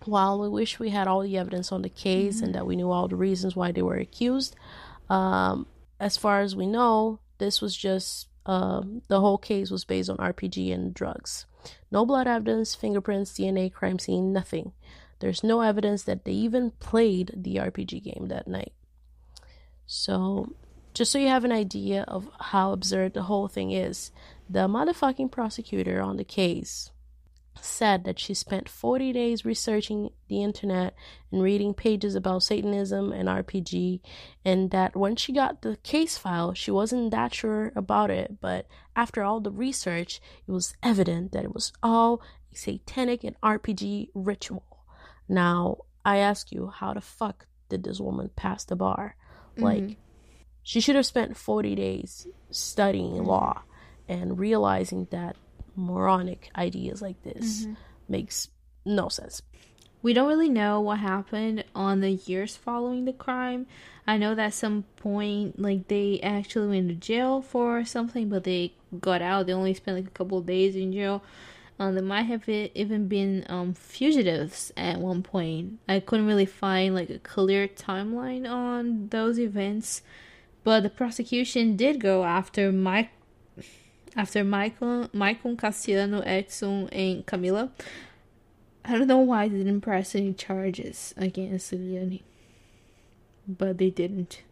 while 0.05 0.39
we 0.39 0.49
wish 0.49 0.79
we 0.79 0.91
had 0.91 1.09
all 1.09 1.23
the 1.23 1.37
evidence 1.37 1.73
on 1.73 1.83
the 1.83 1.89
case 1.89 2.37
mm-hmm. 2.37 2.47
and 2.47 2.55
that 2.55 2.67
we 2.67 2.77
knew 2.77 2.91
all 2.91 3.09
the 3.09 3.17
reasons 3.17 3.57
why 3.57 3.73
they 3.73 3.83
were 3.83 3.97
accused, 3.97 4.57
um, 5.09 5.67
as 5.99 6.17
far 6.17 6.41
as 6.41 6.55
we 6.55 6.67
know, 6.67 7.21
this 7.39 7.61
was 7.61 7.77
just 7.77 8.29
um, 8.47 9.03
the 9.09 9.21
whole 9.21 9.39
case 9.39 9.71
was 9.71 9.85
based 9.85 10.11
on 10.11 10.17
RPG 10.17 10.73
and 10.73 10.95
drugs. 10.95 11.47
No 11.91 12.07
blood 12.07 12.27
evidence, 12.27 12.75
fingerprints, 12.75 13.33
DNA, 13.33 13.73
crime 13.73 13.99
scene, 13.99 14.33
nothing. 14.33 14.73
There's 15.19 15.45
no 15.45 15.61
evidence 15.61 16.03
that 16.05 16.25
they 16.25 16.33
even 16.33 16.73
played 16.73 17.33
the 17.37 17.57
RPG 17.57 18.03
game 18.03 18.29
that 18.29 18.49
night. 18.49 18.73
So, 19.87 20.55
just 20.95 21.13
so 21.13 21.19
you 21.19 21.29
have 21.29 21.45
an 21.45 21.53
idea 21.53 22.05
of 22.09 22.31
how 22.41 22.73
absurd 22.73 23.13
the 23.13 23.25
whole 23.25 23.49
thing 23.49 23.71
is, 23.71 24.11
the 24.49 24.67
motherfucking 24.67 25.31
prosecutor 25.31 26.01
on 26.01 26.17
the 26.17 26.25
case 26.25 26.91
said 27.61 28.05
that 28.05 28.19
she 28.19 28.35
spent 28.35 28.69
40 28.69 29.13
days 29.13 29.45
researching 29.45 30.11
the 30.29 30.43
internet 30.43 30.95
and 31.31 31.43
reading 31.43 31.75
pages 31.75 32.15
about 32.15 32.43
Satanism 32.43 33.13
and 33.13 33.29
RPG, 33.29 34.01
and 34.45 34.71
that 34.71 34.97
when 34.97 35.17
she 35.17 35.33
got 35.33 35.63
the 35.63 35.77
case 35.83 36.17
file, 36.17 36.55
she 36.55 36.71
wasn't 36.71 37.11
that 37.11 37.35
sure 37.35 37.73
about 37.77 38.11
it, 38.11 38.41
but 38.41 38.67
after 38.97 39.23
all 39.23 39.41
the 39.41 39.51
research, 39.51 40.21
it 40.47 40.53
was 40.53 40.75
evident 40.83 41.33
that 41.33 41.45
it 41.45 41.55
was 41.55 41.73
all 41.83 42.23
a 42.53 42.57
satanic 42.57 43.25
and 43.25 43.41
RPG 43.41 44.09
ritual. 44.15 44.85
Now, 45.29 45.79
I 46.05 46.19
ask 46.19 46.51
you, 46.53 46.69
how 46.69 46.95
the 46.95 47.01
fuck 47.01 47.47
did 47.69 47.85
this 47.85 48.01
woman 48.01 48.31
pass 48.37 48.65
the 48.65 48.77
bar? 48.77 49.17
Mm-hmm. 49.53 49.65
Like, 49.65 49.97
she 50.63 50.81
should 50.81 50.97
have 50.97 51.07
spent 51.07 51.37
40 51.37 51.75
days 51.75 52.27
studying 52.51 53.23
law 53.25 53.63
and 54.09 54.39
realizing 54.39 55.07
that 55.11 55.37
moronic 55.77 56.51
ideas 56.57 57.03
like 57.03 57.23
this 57.23 57.63
mm-hmm. 57.63 57.75
makes 58.09 58.49
no 58.85 59.09
sense. 59.09 59.43
We 60.03 60.15
don't 60.15 60.29
really 60.29 60.49
know 60.49 60.81
what 60.81 60.99
happened 60.99 61.65
on 61.75 62.01
the 62.01 62.13
years 62.13 62.57
following 62.57 63.05
the 63.05 63.13
crime. 63.13 63.67
I 64.07 64.17
know 64.17 64.35
that 64.35 64.47
at 64.47 64.55
some 64.55 64.85
point, 64.97 65.61
like 65.61 65.89
they 65.89 66.21
actually 66.23 66.69
went 66.69 66.89
to 66.89 66.95
jail 66.95 67.43
for 67.43 67.85
something, 67.85 68.29
but 68.29 68.45
they 68.45 68.73
got 68.99 69.21
out. 69.21 69.47
They 69.47 69.53
only 69.53 69.75
spent 69.75 69.99
like 69.99 70.07
a 70.07 70.11
couple 70.11 70.41
days 70.41 70.75
in 70.75 70.93
jail. 70.93 71.23
Um, 71.79 71.95
they 71.95 72.03
might 72.03 72.25
have 72.25 72.49
even 72.49 73.09
been 73.09 73.47
um, 73.49 73.73
fugitives 73.75 74.73
at 74.77 74.99
one 74.99 75.23
point. 75.23 75.79
I 75.89 76.01
couldn't 76.01 76.27
really 76.27 76.47
find 76.47 76.95
like 76.95 77.09
a 77.11 77.19
clear 77.19 77.69
timeline 77.69 78.51
on 78.51 79.09
those 79.09 79.39
events, 79.39 80.03
but 80.63 80.83
the 80.83 80.91
prosecution 80.91 81.77
did 81.77 82.01
go 82.01 82.25
after 82.25 82.73
Mike 82.73 83.11
after 84.17 84.45
Michael, 84.45 85.09
Michael 85.13 85.57
Cassiano, 85.57 86.23
Edson, 86.27 86.89
and 86.91 87.27
Camila. 87.27 87.71
I 88.85 88.97
don't 88.97 89.07
know 89.07 89.19
why 89.19 89.49
they 89.49 89.59
didn't 89.59 89.83
press 89.83 90.15
any 90.15 90.33
charges 90.33 91.15
against 91.17 91.73
Liane, 91.73 92.21
but 93.47 93.79
they 93.79 93.91
didn't. 93.91 94.43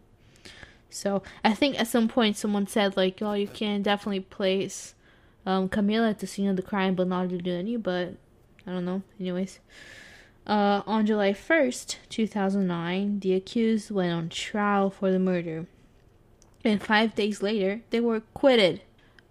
So 0.90 1.22
I 1.44 1.54
think 1.54 1.78
at 1.80 1.88
some 1.88 2.09
point 2.09 2.36
someone 2.36 2.66
said 2.66 2.96
like, 2.96 3.20
"Oh, 3.20 3.34
you 3.34 3.48
can 3.48 3.82
definitely 3.82 4.20
place 4.20 4.94
um, 5.44 5.68
Camila 5.68 6.11
at 6.11 6.18
the 6.20 6.26
scene 6.26 6.48
of 6.48 6.56
the 6.56 6.62
crime, 6.62 6.94
but 6.94 7.09
not 7.09 7.30
Liane." 7.30 7.80
But 7.80 8.14
I 8.66 8.72
don't 8.72 8.84
know. 8.84 9.02
Anyways, 9.18 9.61
uh, 10.46 10.82
on 10.86 11.06
July 11.06 11.32
first, 11.32 11.98
two 12.09 12.26
thousand 12.26 12.66
nine, 12.66 13.20
the 13.20 13.34
accused 13.34 13.90
went 13.90 14.12
on 14.12 14.28
trial 14.28 14.90
for 14.90 15.11
the 15.11 15.18
murder, 15.18 15.66
and 16.64 16.82
five 16.82 17.14
days 17.14 17.42
later, 17.42 17.80
they 17.90 18.00
were 18.00 18.16
acquitted 18.16 18.82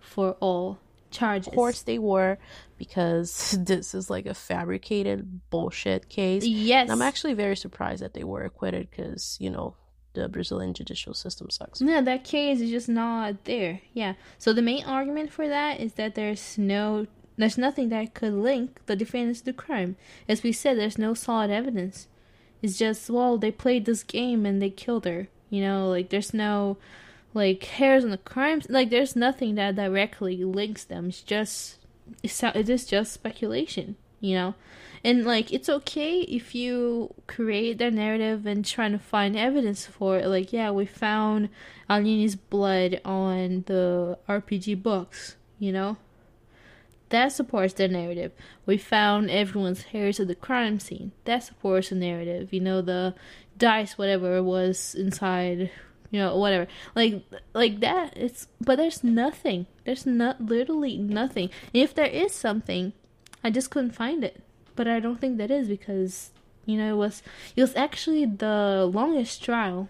for 0.08 0.32
all 0.39 0.80
charges. 1.12 1.47
Of 1.47 1.53
course 1.53 1.82
they 1.82 1.99
were, 1.99 2.38
because 2.78 3.58
this 3.60 3.93
is 3.93 4.10
like 4.10 4.26
a 4.26 4.34
fabricated 4.34 5.49
bullshit 5.49 6.10
case. 6.10 6.45
Yes. 6.45 6.84
And 6.84 6.91
I'm 6.91 7.01
actually 7.01 7.34
very 7.34 7.55
surprised 7.55 8.01
that 8.01 8.14
they 8.14 8.24
were 8.24 8.43
acquitted 8.43 8.89
because, 8.89 9.38
you 9.39 9.49
know, 9.49 9.76
the 10.14 10.28
Brazilian 10.28 10.74
judicial 10.74 11.14
system 11.14 11.49
sucks. 11.49 11.82
Yeah, 11.82 12.01
that 12.01 12.24
case 12.24 12.60
is 12.60 12.72
just 12.72 12.89
not 12.89 13.43
there. 13.45 13.82
Yeah. 13.93 14.14
So 14.39 14.53
the 14.53 14.64
main 14.64 14.84
argument 14.86 15.32
for 15.32 15.47
that 15.47 15.80
is 15.80 15.93
that 15.93 16.16
there's 16.16 16.58
no 16.58 17.05
there's 17.38 17.58
nothing 17.58 17.89
that 17.89 18.16
could 18.16 18.34
link 18.34 18.80
the 18.88 18.95
defendants 18.95 19.41
to 19.41 19.45
the 19.45 19.53
crime. 19.53 19.95
As 20.28 20.41
we 20.41 20.51
said, 20.51 20.76
there's 20.76 20.97
no 20.97 21.14
solid 21.14 21.51
evidence. 21.51 22.08
It's 22.64 22.80
just 22.80 23.12
well, 23.12 23.38
they 23.38 23.51
played 23.51 23.86
this 23.86 24.01
game 24.01 24.45
and 24.45 24.60
they 24.60 24.72
killed 24.72 25.05
her. 25.05 25.28
You 25.51 25.62
know, 25.62 25.88
like 25.88 26.10
there's 26.10 26.34
no 26.34 26.78
like 27.38 27.63
hairs 27.63 28.03
on 28.03 28.09
the 28.09 28.17
crimes 28.17 28.67
like 28.69 28.89
there's 28.89 29.15
nothing 29.15 29.55
that 29.55 29.75
directly 29.75 30.43
links 30.43 30.83
them. 30.83 31.09
It's 31.09 31.21
just 31.21 31.77
it's, 32.23 32.43
it 32.43 32.67
is 32.69 32.85
just 32.85 33.13
speculation 33.13 33.95
you 34.19 34.35
know? 34.35 34.55
And 35.03 35.25
like 35.25 35.53
it's 35.53 35.69
okay 35.69 36.21
if 36.21 36.55
you 36.55 37.13
create 37.27 37.77
that 37.77 37.93
narrative 37.93 38.45
and 38.45 38.65
trying 38.65 38.91
to 38.91 38.99
find 38.99 39.38
evidence 39.38 39.85
for 39.85 40.17
it. 40.17 40.27
Like 40.27 40.51
yeah 40.51 40.71
we 40.71 40.85
found 40.85 41.49
Aline's 41.89 42.35
blood 42.35 42.99
on 43.05 43.63
the 43.67 44.17
rpg 44.27 44.81
books 44.81 45.35
you 45.59 45.71
know? 45.71 45.97
That 47.09 47.31
supports 47.31 47.73
the 47.73 47.88
narrative. 47.88 48.33
We 48.65 48.77
found 48.77 49.31
everyone's 49.31 49.83
hairs 49.83 50.19
at 50.19 50.27
the 50.27 50.35
crime 50.35 50.77
scene. 50.81 51.13
That 51.23 51.41
supports 51.41 51.88
the 51.88 51.95
narrative. 51.95 52.51
You 52.51 52.59
know 52.59 52.81
the 52.81 53.15
dice 53.57 53.97
whatever 53.97 54.43
was 54.43 54.93
inside 54.93 55.71
you 56.12 56.20
know 56.20 56.38
whatever. 56.38 56.68
Like 56.95 57.24
like 57.53 57.80
that 57.82 58.16
it's 58.16 58.47
but 58.62 58.78
there's 58.78 59.03
nothing. 59.03 59.68
There's 59.86 60.05
not 60.05 60.41
literally 60.41 60.97
nothing. 60.97 61.49
If 61.74 61.93
there 61.93 62.05
is 62.05 62.34
something 62.34 62.93
i 63.43 63.49
just 63.49 63.70
couldn't 63.70 63.91
find 63.91 64.24
it. 64.24 64.41
But 64.76 64.88
i 64.88 64.99
don't 64.99 65.20
think 65.20 65.38
that 65.38 65.51
is 65.51 65.68
because 65.68 66.32
you 66.66 66.78
know 66.78 66.93
it 66.93 66.97
was 66.97 67.24
it 67.55 67.62
was 67.62 67.76
actually 67.76 68.26
the 68.26 68.89
longest 68.91 69.43
trial 69.43 69.89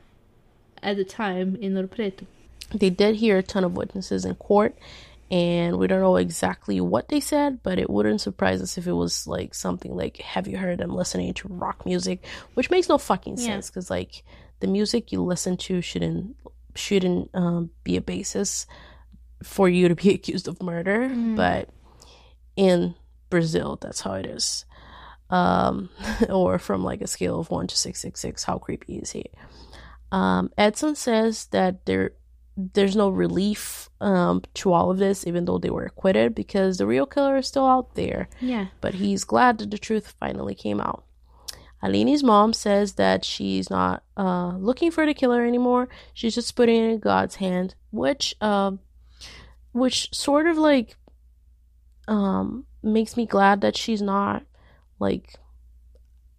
at 0.84 0.96
the 0.96 1.04
time 1.04 1.56
in 1.62 1.74
Ouro 1.74 1.90
Preto. 1.90 2.26
They 2.74 2.90
did 2.90 3.16
hear 3.16 3.38
a 3.38 3.44
ton 3.44 3.64
of 3.64 3.76
witnesses 3.76 4.26
in 4.26 4.36
court, 4.36 4.76
and 5.32 5.78
we 5.78 5.88
don't 5.88 6.02
know 6.02 6.18
exactly 6.18 6.80
what 6.82 7.10
they 7.10 7.20
said, 7.20 7.64
but 7.64 7.80
it 7.80 7.90
wouldn't 7.90 8.22
surprise 8.22 8.62
us 8.62 8.78
if 8.78 8.88
it 8.88 8.94
was 8.94 9.28
like 9.28 9.56
something 9.56 9.96
like, 9.96 10.18
"Have 10.18 10.48
you 10.48 10.58
heard 10.58 10.80
them 10.80 10.94
listening 10.94 11.34
to 11.36 11.48
rock 11.48 11.86
music?" 11.86 12.26
Which 12.54 12.70
makes 12.70 12.90
no 12.90 12.98
fucking 12.98 13.38
sense 13.38 13.70
because 13.70 13.90
like 13.90 14.24
the 14.60 14.68
music 14.68 15.12
you 15.12 15.24
listen 15.24 15.58
to 15.58 15.82
shouldn't 15.82 16.36
shouldn't 16.76 17.30
um, 17.34 17.72
be 17.84 17.98
a 17.98 18.02
basis 18.02 18.68
for 19.44 19.68
you 19.70 19.88
to 19.88 19.96
be 19.96 20.10
accused 20.14 20.48
of 20.48 20.62
murder. 20.62 21.10
Mm. 21.10 21.36
But 21.36 21.70
in 22.56 22.96
Brazil, 23.30 23.78
that's 23.82 24.02
how 24.02 24.14
it 24.14 24.26
is. 24.26 24.66
Um, 25.30 25.90
or 26.30 26.58
from 26.58 26.84
like 26.84 27.02
a 27.02 27.08
scale 27.08 27.40
of 27.40 27.50
one 27.50 27.68
to 27.68 27.76
six 27.76 28.02
six 28.02 28.20
six, 28.20 28.44
how 28.44 28.58
creepy 28.58 28.98
is 28.98 29.12
he? 29.12 29.26
Um, 30.12 30.52
Edson 30.58 30.96
says 30.96 31.48
that 31.48 31.86
there 31.86 32.12
there's 32.58 32.96
no 32.96 33.10
relief 33.10 33.90
um, 34.02 34.42
to 34.56 34.74
all 34.74 34.90
of 34.90 34.98
this, 34.98 35.28
even 35.28 35.46
though 35.46 35.60
they 35.60 35.70
were 35.70 35.86
acquitted, 35.86 36.34
because 36.34 36.78
the 36.78 36.88
real 36.88 37.06
killer 37.06 37.38
is 37.38 37.48
still 37.48 37.68
out 37.68 37.94
there. 37.94 38.30
Yeah. 38.42 38.68
But 38.82 38.96
he's 38.96 39.24
glad 39.24 39.60
that 39.60 39.70
the 39.70 39.78
truth 39.78 40.16
finally 40.20 40.56
came 40.56 40.82
out. 40.82 41.04
Aline's 41.82 42.24
mom 42.24 42.54
says 42.54 42.94
that 42.94 43.24
she's 43.24 43.70
not 43.70 44.04
uh, 44.16 44.56
looking 44.58 44.92
for 44.92 45.06
the 45.06 45.14
killer 45.14 45.46
anymore. 45.46 45.90
She's 46.14 46.36
just 46.36 46.56
putting 46.56 46.84
it 46.84 46.90
in 46.92 47.00
God's 47.00 47.36
hand, 47.36 47.76
which, 47.92 48.36
uh, 48.42 48.72
which 49.74 50.14
sort 50.14 50.48
of 50.48 50.58
like 50.58 50.96
um, 52.08 52.66
makes 52.82 53.16
me 53.16 53.26
glad 53.26 53.62
that 53.62 53.78
she's 53.78 54.02
not 54.02 54.44
like. 55.00 55.36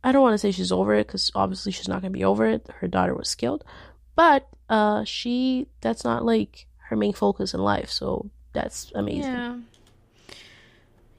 I 0.02 0.12
don't 0.12 0.22
want 0.22 0.34
to 0.34 0.38
say 0.38 0.52
she's 0.52 0.72
over 0.72 0.94
it 0.94 1.06
because 1.08 1.30
obviously 1.34 1.72
she's 1.72 1.88
not 1.88 2.02
gonna 2.02 2.10
be 2.10 2.24
over 2.24 2.46
it. 2.46 2.68
Her 2.80 2.88
daughter 2.88 3.14
was 3.14 3.34
killed, 3.34 3.64
but 4.14 4.48
uh, 4.68 5.04
she 5.04 5.66
that's 5.80 6.04
not 6.04 6.24
like 6.24 6.66
her 6.88 6.96
main 6.96 7.12
focus 7.12 7.52
in 7.52 7.60
life. 7.60 7.90
So 7.90 8.30
that's 8.52 8.92
amazing. 8.94 9.32
Yeah. 9.32 9.56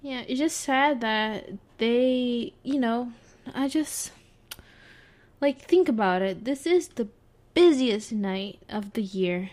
Yeah, 0.02 0.24
it's 0.28 0.40
just 0.40 0.62
sad 0.62 1.02
that 1.02 1.50
they, 1.78 2.54
you 2.64 2.80
know, 2.80 3.12
I 3.56 3.68
just 3.68 4.12
like 5.42 5.62
think 5.62 5.88
about 5.90 6.22
it. 6.22 6.46
This 6.46 6.66
is 6.66 6.90
the 6.90 7.08
busiest 7.54 8.12
night 8.12 8.60
of 8.70 8.94
the 8.94 9.02
year 9.02 9.52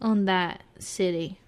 on 0.00 0.24
that 0.26 0.62
city. 0.78 1.38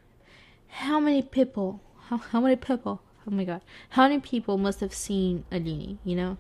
How 0.69 1.01
many 1.01 1.23
people, 1.23 1.81
how, 2.09 2.19
how 2.19 2.41
many 2.41 2.57
people? 2.57 3.03
Oh 3.27 3.31
my 3.31 3.45
god, 3.45 3.61
how 3.91 4.05
many 4.05 4.21
people 4.21 4.57
must 4.59 4.81
have 4.81 4.95
seen 4.95 5.45
Aline? 5.51 5.99
You 6.05 6.17
know, 6.17 6.39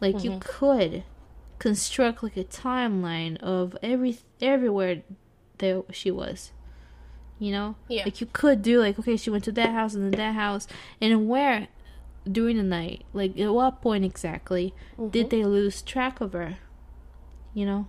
like 0.00 0.24
you 0.24 0.32
mm-hmm. 0.32 0.40
could 0.40 1.04
construct 1.58 2.22
like 2.22 2.36
a 2.36 2.44
timeline 2.44 3.36
of 3.38 3.76
every 3.82 4.18
everywhere 4.40 5.02
that 5.58 5.84
she 5.92 6.10
was. 6.10 6.52
You 7.38 7.52
know, 7.52 7.76
Yeah. 7.88 8.04
like 8.04 8.20
you 8.20 8.26
could 8.32 8.62
do 8.62 8.80
like 8.80 8.98
okay, 8.98 9.16
she 9.16 9.30
went 9.30 9.44
to 9.44 9.52
that 9.52 9.70
house 9.70 9.94
and 9.94 10.04
then 10.04 10.18
that 10.18 10.34
house, 10.34 10.66
and 11.00 11.28
where 11.28 11.68
during 12.30 12.56
the 12.56 12.62
night, 12.62 13.04
like 13.12 13.38
at 13.38 13.52
what 13.52 13.80
point 13.80 14.04
exactly 14.04 14.74
did 15.10 15.30
they 15.30 15.44
lose 15.44 15.82
track 15.82 16.20
of 16.20 16.32
her? 16.32 16.58
You 17.54 17.66
know, 17.66 17.88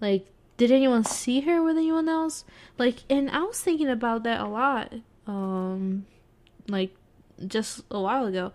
like 0.00 0.26
did 0.56 0.70
anyone 0.70 1.04
see 1.04 1.40
her 1.40 1.62
with 1.62 1.76
anyone 1.76 2.08
else? 2.08 2.44
Like, 2.78 3.04
and 3.10 3.30
I 3.30 3.42
was 3.42 3.60
thinking 3.60 3.88
about 3.88 4.22
that 4.24 4.40
a 4.40 4.46
lot. 4.46 4.92
Um, 5.26 6.06
like 6.68 6.94
just 7.44 7.82
a 7.90 8.00
while 8.00 8.26
ago, 8.26 8.52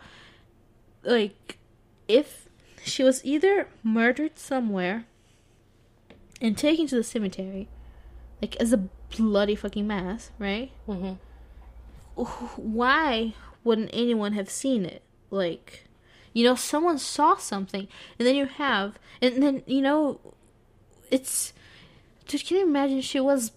like 1.04 1.58
if 2.08 2.48
she 2.84 3.04
was 3.04 3.24
either 3.26 3.68
murdered 3.84 4.38
somewhere 4.40 5.06
and 6.42 6.58
taken 6.58 6.88
to 6.88 6.96
the 6.96 7.04
cemetery, 7.04 7.68
like 8.42 8.56
as 8.58 8.72
a 8.74 8.78
bloody 9.18 9.56
fucking 9.56 9.88
mass, 9.88 10.32
right? 10.40 10.72
hmm 10.86 11.14
Why 12.16 13.34
wouldn't 13.68 13.92
anyone 13.94 14.34
have 14.34 14.50
seen 14.50 14.86
it? 14.86 15.04
Like, 15.30 15.84
you 16.34 16.44
know, 16.44 16.56
someone 16.56 16.98
saw 16.98 17.36
something, 17.36 17.88
and 18.18 18.28
then 18.28 18.36
you 18.36 18.46
have, 18.46 18.98
and 19.22 19.44
then 19.44 19.64
you 19.68 19.82
know, 19.82 20.20
it's. 21.12 21.54
Just 22.26 22.48
can 22.48 22.58
you 22.58 22.64
imagine 22.64 23.02
she 23.02 23.20
was 23.20 23.52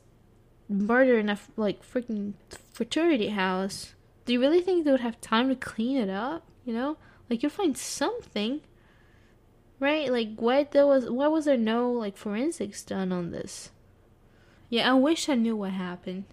murdered 0.68 1.20
in 1.20 1.28
a 1.28 1.38
like 1.56 1.82
freaking 1.82 2.34
fraternity 2.72 3.28
house? 3.28 3.94
Do 4.24 4.32
you 4.32 4.40
really 4.40 4.60
think 4.60 4.84
they 4.84 4.90
would 4.90 5.00
have 5.00 5.20
time 5.20 5.48
to 5.48 5.56
clean 5.56 5.96
it 5.96 6.10
up? 6.10 6.44
You 6.64 6.74
know, 6.74 6.96
like 7.28 7.42
you'll 7.42 7.50
find 7.50 7.76
something, 7.76 8.60
right? 9.78 10.10
Like 10.10 10.36
why 10.36 10.64
there 10.64 10.86
was 10.86 11.08
why 11.08 11.28
was 11.28 11.46
there 11.46 11.56
no 11.56 11.90
like 11.90 12.16
forensics 12.16 12.82
done 12.82 13.12
on 13.12 13.30
this? 13.30 13.70
Yeah, 14.68 14.90
I 14.90 14.94
wish 14.94 15.28
I 15.28 15.34
knew 15.34 15.56
what 15.56 15.72
happened. 15.72 16.24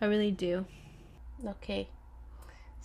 I 0.00 0.06
really 0.06 0.30
do. 0.30 0.66
Okay. 1.44 1.88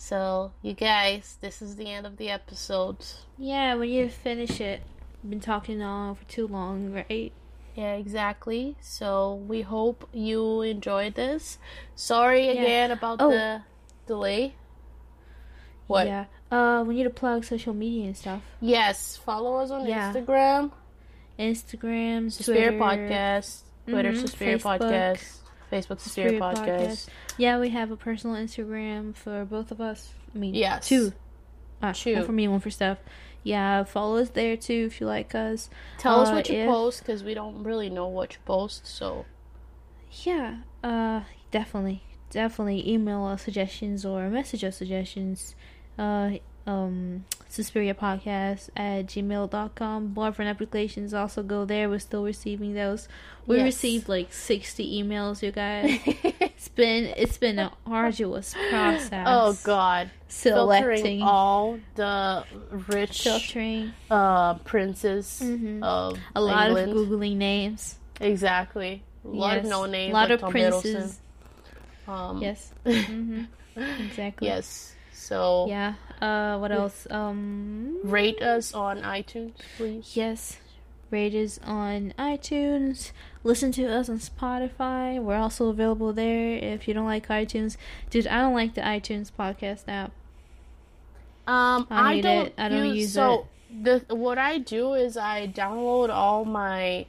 So, 0.06 0.52
you 0.64 0.74
guys, 0.74 1.38
this 1.42 1.62
is 1.62 1.76
the 1.76 1.86
end 1.92 2.08
of 2.08 2.18
the 2.18 2.32
episode. 2.32 2.98
Yeah, 3.38 3.76
we 3.76 3.86
need 3.92 4.02
to 4.02 4.10
finish 4.10 4.60
it. 4.60 4.82
Been 5.24 5.40
talking 5.40 5.80
on 5.84 6.16
for 6.16 6.24
too 6.24 6.48
long, 6.48 6.92
right? 6.92 7.32
Yeah, 7.76 7.94
exactly. 7.94 8.76
So, 8.82 9.36
we 9.48 9.62
hope 9.62 10.10
you 10.12 10.62
enjoyed 10.64 11.14
this. 11.14 11.60
Sorry 11.94 12.48
Yeah. 12.48 12.54
again 12.54 12.90
about 12.92 13.22
Oh. 13.22 13.30
the 13.30 13.62
delay. 14.08 14.56
What? 15.86 16.08
Yeah. 16.08 16.26
Uh, 16.52 16.84
we 16.86 16.96
need 16.96 17.04
to 17.04 17.12
plug 17.12 17.46
social 17.46 17.76
media 17.76 18.06
and 18.08 18.18
stuff. 18.18 18.42
Yes, 18.60 19.18
follow 19.18 19.58
us 19.58 19.70
on 19.70 19.86
Yeah. 19.86 20.12
Instagram, 20.12 20.72
Instagram, 21.38 22.44
Twitter. 22.44 22.72
Podcast, 22.72 23.62
Twitter, 23.88 24.14
Mhm, 24.14 24.18
Suspiria 24.20 24.58
Facebook. 24.58 24.80
Podcast, 24.80 25.41
Facebook, 25.72 26.00
Suspiria 26.00 26.40
Suspiria 26.40 26.40
Podcast. 26.42 26.88
Podcast. 26.88 27.08
Yeah, 27.38 27.60
we 27.60 27.70
have 27.70 27.92
a 27.92 27.96
personal 27.96 28.36
Instagram 28.36 29.16
for 29.16 29.46
both 29.46 29.72
of 29.72 29.80
us. 29.82 30.14
I 30.36 30.38
mean, 30.38 30.54
Yes. 30.56 30.88
two. 30.88 31.14
Uh, 31.82 31.94
Two. 31.94 32.16
One 32.16 32.26
for 32.26 32.32
me, 32.32 32.48
one 32.48 32.60
for 32.60 32.70
Steph. 32.70 33.00
Yeah, 33.44 33.84
follow 33.86 34.18
us 34.18 34.30
there 34.30 34.56
too 34.56 34.86
if 34.92 35.02
you 35.02 35.08
like 35.08 35.34
us. 35.34 35.70
Tell 35.98 36.20
us 36.20 36.30
Uh, 36.30 36.34
what 36.34 36.50
you 36.50 36.60
if- 36.60 36.68
post 36.68 37.00
because 37.00 37.24
we 37.24 37.34
don't 37.34 37.64
really 37.64 37.90
know 37.90 38.08
what 38.08 38.34
you 38.34 38.40
post. 38.46 38.86
So, 38.86 39.26
Yeah, 40.24 40.58
uh, 40.84 41.22
definitely, 41.52 42.04
definitely 42.30 42.88
email 42.88 43.24
us 43.26 43.42
suggestions 43.44 44.06
or 44.06 44.30
message 44.30 44.64
us 44.64 44.78
suggestions. 44.78 45.56
Uh, 45.98 46.34
um, 46.68 47.26
Suspiria 47.56 47.94
Podcast 47.94 48.70
at 48.78 49.08
gmail.com. 49.08 50.08
Boyfriend 50.14 50.48
applications 50.50 51.14
also 51.14 51.44
go 51.44 51.66
there. 51.66 51.90
We're 51.90 52.00
still 52.00 52.24
receiving 52.24 52.74
those. 52.76 53.10
We 53.46 53.58
Yes. 53.58 53.66
received 53.66 54.08
like 54.08 54.32
60 54.32 55.04
emails, 55.04 55.42
you 55.44 55.52
guys. 55.52 56.00
it's 56.06 56.70
been, 56.70 57.14
it's 57.18 57.38
been 57.38 57.60
an 57.60 57.72
arduous 57.86 58.56
process. 58.70 59.26
oh 59.28 59.58
God, 59.64 60.10
Selecting, 60.30 60.96
filtering 60.96 61.22
all 61.24 61.78
the 61.96 62.46
rich 62.88 63.22
filtering, 63.24 63.92
uh, 64.10 64.54
princes 64.60 65.42
Mhm. 65.44 65.84
of 65.84 66.18
a 66.34 66.40
lot 66.42 66.68
England. 66.68 66.92
of 66.94 66.98
Googling 66.98 67.36
names. 67.36 67.98
Exactly. 68.22 69.04
A 69.26 69.28
lot 69.28 69.56
Yes. 69.58 69.66
of 69.66 69.70
no 69.70 69.86
names. 69.88 70.12
A 70.12 70.14
lot 70.14 70.30
like 70.30 70.32
of 70.36 70.40
Tom 70.40 70.52
princes. 70.52 71.20
Um, 72.08 72.42
Yes. 72.42 72.72
hmm 72.86 73.44
Exactly. 73.76 74.48
yes. 74.48 74.96
So 75.12 75.66
Yeah. 75.68 75.96
Uh, 76.22 76.58
what 76.60 76.72
else? 76.72 77.08
Um, 77.10 77.98
rate 78.04 78.42
us 78.42 78.74
on 78.74 79.02
iTunes, 79.02 79.54
please. 79.78 80.12
yes. 80.16 80.58
Rate 81.10 81.34
us 81.36 81.60
on 81.66 82.14
iTunes. 82.18 83.12
Listen 83.44 83.72
to 83.74 83.86
us 83.86 84.08
on 84.08 84.20
Spotify. 84.20 85.22
We're 85.22 85.36
also 85.36 85.68
available 85.70 86.14
there 86.14 86.54
if 86.56 86.88
you 86.88 86.94
don't 86.94 87.06
like 87.06 87.28
iTunes. 87.28 87.76
Dude, 88.10 88.28
I 88.28 88.38
don't 88.40 88.54
like 88.54 88.76
the 88.76 88.82
iTunes 88.82 89.30
podcast 89.38 89.84
app. 89.90 90.12
Um, 91.48 91.88
I 91.90 92.14
I, 92.14 92.22
don't. 92.22 92.48
it. 92.48 92.54
I 92.58 92.70
don't 92.70 92.96
use 92.96 93.10
it. 93.10 93.14
so 93.14 93.48
the 93.84 94.04
what 94.10 94.38
I 94.38 94.58
do 94.60 94.94
is 94.94 95.18
I 95.18 95.48
download 95.48 96.10
all 96.10 96.46
my. 96.46 97.06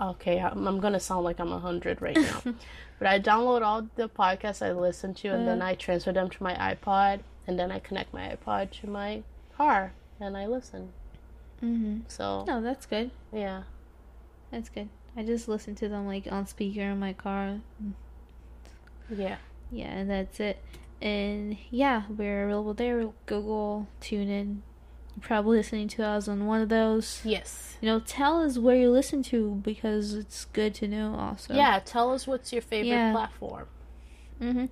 Okay, 0.00 0.38
I'm, 0.40 0.66
I'm 0.66 0.80
gonna 0.80 1.00
sound 1.00 1.24
like 1.24 1.38
I'm 1.40 1.52
a 1.52 1.58
hundred 1.58 2.02
right 2.02 2.16
now, 2.16 2.42
but 2.98 3.08
I 3.08 3.18
download 3.18 3.62
all 3.62 3.88
the 3.96 4.08
podcasts 4.08 4.64
I 4.64 4.72
listen 4.72 5.14
to, 5.14 5.28
and 5.28 5.42
Uh. 5.42 5.46
then 5.46 5.62
I 5.62 5.74
transfer 5.74 6.12
them 6.12 6.28
to 6.28 6.42
my 6.42 6.54
iPod, 6.54 7.20
and 7.48 7.58
then 7.58 7.72
I 7.72 7.80
connect 7.80 8.12
my 8.14 8.28
iPod 8.36 8.70
to 8.82 8.86
my 8.88 9.22
car, 9.56 9.92
and 10.20 10.36
I 10.36 10.46
listen. 10.46 10.92
Mm-hmm. 11.64 12.00
So 12.06 12.44
No, 12.46 12.60
that's 12.62 12.86
good. 12.86 13.10
yeah, 13.32 13.62
That's 14.52 14.68
good. 14.68 14.88
I 15.16 15.24
just 15.24 15.48
listen 15.48 15.74
to 15.76 15.88
them 15.88 16.06
like 16.06 16.30
on 16.30 16.46
speaker 16.46 16.82
in 16.82 17.00
my 17.00 17.12
car. 17.14 17.58
yeah, 19.10 19.36
Yeah, 19.72 19.86
and 19.88 20.10
that's 20.10 20.38
it. 20.40 20.62
And 21.00 21.56
yeah, 21.70 22.02
we're 22.08 22.44
available 22.44 22.74
there. 22.74 23.08
Google, 23.26 23.88
TuneIn. 24.00 24.58
You're 25.16 25.22
probably 25.22 25.56
listening 25.58 25.88
to 25.88 26.04
us 26.04 26.28
on 26.28 26.46
one 26.46 26.60
of 26.60 26.68
those. 26.68 27.22
yes, 27.24 27.76
You 27.80 27.86
know, 27.86 27.98
tell 28.00 28.40
us 28.42 28.58
where 28.58 28.76
you 28.76 28.90
listen 28.90 29.22
to 29.24 29.60
because 29.64 30.14
it's 30.14 30.44
good 30.46 30.74
to 30.76 30.86
know 30.88 31.14
also. 31.18 31.54
yeah. 31.54 31.80
Tell 31.84 32.12
us 32.12 32.26
what's 32.26 32.52
your 32.52 32.62
favorite 32.62 32.88
Yeah. 32.90 33.12
platform. 33.12 33.66
hmm 34.38 34.66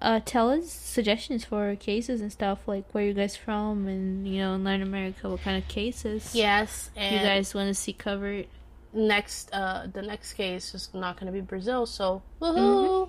Uh, 0.00 0.18
tell 0.24 0.48
us 0.50 0.70
suggestions 0.70 1.44
for 1.44 1.76
cases 1.76 2.20
and 2.22 2.32
stuff, 2.32 2.60
like 2.66 2.84
where 2.92 3.04
you 3.04 3.12
guys 3.12 3.36
from, 3.36 3.86
and 3.86 4.26
you 4.26 4.38
know, 4.38 4.54
in 4.54 4.64
Latin 4.64 4.82
America, 4.82 5.28
what 5.28 5.42
kind 5.42 5.62
of 5.62 5.68
cases 5.68 6.34
Yes, 6.34 6.90
and 6.96 7.14
you 7.16 7.20
guys 7.20 7.54
want 7.54 7.68
to 7.68 7.74
see 7.74 7.92
covered. 7.92 8.46
next, 8.94 9.50
uh, 9.52 9.86
the 9.92 10.00
next 10.02 10.32
case 10.34 10.74
is 10.74 10.88
not 10.94 11.18
gonna 11.20 11.32
be 11.32 11.42
Brazil, 11.42 11.84
so 11.84 12.22
woohoo! 12.40 13.08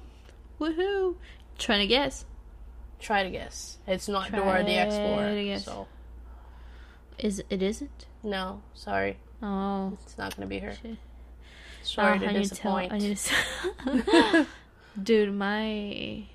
Mm-hmm. 0.59 0.63
Woohoo! 0.63 1.15
Trying 1.57 1.79
to 1.79 1.87
guess. 1.87 2.25
Try 2.99 3.23
to 3.23 3.29
guess. 3.29 3.77
It's 3.87 4.07
not 4.09 4.27
Try 4.27 4.39
Dora 4.39 4.59
the 4.63 4.69
to 4.75 4.85
Explorer. 4.85 5.43
guess. 5.43 5.65
So 5.65 5.87
Is 7.17 7.41
it 7.49 7.61
isn't? 7.63 8.05
no, 8.21 8.63
sorry, 8.73 9.17
Oh, 9.41 9.97
it's 10.03 10.17
not 10.17 10.35
gonna 10.35 10.47
be 10.47 10.59
her. 10.59 10.73
shit. 10.73 10.97
Sorry 11.83 12.17
Ah, 12.17 12.19
to 12.19 12.27
I 12.29 12.33
need 12.33 12.43
to 12.49 12.55
tell. 12.55 12.77
disappoint. 12.77 12.91
I 12.91 12.97
need 12.97 13.17
to. 13.17 14.47
Dude, 15.01 15.33
my 15.33 16.25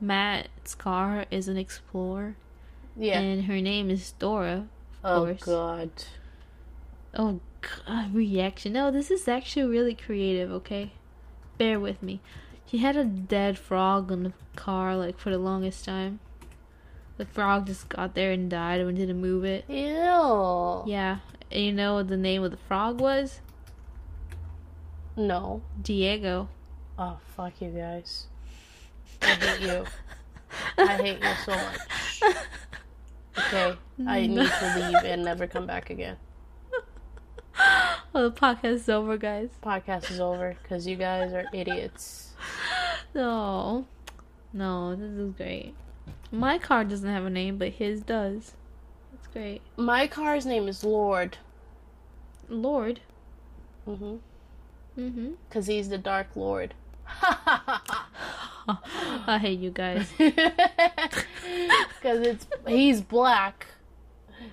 Matt's 0.00 0.74
car 0.74 1.24
is 1.30 1.48
an 1.48 1.56
Explorer, 1.56 2.36
yeah. 2.96 3.18
and 3.20 3.44
her 3.44 3.60
name 3.60 3.90
is 3.90 4.12
Dora. 4.18 4.68
oh 5.04 5.24
course. 5.24 5.42
God. 5.42 5.90
Oh 7.14 7.40
god, 7.86 8.14
reaction. 8.14 8.72
No, 8.74 8.90
this 8.90 9.10
is 9.10 9.26
actually 9.26 9.66
really 9.70 9.94
creative, 9.94 10.50
okay? 10.52 10.92
Bear 11.58 11.80
with 11.80 12.02
me. 12.02 12.20
He 12.64 12.78
had 12.78 12.96
a 12.96 13.04
dead 13.04 13.58
frog 13.58 14.10
on 14.12 14.24
the 14.24 14.32
car 14.56 14.96
like 14.96 15.18
for 15.18 15.30
the 15.30 15.38
longest 15.38 15.84
time. 15.84 16.20
The 17.16 17.24
frog 17.24 17.66
just 17.66 17.88
got 17.88 18.14
there 18.14 18.32
and 18.32 18.50
died 18.50 18.80
and 18.80 18.88
we 18.88 18.94
didn't 18.94 19.20
move 19.20 19.44
it. 19.44 19.64
Ew. 19.68 20.82
Yeah. 20.86 21.18
And 21.50 21.62
you 21.64 21.72
know 21.72 21.94
what 21.94 22.08
the 22.08 22.16
name 22.16 22.42
of 22.42 22.50
the 22.50 22.58
frog 22.58 23.00
was? 23.00 23.40
No. 25.16 25.62
Diego. 25.80 26.48
Oh 26.98 27.18
fuck 27.34 27.54
you 27.60 27.70
guys. 27.70 28.26
I 29.22 29.26
hate 29.26 29.60
you. 29.60 29.84
I 30.78 30.96
hate 30.96 31.22
you 31.22 31.34
so 31.44 31.52
much. 31.52 32.36
Okay, 33.38 33.76
I 34.06 34.26
need 34.26 34.48
to 34.48 34.74
leave 34.76 35.04
and 35.04 35.24
never 35.24 35.46
come 35.46 35.66
back 35.66 35.90
again. 35.90 36.16
Well, 38.12 38.30
the 38.30 38.36
podcast 38.36 38.74
is 38.74 38.88
over, 38.88 39.16
guys. 39.16 39.50
Podcast 39.62 40.10
is 40.10 40.20
over 40.20 40.56
because 40.62 40.86
you 40.86 40.96
guys 40.96 41.32
are 41.32 41.44
idiots. 41.52 42.32
No. 43.14 43.86
No, 44.52 44.94
this 44.94 45.10
is 45.10 45.32
great. 45.32 45.74
My 46.30 46.58
car 46.58 46.84
doesn't 46.84 47.08
have 47.08 47.24
a 47.24 47.30
name, 47.30 47.58
but 47.58 47.72
his 47.72 48.02
does. 48.02 48.54
That's 49.12 49.26
great. 49.28 49.62
My 49.76 50.06
car's 50.06 50.46
name 50.46 50.68
is 50.68 50.82
Lord. 50.82 51.38
Lord. 52.48 53.00
Mm-hmm. 53.86 54.16
Mm-hmm. 54.98 55.30
Because 55.48 55.66
he's 55.66 55.88
the 55.88 55.98
Dark 55.98 56.28
Lord. 56.34 56.74
I 59.26 59.38
hate 59.38 59.60
you 59.60 59.70
guys. 59.70 60.12
Because 60.18 61.24
it's 62.26 62.46
he's 62.66 63.00
black, 63.00 63.66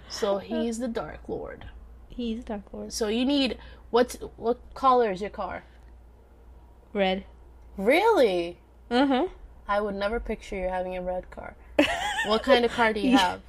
so 0.09 0.39
he's 0.39 0.80
the 0.80 0.88
Dark 0.88 1.20
Lord. 1.28 1.66
He's 2.09 2.43
Dark 2.43 2.72
Lord. 2.72 2.93
So 2.93 3.07
you 3.07 3.26
need 3.26 3.57
what's 3.91 4.16
what 4.38 4.59
color 4.74 5.11
is 5.11 5.22
your 5.22 5.30
car? 5.30 5.64
Red. 6.93 7.26
Really? 7.78 8.57
Uh 8.89 9.05
huh. 9.05 9.28
I 9.68 9.82
would 9.82 9.95
never 9.95 10.20
picture 10.20 10.55
you 10.55 10.68
having 10.68 10.97
a 10.97 11.01
red 11.01 11.30
car. 11.32 11.55
What 12.28 12.43
kind 12.43 12.64
of 12.64 12.72
car 12.72 12.93
do 12.93 13.01
you 13.01 13.18
have? 13.18 13.41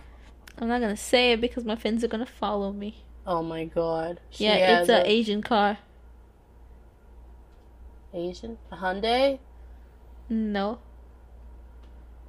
I'm 0.59 0.69
not 0.69 0.81
gonna 0.81 0.97
say 0.97 1.33
it 1.33 1.41
because 1.41 1.65
my 1.65 1.77
friends 1.77 2.03
are 2.03 2.09
gonna 2.09 2.27
follow 2.27 2.73
me. 2.73 3.05
Oh 3.27 3.43
my 3.43 3.65
god. 3.65 4.21
She 4.31 4.45
Yeah, 4.45 4.81
it's 4.81 4.89
an 4.89 5.07
Asian 5.07 5.43
car. 5.43 5.79
Asian, 8.13 8.59
a 8.71 8.77
Hyundai. 8.77 9.39
No, 10.29 10.79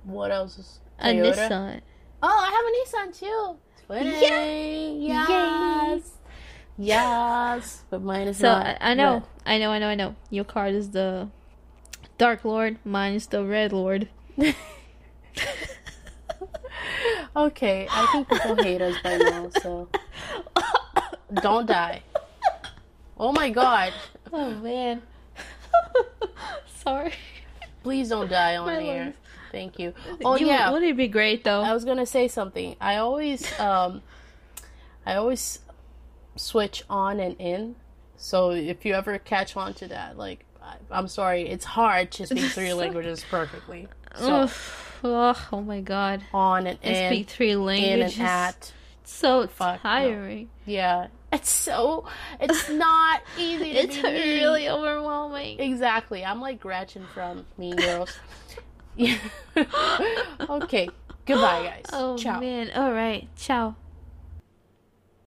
What 0.03 0.31
else 0.31 0.57
is 0.57 0.79
a 0.99 1.13
Nissan. 1.13 1.81
Oh, 2.21 2.27
I 2.27 2.49
have 2.51 2.65
a 2.65 3.07
Nissan 3.07 3.19
too. 3.19 3.57
Twinning. 3.87 5.07
Yes. 5.07 6.11
Yes. 6.77 7.83
But 7.89 8.01
mine 8.01 8.27
is 8.27 8.37
So 8.37 8.47
not. 8.49 8.65
I, 8.65 8.77
I 8.91 8.93
know, 8.93 9.13
red. 9.13 9.23
I 9.45 9.57
know, 9.59 9.71
I 9.71 9.79
know, 9.79 9.87
I 9.87 9.95
know. 9.95 10.15
Your 10.29 10.43
card 10.43 10.73
is 10.73 10.91
the 10.91 11.29
Dark 12.17 12.43
Lord. 12.43 12.77
Mine 12.83 13.13
is 13.15 13.27
the 13.27 13.43
Red 13.45 13.71
Lord. 13.71 14.09
okay, 17.35 17.87
I 17.89 18.05
think 18.11 18.29
people 18.29 18.55
hate 18.57 18.81
us 18.81 18.95
by 19.03 19.17
now, 19.17 19.49
so 19.61 19.87
don't 21.41 21.65
die. 21.65 22.01
Oh 23.17 23.31
my 23.31 23.49
god. 23.49 23.93
Oh 24.33 24.49
man. 24.51 25.01
Sorry. 26.83 27.13
Please 27.85 28.09
don't 28.09 28.29
die 28.29 28.57
on 28.57 28.67
air. 28.83 29.03
lungs. 29.05 29.15
Thank 29.51 29.79
you. 29.79 29.93
Oh 30.25 30.35
You- 30.35 30.47
yeah. 30.47 30.71
Wouldn't 30.71 30.91
it 30.91 30.97
be 30.97 31.07
great 31.07 31.43
though? 31.43 31.61
I 31.61 31.71
was 31.73 31.85
gonna 31.85 32.05
say 32.05 32.27
something. 32.27 32.75
I 32.81 32.97
always 32.97 33.47
um 33.59 34.01
I 35.05 35.15
always 35.15 35.59
switch 36.35 36.83
on 36.89 37.19
and 37.19 37.35
in. 37.39 37.75
So 38.17 38.51
if 38.51 38.85
you 38.85 38.93
ever 38.95 39.17
catch 39.19 39.55
on 39.55 39.73
to 39.75 39.87
that, 39.89 40.17
like 40.17 40.45
I, 40.61 40.75
I'm 40.91 41.07
sorry, 41.07 41.47
it's 41.47 41.65
hard 41.65 42.11
to 42.13 42.25
speak 42.27 42.51
three 42.51 42.73
languages 42.83 43.23
perfectly. 43.29 43.87
So. 44.17 44.49
Ugh, 45.03 45.37
oh 45.53 45.61
my 45.61 45.81
god. 45.81 46.23
on 46.33 46.65
and 46.65 46.79
I 46.83 46.87
in, 46.87 47.11
speak 47.13 47.29
three 47.29 47.51
in 47.51 47.63
languages. 47.63 48.17
and 48.17 48.27
at. 48.27 48.73
so 49.03 49.45
Fuck, 49.45 49.83
no. 49.83 49.89
tiring. 49.89 50.49
Yeah, 50.65 51.07
it's 51.35 51.49
so 51.51 52.05
it's 52.39 52.69
not 52.85 53.21
easy. 53.37 53.73
To 53.73 53.79
It's 53.79 54.01
really 54.03 54.67
overwhelming. 54.69 55.59
exactly. 55.59 56.25
I'm 56.25 56.41
like 56.41 56.59
Gretchen 56.59 57.05
from 57.13 57.45
Mean 57.57 57.75
Girls. 57.85 58.17
okay. 60.49 60.89
Goodbye, 61.25 61.63
guys. 61.63 61.85
Oh 61.91 62.17
Ciao. 62.17 62.39
man. 62.39 62.71
All 62.75 62.91
right. 62.91 63.27
Ciao. 63.35 63.75